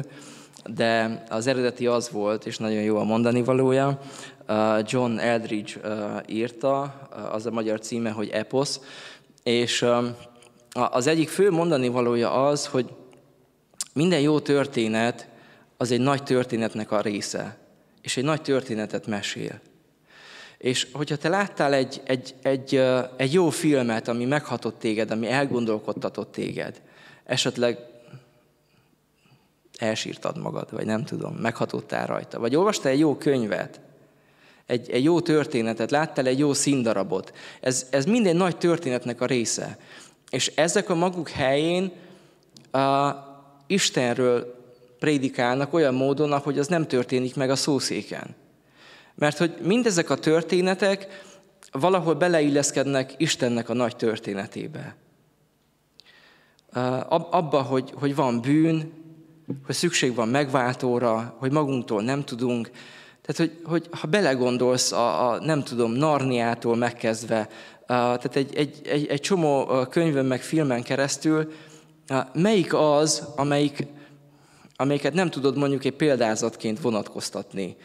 de 0.65 1.23
az 1.29 1.47
eredeti 1.47 1.87
az 1.87 2.09
volt, 2.09 2.45
és 2.45 2.57
nagyon 2.57 2.81
jó 2.81 2.97
a 2.97 3.03
mondani 3.03 3.43
valója. 3.43 3.99
John 4.85 5.17
Eldridge 5.17 5.73
írta, 6.27 6.81
az 7.31 7.45
a 7.45 7.51
magyar 7.51 7.79
címe, 7.79 8.09
hogy 8.09 8.29
Epos, 8.29 8.75
és 9.43 9.85
az 10.73 11.07
egyik 11.07 11.29
fő 11.29 11.51
mondani 11.51 11.87
valója 11.87 12.47
az, 12.47 12.65
hogy 12.65 12.89
minden 13.93 14.19
jó 14.19 14.39
történet 14.39 15.27
az 15.77 15.91
egy 15.91 15.99
nagy 15.99 16.23
történetnek 16.23 16.91
a 16.91 17.01
része, 17.01 17.57
és 18.01 18.17
egy 18.17 18.23
nagy 18.23 18.41
történetet 18.41 19.07
mesél. 19.07 19.59
És 20.57 20.87
hogyha 20.91 21.15
te 21.15 21.29
láttál 21.29 21.73
egy, 21.73 22.01
egy, 22.05 22.35
egy, 22.41 22.83
egy 23.17 23.33
jó 23.33 23.49
filmet, 23.49 24.07
ami 24.07 24.25
meghatott 24.25 24.79
téged, 24.79 25.11
ami 25.11 25.27
elgondolkodtatott 25.27 26.31
téged, 26.31 26.81
esetleg 27.23 27.77
elsírtad 29.77 30.37
magad, 30.37 30.71
vagy 30.71 30.85
nem 30.85 31.03
tudom, 31.03 31.35
meghatottál 31.35 32.07
rajta, 32.07 32.39
vagy 32.39 32.55
olvastál 32.55 32.91
egy 32.91 32.99
jó 32.99 33.15
könyvet, 33.15 33.79
egy, 34.65 34.89
egy 34.91 35.03
jó 35.03 35.21
történetet, 35.21 35.91
láttál 35.91 36.25
egy 36.25 36.39
jó 36.39 36.53
színdarabot. 36.53 37.33
Ez, 37.59 37.87
ez 37.89 38.05
minden 38.05 38.35
nagy 38.35 38.57
történetnek 38.57 39.21
a 39.21 39.25
része. 39.25 39.77
És 40.29 40.51
ezek 40.55 40.89
a 40.89 40.95
maguk 40.95 41.29
helyén 41.29 41.91
a 42.71 43.15
Istenről 43.67 44.55
prédikálnak 44.99 45.73
olyan 45.73 45.93
módon, 45.93 46.31
ahogy 46.31 46.59
az 46.59 46.67
nem 46.67 46.87
történik 46.87 47.35
meg 47.35 47.49
a 47.49 47.55
szószéken. 47.55 48.35
Mert 49.17 49.37
hogy 49.37 49.55
mindezek 49.61 50.09
a 50.09 50.15
történetek 50.15 51.07
valahol 51.71 52.13
beleilleszkednek 52.13 53.13
Istennek 53.17 53.69
a 53.69 53.73
nagy 53.73 53.95
történetébe. 53.95 54.95
Abba, 57.09 57.61
hogy, 57.61 57.93
hogy 57.95 58.15
van 58.15 58.41
bűn, 58.41 58.91
hogy 59.65 59.75
szükség 59.75 60.15
van 60.15 60.27
megváltóra, 60.27 61.35
hogy 61.39 61.51
magunktól 61.51 62.01
nem 62.01 62.23
tudunk. 62.23 62.71
Tehát, 63.21 63.37
hogy, 63.37 63.61
hogy 63.63 63.87
ha 63.99 64.07
belegondolsz 64.07 64.91
a, 64.91 65.29
a, 65.29 65.39
nem 65.39 65.63
tudom, 65.63 65.91
Narniától 65.91 66.75
megkezdve, 66.75 67.49
tehát 67.87 68.35
egy, 68.35 68.55
egy, 68.55 68.81
egy, 68.83 69.07
egy 69.07 69.21
csomó 69.21 69.65
könyvön 69.89 70.25
meg 70.25 70.41
filmen 70.41 70.83
keresztül, 70.83 71.51
melyik 72.33 72.73
az, 72.73 73.27
amelyik, 73.35 73.87
amelyiket 74.75 75.13
nem 75.13 75.29
tudod 75.29 75.57
mondjuk 75.57 75.85
egy 75.85 75.95
példázatként 75.95 76.81
vonatkoztatni 76.81 77.75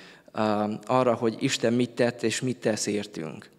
arra, 0.86 1.14
hogy 1.14 1.36
Isten 1.38 1.72
mit 1.72 1.90
tett 1.90 2.22
és 2.22 2.40
mit 2.40 2.56
tesz 2.56 2.86
értünk. 2.86 3.50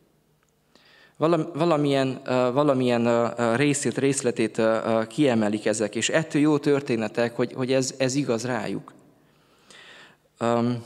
Valamilyen, 1.17 2.21
valamilyen 2.53 3.33
részét, 3.55 3.97
részletét 3.97 4.61
kiemelik 5.07 5.65
ezek, 5.65 5.95
és 5.95 6.09
ettől 6.09 6.41
jó 6.41 6.57
történetek, 6.57 7.35
hogy, 7.35 7.53
hogy 7.53 7.73
ez, 7.73 7.93
ez 7.97 8.15
igaz 8.15 8.45
rájuk. 8.45 8.93
Um, 10.39 10.83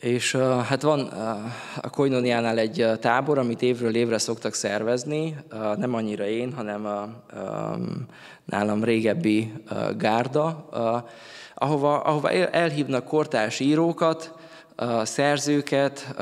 és 0.00 0.34
uh, 0.34 0.62
hát 0.62 0.82
van 0.82 1.00
uh, 1.00 1.12
a 1.76 1.90
Koinoniánál 1.90 2.58
egy 2.58 2.82
uh, 2.82 2.96
tábor, 2.96 3.38
amit 3.38 3.62
évről 3.62 3.94
évre 3.94 4.18
szoktak 4.18 4.54
szervezni, 4.54 5.36
uh, 5.52 5.76
nem 5.76 5.94
annyira 5.94 6.26
én, 6.26 6.52
hanem 6.52 6.86
a, 6.86 7.08
um, 7.36 8.06
nálam 8.44 8.84
régebbi 8.84 9.52
uh, 9.70 9.96
gárda, 9.96 10.68
uh, 10.72 11.10
ahova, 11.58 12.00
ahova 12.00 12.30
elhívnak 12.30 13.04
kortárs 13.04 13.60
írókat, 13.60 14.34
szerzőket, 15.02 16.14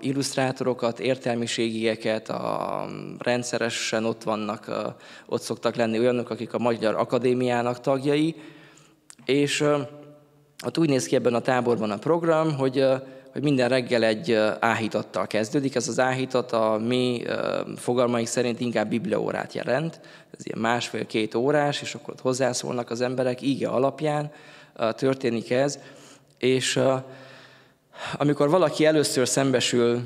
illusztrátorokat, 0.00 1.00
értelmiségieket, 1.00 2.28
a, 2.28 2.86
rendszeresen 3.18 4.04
ott 4.04 4.22
vannak, 4.22 4.70
ott 5.26 5.42
szoktak 5.42 5.74
lenni 5.74 5.98
olyanok, 5.98 6.30
akik 6.30 6.54
a 6.54 6.58
Magyar 6.58 6.94
Akadémiának 6.94 7.80
tagjai, 7.80 8.34
és 9.24 9.64
ott 10.64 10.78
úgy 10.78 10.88
néz 10.88 11.06
ki 11.06 11.16
ebben 11.16 11.34
a 11.34 11.40
táborban 11.40 11.90
a 11.90 11.98
program, 11.98 12.56
hogy, 12.56 12.86
hogy 13.34 13.42
minden 13.42 13.68
reggel 13.68 14.02
egy 14.02 14.32
áhítattal 14.60 15.26
kezdődik. 15.26 15.74
Ez 15.74 15.88
az 15.88 15.98
áhítat 15.98 16.52
a 16.52 16.78
mi 16.78 17.22
fogalmaink 17.76 18.28
szerint 18.28 18.60
inkább 18.60 18.88
bibliaórát 18.88 19.52
jelent. 19.52 20.00
Ez 20.38 20.46
ilyen 20.46 20.58
másfél-két 20.58 21.34
órás, 21.34 21.82
és 21.82 21.94
akkor 21.94 22.14
ott 22.14 22.20
hozzászólnak 22.20 22.90
az 22.90 23.00
emberek, 23.00 23.42
íge 23.42 23.68
alapján 23.68 24.32
történik 24.96 25.50
ez. 25.50 25.78
És 26.38 26.80
amikor 28.16 28.50
valaki 28.50 28.86
először 28.86 29.28
szembesül 29.28 30.00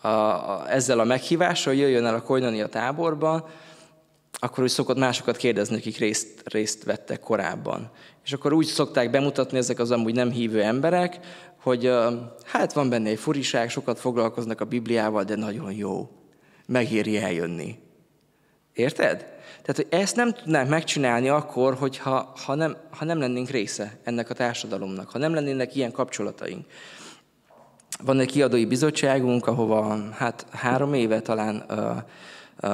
a, 0.00 0.08
a, 0.08 0.64
ezzel 0.68 0.98
a 0.98 1.04
meghívással, 1.04 1.74
jöjjön 1.74 2.06
el 2.06 2.14
a 2.14 2.22
Koinonia 2.22 2.66
táborba, 2.66 3.48
akkor 4.32 4.64
úgy 4.64 4.70
szokott 4.70 4.98
másokat 4.98 5.36
kérdezni, 5.36 5.76
akik 5.76 5.98
részt, 5.98 6.42
részt 6.44 6.84
vettek 6.84 7.20
korábban. 7.20 7.90
És 8.24 8.32
akkor 8.32 8.52
úgy 8.52 8.66
szokták 8.66 9.10
bemutatni 9.10 9.58
ezek 9.58 9.78
az 9.78 9.90
amúgy 9.90 10.14
nem 10.14 10.30
hívő 10.30 10.62
emberek, 10.62 11.18
hogy 11.64 11.90
hát 12.44 12.72
van 12.72 12.88
benne 12.88 13.08
egy 13.08 13.18
furiság, 13.18 13.70
sokat 13.70 14.00
foglalkoznak 14.00 14.60
a 14.60 14.64
Bibliával, 14.64 15.24
de 15.24 15.36
nagyon 15.36 15.72
jó. 15.72 16.10
Megéri 16.66 17.18
eljönni. 17.18 17.78
Érted? 18.72 19.18
Tehát, 19.62 19.76
hogy 19.76 19.86
ezt 19.88 20.16
nem 20.16 20.32
tudnánk 20.32 20.68
megcsinálni 20.68 21.28
akkor, 21.28 21.74
hogyha, 21.74 22.32
ha, 22.44 22.54
nem, 22.54 22.76
ha 22.90 23.04
nem 23.04 23.18
lennénk 23.18 23.48
része 23.48 23.98
ennek 24.02 24.30
a 24.30 24.34
társadalomnak, 24.34 25.10
ha 25.10 25.18
nem 25.18 25.34
lennének 25.34 25.76
ilyen 25.76 25.92
kapcsolataink. 25.92 26.66
Van 28.04 28.20
egy 28.20 28.30
kiadói 28.30 28.64
bizottságunk, 28.66 29.46
ahova 29.46 29.98
hát 30.12 30.46
három 30.50 30.94
éve 30.94 31.20
talán 31.20 31.66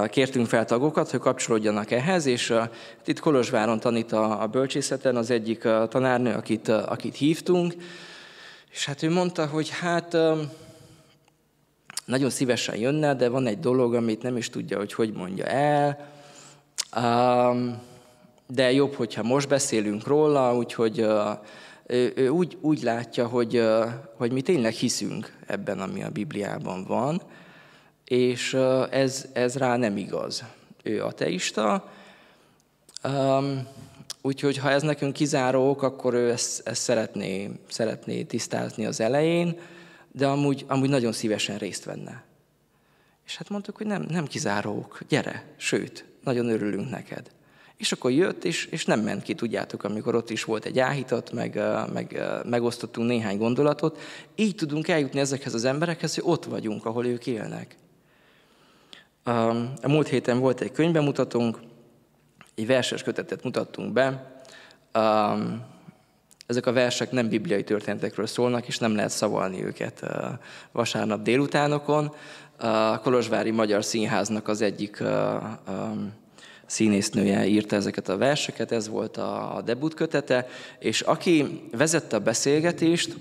kértünk 0.08 0.46
fel 0.46 0.64
tagokat, 0.64 1.10
hogy 1.10 1.20
kapcsolódjanak 1.20 1.90
ehhez, 1.90 2.26
és 2.26 2.54
itt 3.04 3.20
Kolozsváron 3.20 3.80
tanít 3.80 4.12
a, 4.12 4.42
a 4.42 4.46
bölcsészeten 4.46 5.16
az 5.16 5.30
egyik 5.30 5.68
tanárnő, 5.88 6.34
akit, 6.34 6.68
akit 6.68 7.16
hívtunk, 7.16 7.74
és 8.72 8.84
hát 8.84 9.02
ő 9.02 9.10
mondta, 9.10 9.46
hogy 9.46 9.68
hát 9.68 10.16
nagyon 12.04 12.30
szívesen 12.30 12.76
jönne, 12.76 13.14
de 13.14 13.28
van 13.28 13.46
egy 13.46 13.60
dolog, 13.60 13.94
amit 13.94 14.22
nem 14.22 14.36
is 14.36 14.50
tudja, 14.50 14.78
hogy 14.78 14.92
hogy 14.92 15.12
mondja 15.12 15.44
el, 15.44 16.08
de 18.46 18.72
jobb, 18.72 18.94
hogyha 18.94 19.22
most 19.22 19.48
beszélünk 19.48 20.06
róla, 20.06 20.56
úgyhogy 20.56 21.06
ő, 21.86 22.28
úgy, 22.28 22.58
úgy 22.60 22.82
látja, 22.82 23.26
hogy, 23.26 23.62
hogy 24.16 24.32
mi 24.32 24.40
tényleg 24.42 24.72
hiszünk 24.72 25.36
ebben, 25.46 25.80
ami 25.80 26.02
a 26.02 26.10
Bibliában 26.10 26.84
van, 26.84 27.22
és 28.04 28.54
ez, 28.90 29.26
ez 29.32 29.56
rá 29.56 29.76
nem 29.76 29.96
igaz. 29.96 30.44
Ő 30.82 31.04
ateista, 31.04 31.90
úgyhogy 34.22 34.56
ha 34.56 34.70
ez 34.70 34.82
nekünk 34.82 35.12
kizáró 35.12 35.70
ok, 35.70 35.82
akkor 35.82 36.14
ő 36.14 36.30
ezt, 36.30 36.68
ezt 36.68 36.82
szeretné, 36.82 37.50
szeretné 37.68 38.22
tisztázni 38.22 38.86
az 38.86 39.00
elején, 39.00 39.58
de 40.12 40.26
amúgy, 40.26 40.64
amúgy 40.68 40.88
nagyon 40.88 41.12
szívesen 41.12 41.58
részt 41.58 41.84
venne. 41.84 42.24
És 43.26 43.36
hát 43.36 43.48
mondtuk, 43.48 43.76
hogy 43.76 43.86
nem, 43.86 44.06
nem 44.08 44.26
kizárók, 44.26 45.00
gyere, 45.08 45.44
sőt, 45.56 46.04
nagyon 46.24 46.48
örülünk 46.48 46.90
neked. 46.90 47.30
És 47.76 47.92
akkor 47.92 48.10
jött, 48.10 48.44
és, 48.44 48.64
és 48.64 48.84
nem 48.84 49.00
ment 49.00 49.22
ki, 49.22 49.34
tudjátok, 49.34 49.84
amikor 49.84 50.14
ott 50.14 50.30
is 50.30 50.44
volt 50.44 50.64
egy 50.64 50.78
áhítat, 50.78 51.32
meg, 51.32 51.60
meg 51.92 52.20
megosztottunk 52.44 53.08
néhány 53.08 53.38
gondolatot. 53.38 53.98
Így 54.34 54.54
tudunk 54.54 54.88
eljutni 54.88 55.20
ezekhez 55.20 55.54
az 55.54 55.64
emberekhez, 55.64 56.14
hogy 56.14 56.24
ott 56.26 56.44
vagyunk, 56.44 56.84
ahol 56.84 57.06
ők 57.06 57.26
élnek. 57.26 57.76
A 59.82 59.88
múlt 59.88 60.08
héten 60.08 60.38
volt 60.38 60.60
egy 60.60 60.72
könyvbemutatónk, 60.72 61.58
egy 62.60 62.66
verses 62.66 63.02
kötetet 63.02 63.44
mutattunk 63.44 63.92
be. 63.92 64.32
Ezek 66.46 66.66
a 66.66 66.72
versek 66.72 67.10
nem 67.10 67.28
bibliai 67.28 67.64
történetekről 67.64 68.26
szólnak, 68.26 68.66
és 68.66 68.78
nem 68.78 68.94
lehet 68.94 69.10
szavalni 69.10 69.64
őket 69.64 70.06
vasárnap 70.72 71.22
délutánokon. 71.22 72.14
A 72.56 73.00
Kolozsvári 73.00 73.50
Magyar 73.50 73.84
Színháznak 73.84 74.48
az 74.48 74.60
egyik 74.60 75.02
színésznője 76.66 77.46
írta 77.46 77.76
ezeket 77.76 78.08
a 78.08 78.16
verseket, 78.16 78.72
ez 78.72 78.88
volt 78.88 79.16
a 79.16 79.62
debut 79.64 79.94
kötete, 79.94 80.46
és 80.78 81.00
aki 81.00 81.68
vezette 81.72 82.16
a 82.16 82.20
beszélgetést, 82.20 83.16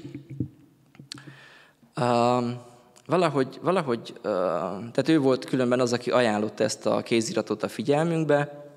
valahogy, 3.06 3.60
valahogy 3.62 4.14
tehát 4.22 5.10
ő 5.10 5.20
volt 5.20 5.46
különben 5.46 5.80
az, 5.80 5.94
aki 5.94 6.12
ajánlott 6.12 6.60
ezt 6.60 6.86
a 6.86 7.02
kéziratot 7.02 7.64
a 7.64 7.68
figyelmünkbe, 7.68 8.69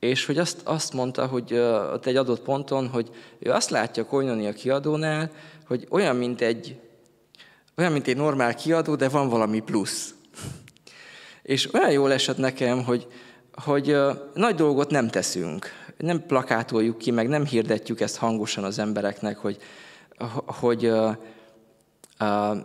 és 0.00 0.26
hogy 0.26 0.38
azt, 0.38 0.60
azt 0.64 0.92
mondta, 0.92 1.26
hogy 1.26 1.54
ott 1.92 2.06
egy 2.06 2.16
adott 2.16 2.40
ponton, 2.40 2.88
hogy 2.88 3.10
ő 3.38 3.50
azt 3.50 3.70
látja 3.70 4.02
a 4.02 4.06
Koinonia 4.06 4.52
kiadónál, 4.52 5.30
hogy 5.66 5.86
olyan, 5.90 6.16
mint 6.16 6.40
egy, 6.40 6.80
olyan, 7.76 7.92
mint 7.92 8.06
egy 8.06 8.16
normál 8.16 8.54
kiadó, 8.54 8.94
de 8.94 9.08
van 9.08 9.28
valami 9.28 9.60
plusz. 9.60 10.14
És 11.42 11.74
olyan 11.74 11.90
jól 11.90 12.12
esett 12.12 12.36
nekem, 12.36 12.84
hogy, 12.84 13.06
hogy 13.52 13.96
nagy 14.34 14.54
dolgot 14.54 14.90
nem 14.90 15.08
teszünk, 15.08 15.66
nem 15.96 16.26
plakátoljuk 16.26 16.98
ki, 16.98 17.10
meg 17.10 17.28
nem 17.28 17.46
hirdetjük 17.46 18.00
ezt 18.00 18.16
hangosan 18.16 18.64
az 18.64 18.78
embereknek, 18.78 19.38
hogy, 19.38 19.58
hogy 20.46 20.86
uh, 20.86 21.16
uh, 22.20 22.56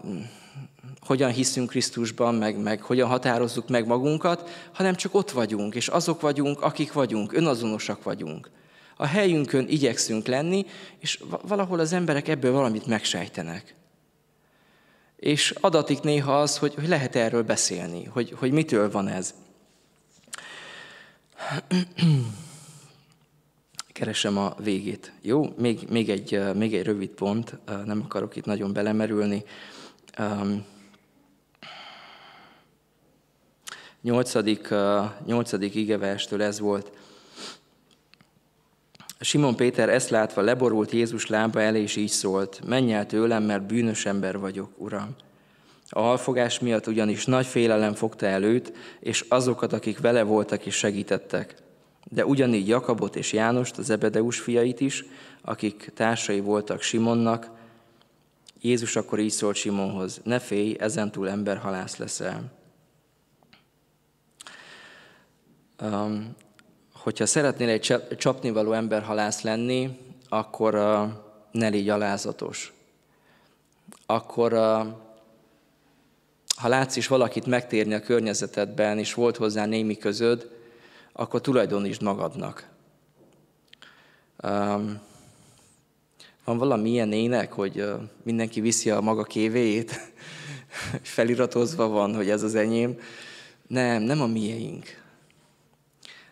hogyan 1.05 1.31
hiszünk 1.31 1.69
Krisztusban, 1.69 2.35
meg, 2.35 2.57
meg 2.57 2.81
hogyan 2.81 3.07
határozzuk 3.07 3.69
meg 3.69 3.87
magunkat, 3.87 4.49
hanem 4.73 4.95
csak 4.95 5.13
ott 5.15 5.31
vagyunk, 5.31 5.75
és 5.75 5.87
azok 5.87 6.21
vagyunk, 6.21 6.61
akik 6.61 6.93
vagyunk, 6.93 7.33
önazonosak 7.33 8.03
vagyunk. 8.03 8.49
A 8.97 9.05
helyünkön 9.05 9.65
igyekszünk 9.67 10.27
lenni, 10.27 10.65
és 10.99 11.23
valahol 11.47 11.79
az 11.79 11.93
emberek 11.93 12.27
ebből 12.27 12.51
valamit 12.51 12.85
megsejtenek. 12.85 13.75
És 15.15 15.51
adatik 15.59 16.01
néha 16.01 16.39
az, 16.39 16.57
hogy, 16.57 16.73
hogy 16.73 16.87
lehet 16.87 17.15
erről 17.15 17.43
beszélni, 17.43 18.03
hogy, 18.03 18.33
hogy 18.37 18.51
mitől 18.51 18.91
van 18.91 19.07
ez. 19.07 19.33
Keresem 23.87 24.37
a 24.37 24.55
végét. 24.63 25.13
Jó, 25.21 25.53
még, 25.57 25.79
még, 25.89 26.09
egy, 26.09 26.41
még 26.53 26.75
egy 26.75 26.85
rövid 26.85 27.09
pont, 27.09 27.57
nem 27.85 28.01
akarok 28.03 28.35
itt 28.35 28.45
nagyon 28.45 28.73
belemerülni. 28.73 29.43
Nyolcadik, 34.01 34.73
nyolcadik 35.25 35.75
igeverstől 35.75 36.41
ez 36.41 36.59
volt. 36.59 36.91
Simon 39.19 39.55
Péter 39.55 39.89
ezt 39.89 40.09
látva 40.09 40.41
leborult 40.41 40.91
Jézus 40.91 41.27
lába 41.27 41.61
elé, 41.61 41.81
és 41.81 41.95
így 41.95 42.09
szólt, 42.09 42.61
menj 42.65 42.93
el 42.93 43.05
tőlem, 43.05 43.43
mert 43.43 43.65
bűnös 43.65 44.05
ember 44.05 44.39
vagyok, 44.39 44.69
Uram. 44.77 45.15
A 45.89 45.99
halfogás 45.99 46.59
miatt 46.59 46.87
ugyanis 46.87 47.25
nagy 47.25 47.45
félelem 47.45 47.93
fogta 47.93 48.25
el 48.25 48.43
őt, 48.43 48.73
és 48.99 49.25
azokat, 49.29 49.73
akik 49.73 49.99
vele 49.99 50.23
voltak 50.23 50.65
és 50.65 50.75
segítettek. 50.75 51.55
De 52.09 52.25
ugyanígy 52.25 52.67
Jakabot 52.67 53.15
és 53.15 53.33
Jánost, 53.33 53.77
az 53.77 53.89
Ebedeus 53.89 54.39
fiait 54.39 54.79
is, 54.79 55.05
akik 55.41 55.91
társai 55.93 56.39
voltak 56.39 56.81
Simonnak, 56.81 57.49
Jézus 58.65 58.95
akkor 58.95 59.19
így 59.19 59.31
szólt 59.31 59.55
Simonhoz, 59.55 60.21
ne 60.23 60.39
félj, 60.39 60.75
ezentúl 60.79 61.29
emberhalász 61.29 61.97
leszel. 61.97 62.51
Um, 65.81 66.35
hogyha 66.93 67.25
szeretnél 67.25 67.69
egy 67.69 67.95
csapnivaló 68.17 68.71
emberhalász 68.71 69.41
lenni, 69.41 69.99
akkor 70.29 70.75
uh, 70.75 71.11
ne 71.51 71.67
légy 71.67 71.89
alázatos. 71.89 72.73
Akkor 74.05 74.53
uh, 74.53 74.87
ha 76.55 76.67
látsz 76.67 76.95
is 76.95 77.07
valakit 77.07 77.45
megtérni 77.45 77.93
a 77.93 78.01
környezetedben, 78.01 78.99
és 78.99 79.13
volt 79.13 79.37
hozzá 79.37 79.65
némi 79.65 79.97
közöd, 79.97 80.49
akkor 81.11 81.41
tulajdonítsd 81.41 82.01
magadnak. 82.01 82.69
Um, 84.43 85.01
van 86.45 86.57
valami 86.57 86.89
ilyen 86.89 87.11
ének, 87.11 87.51
hogy 87.51 87.85
mindenki 88.23 88.61
viszi 88.61 88.89
a 88.89 89.01
maga 89.01 89.23
kévéjét, 89.23 90.13
feliratozva 91.01 91.87
van, 91.87 92.15
hogy 92.15 92.29
ez 92.29 92.43
az 92.43 92.55
enyém. 92.55 92.99
Nem, 93.67 94.01
nem 94.01 94.21
a 94.21 94.27
miénk. 94.27 95.03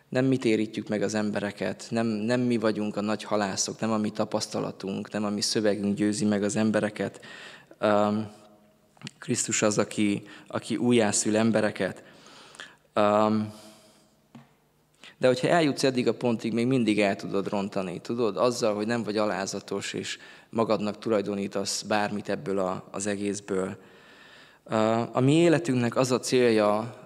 Nem 0.08 0.24
mi 0.24 0.36
térítjük 0.36 0.88
meg 0.88 1.02
az 1.02 1.14
embereket, 1.14 1.86
nem, 1.90 2.06
nem 2.06 2.40
mi 2.40 2.56
vagyunk 2.56 2.96
a 2.96 3.00
nagy 3.00 3.22
halászok, 3.22 3.80
nem 3.80 3.90
a 3.90 3.98
mi 3.98 4.10
tapasztalatunk, 4.10 5.10
nem 5.10 5.24
a 5.24 5.30
mi 5.30 5.40
szövegünk 5.40 5.96
győzi 5.96 6.24
meg 6.24 6.42
az 6.42 6.56
embereket. 6.56 7.20
Um, 7.80 8.30
Krisztus 9.18 9.62
az, 9.62 9.78
aki, 9.78 10.22
aki 10.46 10.76
újjászül 10.76 11.36
embereket. 11.36 12.02
Um, 12.94 13.52
de 15.24 15.30
hogyha 15.30 15.48
eljutsz 15.48 15.84
eddig 15.84 16.08
a 16.08 16.14
pontig, 16.14 16.52
még 16.52 16.66
mindig 16.66 17.00
el 17.00 17.16
tudod 17.16 17.48
rontani, 17.48 18.00
tudod? 18.00 18.36
Azzal, 18.36 18.74
hogy 18.74 18.86
nem 18.86 19.02
vagy 19.02 19.16
alázatos, 19.16 19.92
és 19.92 20.18
magadnak 20.50 20.98
tulajdonítasz 20.98 21.82
bármit 21.82 22.28
ebből 22.28 22.58
a, 22.58 22.84
az 22.90 23.06
egészből. 23.06 23.76
A 25.12 25.20
mi 25.20 25.32
életünknek 25.32 25.96
az 25.96 26.10
a 26.10 26.18
célja, 26.18 26.96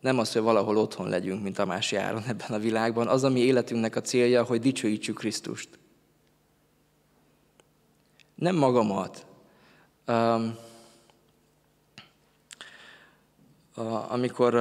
nem 0.00 0.18
az, 0.18 0.32
hogy 0.32 0.42
valahol 0.42 0.76
otthon 0.76 1.08
legyünk, 1.08 1.42
mint 1.42 1.58
a 1.58 1.64
más 1.66 1.92
járon 1.92 2.22
ebben 2.28 2.50
a 2.50 2.58
világban, 2.58 3.08
az 3.08 3.24
a 3.24 3.28
mi 3.28 3.40
életünknek 3.40 3.96
a 3.96 4.00
célja, 4.00 4.42
hogy 4.42 4.60
dicsőítsük 4.60 5.18
Krisztust. 5.18 5.68
Nem 8.34 8.56
magamat, 8.56 9.26
Um, 10.06 10.56
amikor, 14.08 14.54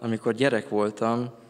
amikor 0.00 0.34
gyerek 0.34 0.68
voltam, 0.68 1.40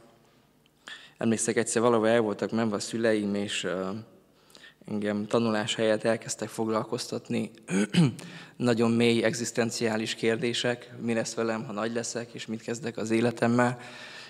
emlékszek 1.23 1.57
egyszer 1.57 1.83
valahol 1.83 2.09
el 2.09 2.21
voltak 2.21 2.51
menve 2.51 2.77
a 2.77 2.79
szüleim, 2.79 3.35
és 3.35 3.67
engem 4.87 5.27
tanulás 5.27 5.75
helyett 5.75 6.05
elkezdtek 6.05 6.49
foglalkoztatni 6.49 7.51
nagyon 8.57 8.91
mély 8.91 9.23
egzisztenciális 9.23 10.15
kérdések, 10.15 10.91
mi 11.01 11.15
lesz 11.15 11.35
velem, 11.35 11.65
ha 11.65 11.73
nagy 11.73 11.93
leszek, 11.93 12.33
és 12.33 12.47
mit 12.47 12.63
kezdek 12.63 12.97
az 12.97 13.11
életemmel. 13.11 13.79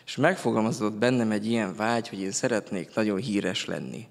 És 0.06 0.16
megfogalmazott 0.16 0.92
bennem 0.92 1.30
egy 1.30 1.46
ilyen 1.46 1.76
vágy, 1.76 2.08
hogy 2.08 2.20
én 2.20 2.30
szeretnék 2.30 2.94
nagyon 2.94 3.18
híres 3.18 3.64
lenni. 3.64 4.06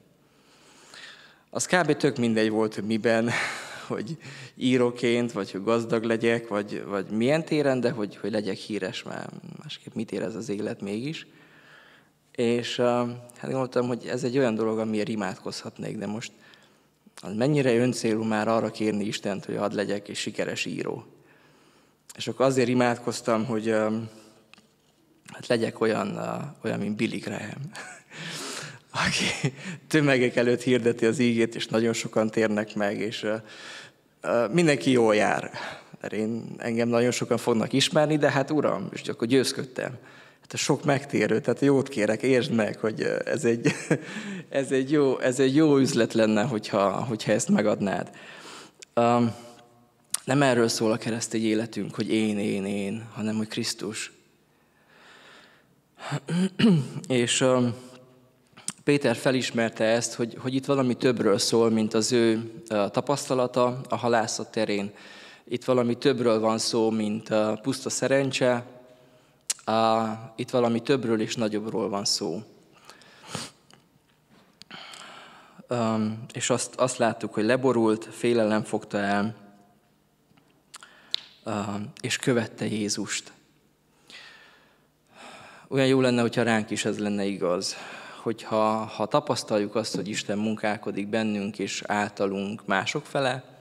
Az 1.49 1.65
kb. 1.65 1.97
tök 1.97 2.17
mindegy 2.17 2.49
volt, 2.49 2.75
hogy 2.75 2.83
miben, 2.83 3.29
hogy 3.87 4.17
íróként, 4.55 5.31
vagy 5.31 5.51
hogy 5.51 5.63
gazdag 5.63 6.03
legyek, 6.03 6.47
vagy, 6.47 6.83
vagy 6.85 7.09
milyen 7.09 7.45
téren, 7.45 7.79
de 7.79 7.89
hogy, 7.89 8.15
hogy 8.15 8.31
legyek 8.31 8.57
híres, 8.57 9.03
mert 9.03 9.31
másképp 9.61 9.93
mit 9.93 10.11
érez 10.11 10.35
az 10.35 10.49
élet 10.49 10.81
mégis. 10.81 11.27
És 12.31 12.75
hát 12.79 13.41
gondoltam, 13.41 13.87
hogy 13.87 14.05
ez 14.07 14.23
egy 14.23 14.37
olyan 14.37 14.55
dolog, 14.55 14.79
amiért 14.79 15.07
imádkozhatnék, 15.07 15.97
de 15.97 16.07
most 16.07 16.31
az 17.21 17.33
mennyire 17.35 17.75
öncélú 17.75 18.23
már 18.23 18.47
arra 18.47 18.71
kérni 18.71 19.03
Istent, 19.03 19.45
hogy 19.45 19.55
hadd 19.55 19.75
legyek 19.75 20.09
egy 20.09 20.15
sikeres 20.15 20.65
író. 20.65 21.05
És 22.15 22.27
akkor 22.27 22.45
azért 22.45 22.67
imádkoztam, 22.67 23.45
hogy 23.45 23.69
hát 25.33 25.47
legyek 25.47 25.81
olyan, 25.81 26.19
olyan 26.63 26.79
mint 26.79 26.95
Billy 26.95 27.17
Graham, 27.17 27.71
aki 29.05 29.53
tömegek 29.87 30.35
előtt 30.35 30.61
hirdeti 30.61 31.05
az 31.05 31.19
ígét, 31.19 31.55
és 31.55 31.67
nagyon 31.67 31.93
sokan 31.93 32.29
térnek 32.29 32.75
meg, 32.75 32.99
és 32.99 33.27
mindenki 34.51 34.91
jól 34.91 35.15
jár. 35.15 35.51
Mert 36.01 36.13
én, 36.13 36.55
engem 36.57 36.87
nagyon 36.87 37.11
sokan 37.11 37.37
fognak 37.37 37.73
ismerni, 37.73 38.17
de 38.17 38.31
hát 38.31 38.51
uram, 38.51 38.89
és 38.93 39.01
akkor 39.01 39.27
győzködtem 39.27 39.97
te 40.51 40.57
sok 40.57 40.83
megtérő, 40.83 41.41
tehát 41.41 41.59
jót 41.59 41.89
kérek, 41.89 42.21
értsd 42.21 42.51
meg, 42.51 42.79
hogy 42.79 43.01
ez 43.25 43.45
egy, 43.45 43.71
ez 44.49 44.71
egy, 44.71 44.91
jó, 44.91 45.19
ez 45.19 45.39
egy 45.39 45.55
jó 45.55 45.77
üzlet 45.77 46.13
lenne, 46.13 46.43
hogyha, 46.43 46.91
hogyha 46.91 47.31
ezt 47.31 47.49
megadnád. 47.49 48.09
Um, 48.95 49.33
nem 50.25 50.41
erről 50.41 50.67
szól 50.67 50.91
a 50.91 50.97
keresztény 50.97 51.45
életünk, 51.45 51.95
hogy 51.95 52.11
én, 52.13 52.39
én, 52.39 52.65
én, 52.65 53.07
hanem 53.13 53.35
hogy 53.35 53.47
Krisztus. 53.47 54.11
És 57.07 57.41
um, 57.41 57.73
Péter 58.83 59.15
felismerte 59.15 59.83
ezt, 59.83 60.13
hogy, 60.13 60.37
hogy 60.39 60.55
itt 60.55 60.65
valami 60.65 60.95
többről 60.95 61.37
szól, 61.37 61.69
mint 61.69 61.93
az 61.93 62.11
ő 62.11 62.51
tapasztalata 62.67 63.81
a 63.89 63.95
halászat 63.95 64.51
terén. 64.51 64.91
Itt 65.47 65.63
valami 65.63 65.97
többről 65.97 66.39
van 66.39 66.57
szó, 66.57 66.89
mint 66.89 67.29
puszta 67.61 67.89
szerencse, 67.89 68.79
itt 70.35 70.49
valami 70.49 70.81
többről 70.81 71.21
és 71.21 71.35
nagyobbról 71.35 71.89
van 71.89 72.05
szó. 72.05 72.41
És 76.33 76.49
azt, 76.49 76.75
azt 76.75 76.97
láttuk, 76.97 77.33
hogy 77.33 77.43
leborult, 77.43 78.05
félelem 78.05 78.63
fogta 78.63 78.97
el, 78.97 79.35
és 82.01 82.17
követte 82.17 82.65
Jézust. 82.65 83.31
Olyan 85.67 85.87
jó 85.87 86.01
lenne, 86.01 86.21
hogyha 86.21 86.43
ránk 86.43 86.69
is 86.69 86.85
ez 86.85 86.99
lenne 86.99 87.25
igaz, 87.25 87.75
hogyha 88.21 88.85
ha 88.85 89.05
tapasztaljuk 89.05 89.75
azt, 89.75 89.95
hogy 89.95 90.07
Isten 90.07 90.37
munkálkodik 90.37 91.07
bennünk 91.07 91.59
és 91.59 91.83
általunk 91.85 92.65
mások 92.65 93.05
fele, 93.05 93.60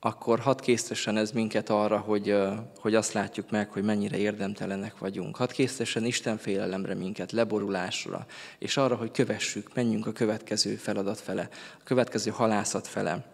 akkor 0.00 0.38
hadd 0.38 0.60
késztessen 0.60 1.16
ez 1.16 1.30
minket 1.30 1.70
arra, 1.70 1.98
hogy, 1.98 2.36
hogy 2.78 2.94
azt 2.94 3.12
látjuk 3.12 3.50
meg, 3.50 3.70
hogy 3.70 3.82
mennyire 3.82 4.16
érdemtelenek 4.16 4.98
vagyunk. 4.98 5.36
Hadd 5.36 5.52
késztessen 5.52 6.04
Isten 6.04 6.38
félelemre 6.38 6.94
minket, 6.94 7.32
leborulásra, 7.32 8.26
és 8.58 8.76
arra, 8.76 8.96
hogy 8.96 9.10
kövessük, 9.10 9.74
menjünk 9.74 10.06
a 10.06 10.12
következő 10.12 10.74
feladat 10.74 11.20
fele, 11.20 11.48
a 11.78 11.82
következő 11.84 12.30
halászat 12.30 12.86
fele. 12.86 13.24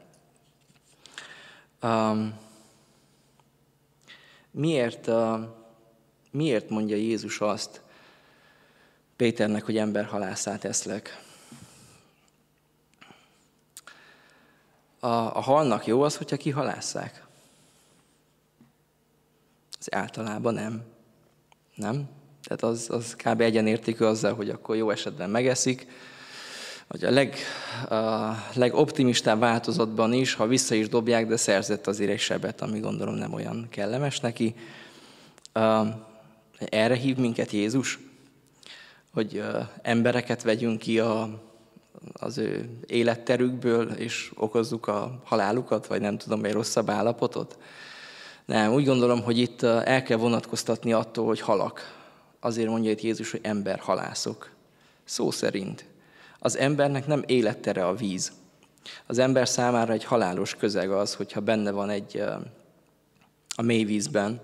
Um, 1.82 2.38
miért, 4.50 5.06
uh, 5.06 5.40
miért 6.30 6.70
mondja 6.70 6.96
Jézus 6.96 7.40
azt 7.40 7.80
Péternek, 9.16 9.64
hogy 9.64 9.76
emberhalászát 9.76 10.64
eszlek? 10.64 11.25
A, 15.06 15.36
a 15.36 15.40
halnak 15.40 15.86
jó 15.86 16.02
az, 16.02 16.16
hogyha 16.16 16.36
kihalásszák? 16.36 17.24
Az 19.78 19.94
általában 19.94 20.54
nem. 20.54 20.82
Nem? 21.74 22.08
Tehát 22.42 22.62
az, 22.62 22.90
az 22.90 23.16
kb. 23.16 23.40
egyenértékű 23.40 24.04
azzal, 24.04 24.34
hogy 24.34 24.50
akkor 24.50 24.76
jó 24.76 24.90
esetben 24.90 25.30
megeszik, 25.30 25.86
vagy 26.88 27.04
a, 27.04 27.10
leg, 27.10 27.36
a 27.88 28.32
legoptimistább 28.54 29.38
változatban 29.38 30.12
is, 30.12 30.34
ha 30.34 30.46
vissza 30.46 30.74
is 30.74 30.88
dobják, 30.88 31.26
de 31.26 31.36
szerzett 31.36 31.86
azért 31.86 32.10
egy 32.10 32.18
sebet, 32.18 32.60
ami 32.60 32.80
gondolom 32.80 33.14
nem 33.14 33.32
olyan 33.32 33.66
kellemes 33.70 34.20
neki. 34.20 34.54
Erre 36.58 36.94
hív 36.94 37.16
minket 37.16 37.50
Jézus, 37.50 37.98
hogy 39.12 39.42
embereket 39.82 40.42
vegyünk 40.42 40.78
ki 40.78 40.98
a, 40.98 41.42
az 42.12 42.38
ő 42.38 42.68
életterükből, 42.86 43.90
és 43.90 44.32
okozzuk 44.36 44.86
a 44.86 45.20
halálukat, 45.24 45.86
vagy 45.86 46.00
nem 46.00 46.18
tudom, 46.18 46.44
egy 46.44 46.52
rosszabb 46.52 46.90
állapotot? 46.90 47.58
Nem, 48.44 48.72
úgy 48.72 48.84
gondolom, 48.84 49.22
hogy 49.22 49.38
itt 49.38 49.62
el 49.62 50.02
kell 50.02 50.16
vonatkoztatni 50.16 50.92
attól, 50.92 51.26
hogy 51.26 51.40
halak. 51.40 51.94
Azért 52.40 52.68
mondja 52.68 52.90
itt 52.90 53.00
Jézus, 53.00 53.30
hogy 53.30 53.40
ember 53.42 53.78
halászok. 53.78 54.50
Szó 55.04 55.30
szerint. 55.30 55.84
Az 56.38 56.56
embernek 56.56 57.06
nem 57.06 57.22
élettere 57.26 57.86
a 57.86 57.94
víz. 57.94 58.32
Az 59.06 59.18
ember 59.18 59.48
számára 59.48 59.92
egy 59.92 60.04
halálos 60.04 60.54
közeg 60.54 60.90
az, 60.90 61.14
hogyha 61.14 61.40
benne 61.40 61.70
van 61.70 61.90
egy 61.90 62.22
a 63.56 63.62
mély 63.62 63.84
vízben, 63.84 64.40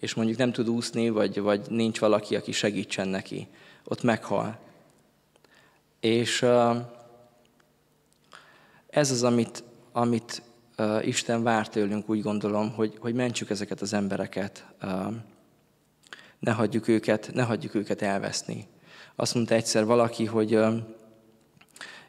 és 0.00 0.14
mondjuk 0.14 0.38
nem 0.38 0.52
tud 0.52 0.68
úszni, 0.68 1.08
vagy, 1.08 1.40
vagy 1.40 1.60
nincs 1.68 1.98
valaki, 2.00 2.36
aki 2.36 2.52
segítsen 2.52 3.08
neki. 3.08 3.48
Ott 3.84 4.02
meghal. 4.02 4.58
És 6.02 6.46
ez 8.88 9.10
az, 9.10 9.22
amit, 9.22 9.62
amit 9.92 10.42
Isten 11.02 11.42
vár 11.42 11.68
tőlünk, 11.68 12.08
úgy 12.08 12.22
gondolom, 12.22 12.72
hogy, 12.72 12.96
hogy 12.98 13.14
mentsük 13.14 13.50
ezeket 13.50 13.80
az 13.80 13.92
embereket, 13.92 14.66
ne 16.38 16.52
hagyjuk 16.52 16.88
őket, 16.88 17.30
ne 17.34 17.42
hagyjuk 17.42 17.74
őket 17.74 18.02
elveszni. 18.02 18.66
Azt 19.16 19.34
mondta 19.34 19.54
egyszer 19.54 19.84
valaki, 19.84 20.24
hogy 20.24 20.58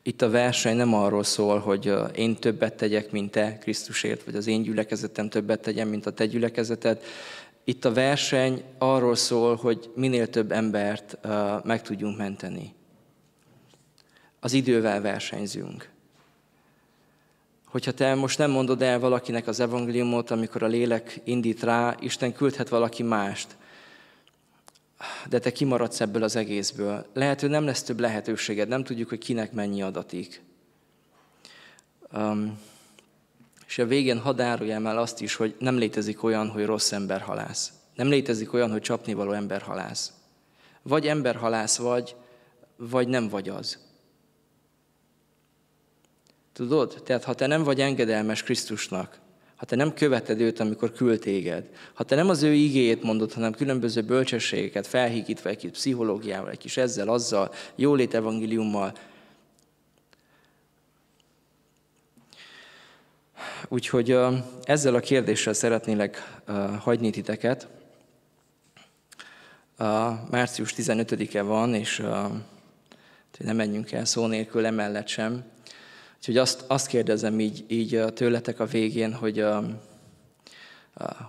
itt 0.04 0.22
a 0.22 0.30
verseny 0.30 0.76
nem 0.76 0.94
arról 0.94 1.24
szól, 1.24 1.60
hogy 1.60 1.94
én 2.16 2.36
többet 2.36 2.74
tegyek, 2.74 3.12
mint 3.12 3.32
te 3.32 3.58
Krisztusért, 3.58 4.24
vagy 4.24 4.36
az 4.36 4.48
én 4.48 4.62
gyülekezetem 4.62 5.30
többet 5.30 5.62
tegyen, 5.62 5.88
mint 5.88 6.06
a 6.06 6.12
te 6.12 6.26
gyülekezeted. 6.26 7.04
Itt 7.64 7.86
a 7.86 7.94
verseny 7.94 8.64
arról 8.78 9.16
szól, 9.16 9.56
hogy 9.56 9.92
minél 9.96 10.30
több 10.30 10.52
embert 10.52 11.18
meg 11.64 11.82
tudjunk 11.82 12.18
menteni 12.18 12.74
az 14.44 14.54
idővel 14.54 15.02
versenyzünk. 15.02 15.90
Hogyha 17.66 17.92
te 17.92 18.16
most 18.16 18.38
nem 18.38 18.52
mondod 18.52 18.82
el 18.82 19.00
valakinek 19.00 19.48
az 19.48 19.60
evangéliumot, 19.60 20.32
amikor 20.32 20.64
a 20.64 20.68
lélek 20.68 21.22
indít 21.24 21.64
rá, 21.64 21.96
Isten 22.00 22.34
küldhet 22.34 22.70
valaki 22.70 23.04
mást, 23.04 23.56
de 25.30 25.40
te 25.40 25.52
kimaradsz 25.52 26.02
ebből 26.02 26.24
az 26.24 26.36
egészből. 26.36 27.06
Lehet, 27.14 27.42
hogy 27.42 27.50
nem 27.50 27.66
lesz 27.66 27.84
több 27.84 28.00
lehetőséged, 28.00 28.68
nem 28.68 28.84
tudjuk, 28.84 29.10
hogy 29.10 29.18
kinek 29.18 29.52
mennyi 29.52 29.82
adatik. 29.82 30.42
Um, 32.14 32.60
és 33.68 33.78
a 33.78 33.86
végén 33.86 34.20
hadd 34.20 34.42
áruljam 34.42 34.88
el 34.88 34.98
azt 34.98 35.22
is, 35.22 35.36
hogy 35.36 35.56
nem 35.60 35.78
létezik 35.78 36.24
olyan, 36.24 36.50
hogy 36.50 36.66
rossz 36.66 36.92
ember 36.92 37.22
halász. 37.22 37.72
Nem 37.96 38.08
létezik 38.08 38.54
olyan, 38.54 38.72
hogy 38.72 38.82
csapnivaló 38.82 39.32
ember 39.32 39.62
halász. 39.62 40.12
Vagy 40.82 41.08
ember 41.08 41.36
halász 41.36 41.78
vagy, 41.78 42.16
vagy 42.76 43.08
nem 43.08 43.30
vagy 43.30 43.50
az. 43.50 43.92
Tudod? 46.54 47.02
Tehát 47.06 47.24
ha 47.24 47.34
te 47.34 47.48
nem 47.48 47.64
vagy 47.64 47.82
engedelmes 47.82 48.44
Krisztusnak, 48.44 49.20
ha 49.56 49.66
te 49.66 49.76
nem 49.76 49.94
követed 49.94 50.40
őt, 50.40 50.60
amikor 50.60 50.92
küld 50.92 51.20
téged, 51.20 51.70
ha 51.94 52.04
te 52.04 52.16
nem 52.16 52.30
az 52.30 52.44
ő 52.44 52.54
igéjét 52.54 53.04
mondod, 53.04 53.34
hanem 53.34 53.52
különböző 53.52 54.02
bölcsességeket 54.02 54.88
felhígítva 54.88 55.50
egy 55.50 55.58
kis 55.58 55.72
pszichológiával, 55.72 56.50
egy 56.50 56.58
kis 56.58 56.78
ezzel, 56.78 57.08
azzal, 57.08 57.52
jólét 57.76 58.14
evangéliummal, 58.14 58.94
Úgyhogy 63.68 64.18
ezzel 64.64 64.96
a 64.96 65.00
kérdéssel 65.00 65.54
szeretnélek 65.54 66.42
hagyni 66.80 67.10
titeket. 67.10 67.68
Március 70.32 70.74
15-e 70.78 71.42
van, 71.42 71.74
és 71.74 72.04
nem 73.38 73.56
menjünk 73.56 73.92
el 73.92 74.06
szó 74.06 74.26
nélkül 74.26 74.66
emellett 74.66 75.08
sem. 75.08 75.44
Úgyhogy 76.24 76.38
azt, 76.38 76.64
azt 76.68 76.88
kérdezem 76.88 77.40
így, 77.40 77.66
így 77.68 78.04
tőletek 78.14 78.60
a 78.60 78.66
végén, 78.66 79.14
hogy 79.14 79.40
a 79.40 79.64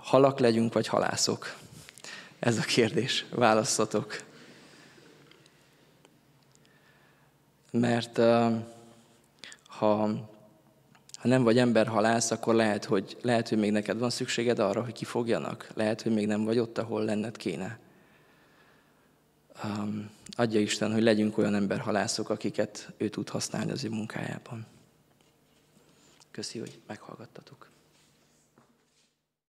halak 0.02 0.38
legyünk, 0.38 0.72
vagy 0.72 0.86
halászok? 0.86 1.56
Ez 2.38 2.58
a 2.58 2.62
kérdés. 2.62 3.24
Választatok. 3.30 4.22
Mert 7.70 8.16
ha, 9.66 10.06
ha 11.14 11.28
nem 11.28 11.42
vagy 11.42 11.58
ember 11.58 11.86
halász, 11.86 12.30
akkor 12.30 12.54
lehet 12.54 12.84
hogy, 12.84 13.16
lehet, 13.22 13.48
hogy 13.48 13.58
még 13.58 13.72
neked 13.72 13.98
van 13.98 14.10
szükséged 14.10 14.58
arra, 14.58 14.82
hogy 14.82 14.92
kifogjanak. 14.92 15.68
Lehet, 15.74 16.02
hogy 16.02 16.12
még 16.12 16.26
nem 16.26 16.44
vagy 16.44 16.58
ott, 16.58 16.78
ahol 16.78 17.04
lenned 17.04 17.36
kéne. 17.36 17.78
Um, 19.64 20.10
adja 20.36 20.60
Isten, 20.60 20.92
hogy 20.92 21.02
legyünk 21.02 21.38
olyan 21.38 21.54
emberhalászok, 21.54 22.28
akiket 22.28 22.92
ő 22.96 23.08
tud 23.08 23.28
használni 23.28 23.70
az 23.70 23.84
ő 23.84 23.88
munkájában. 23.88 24.72
Köszi, 26.34 26.58
hogy 26.58 26.80
meghallgattatok. 26.86 27.70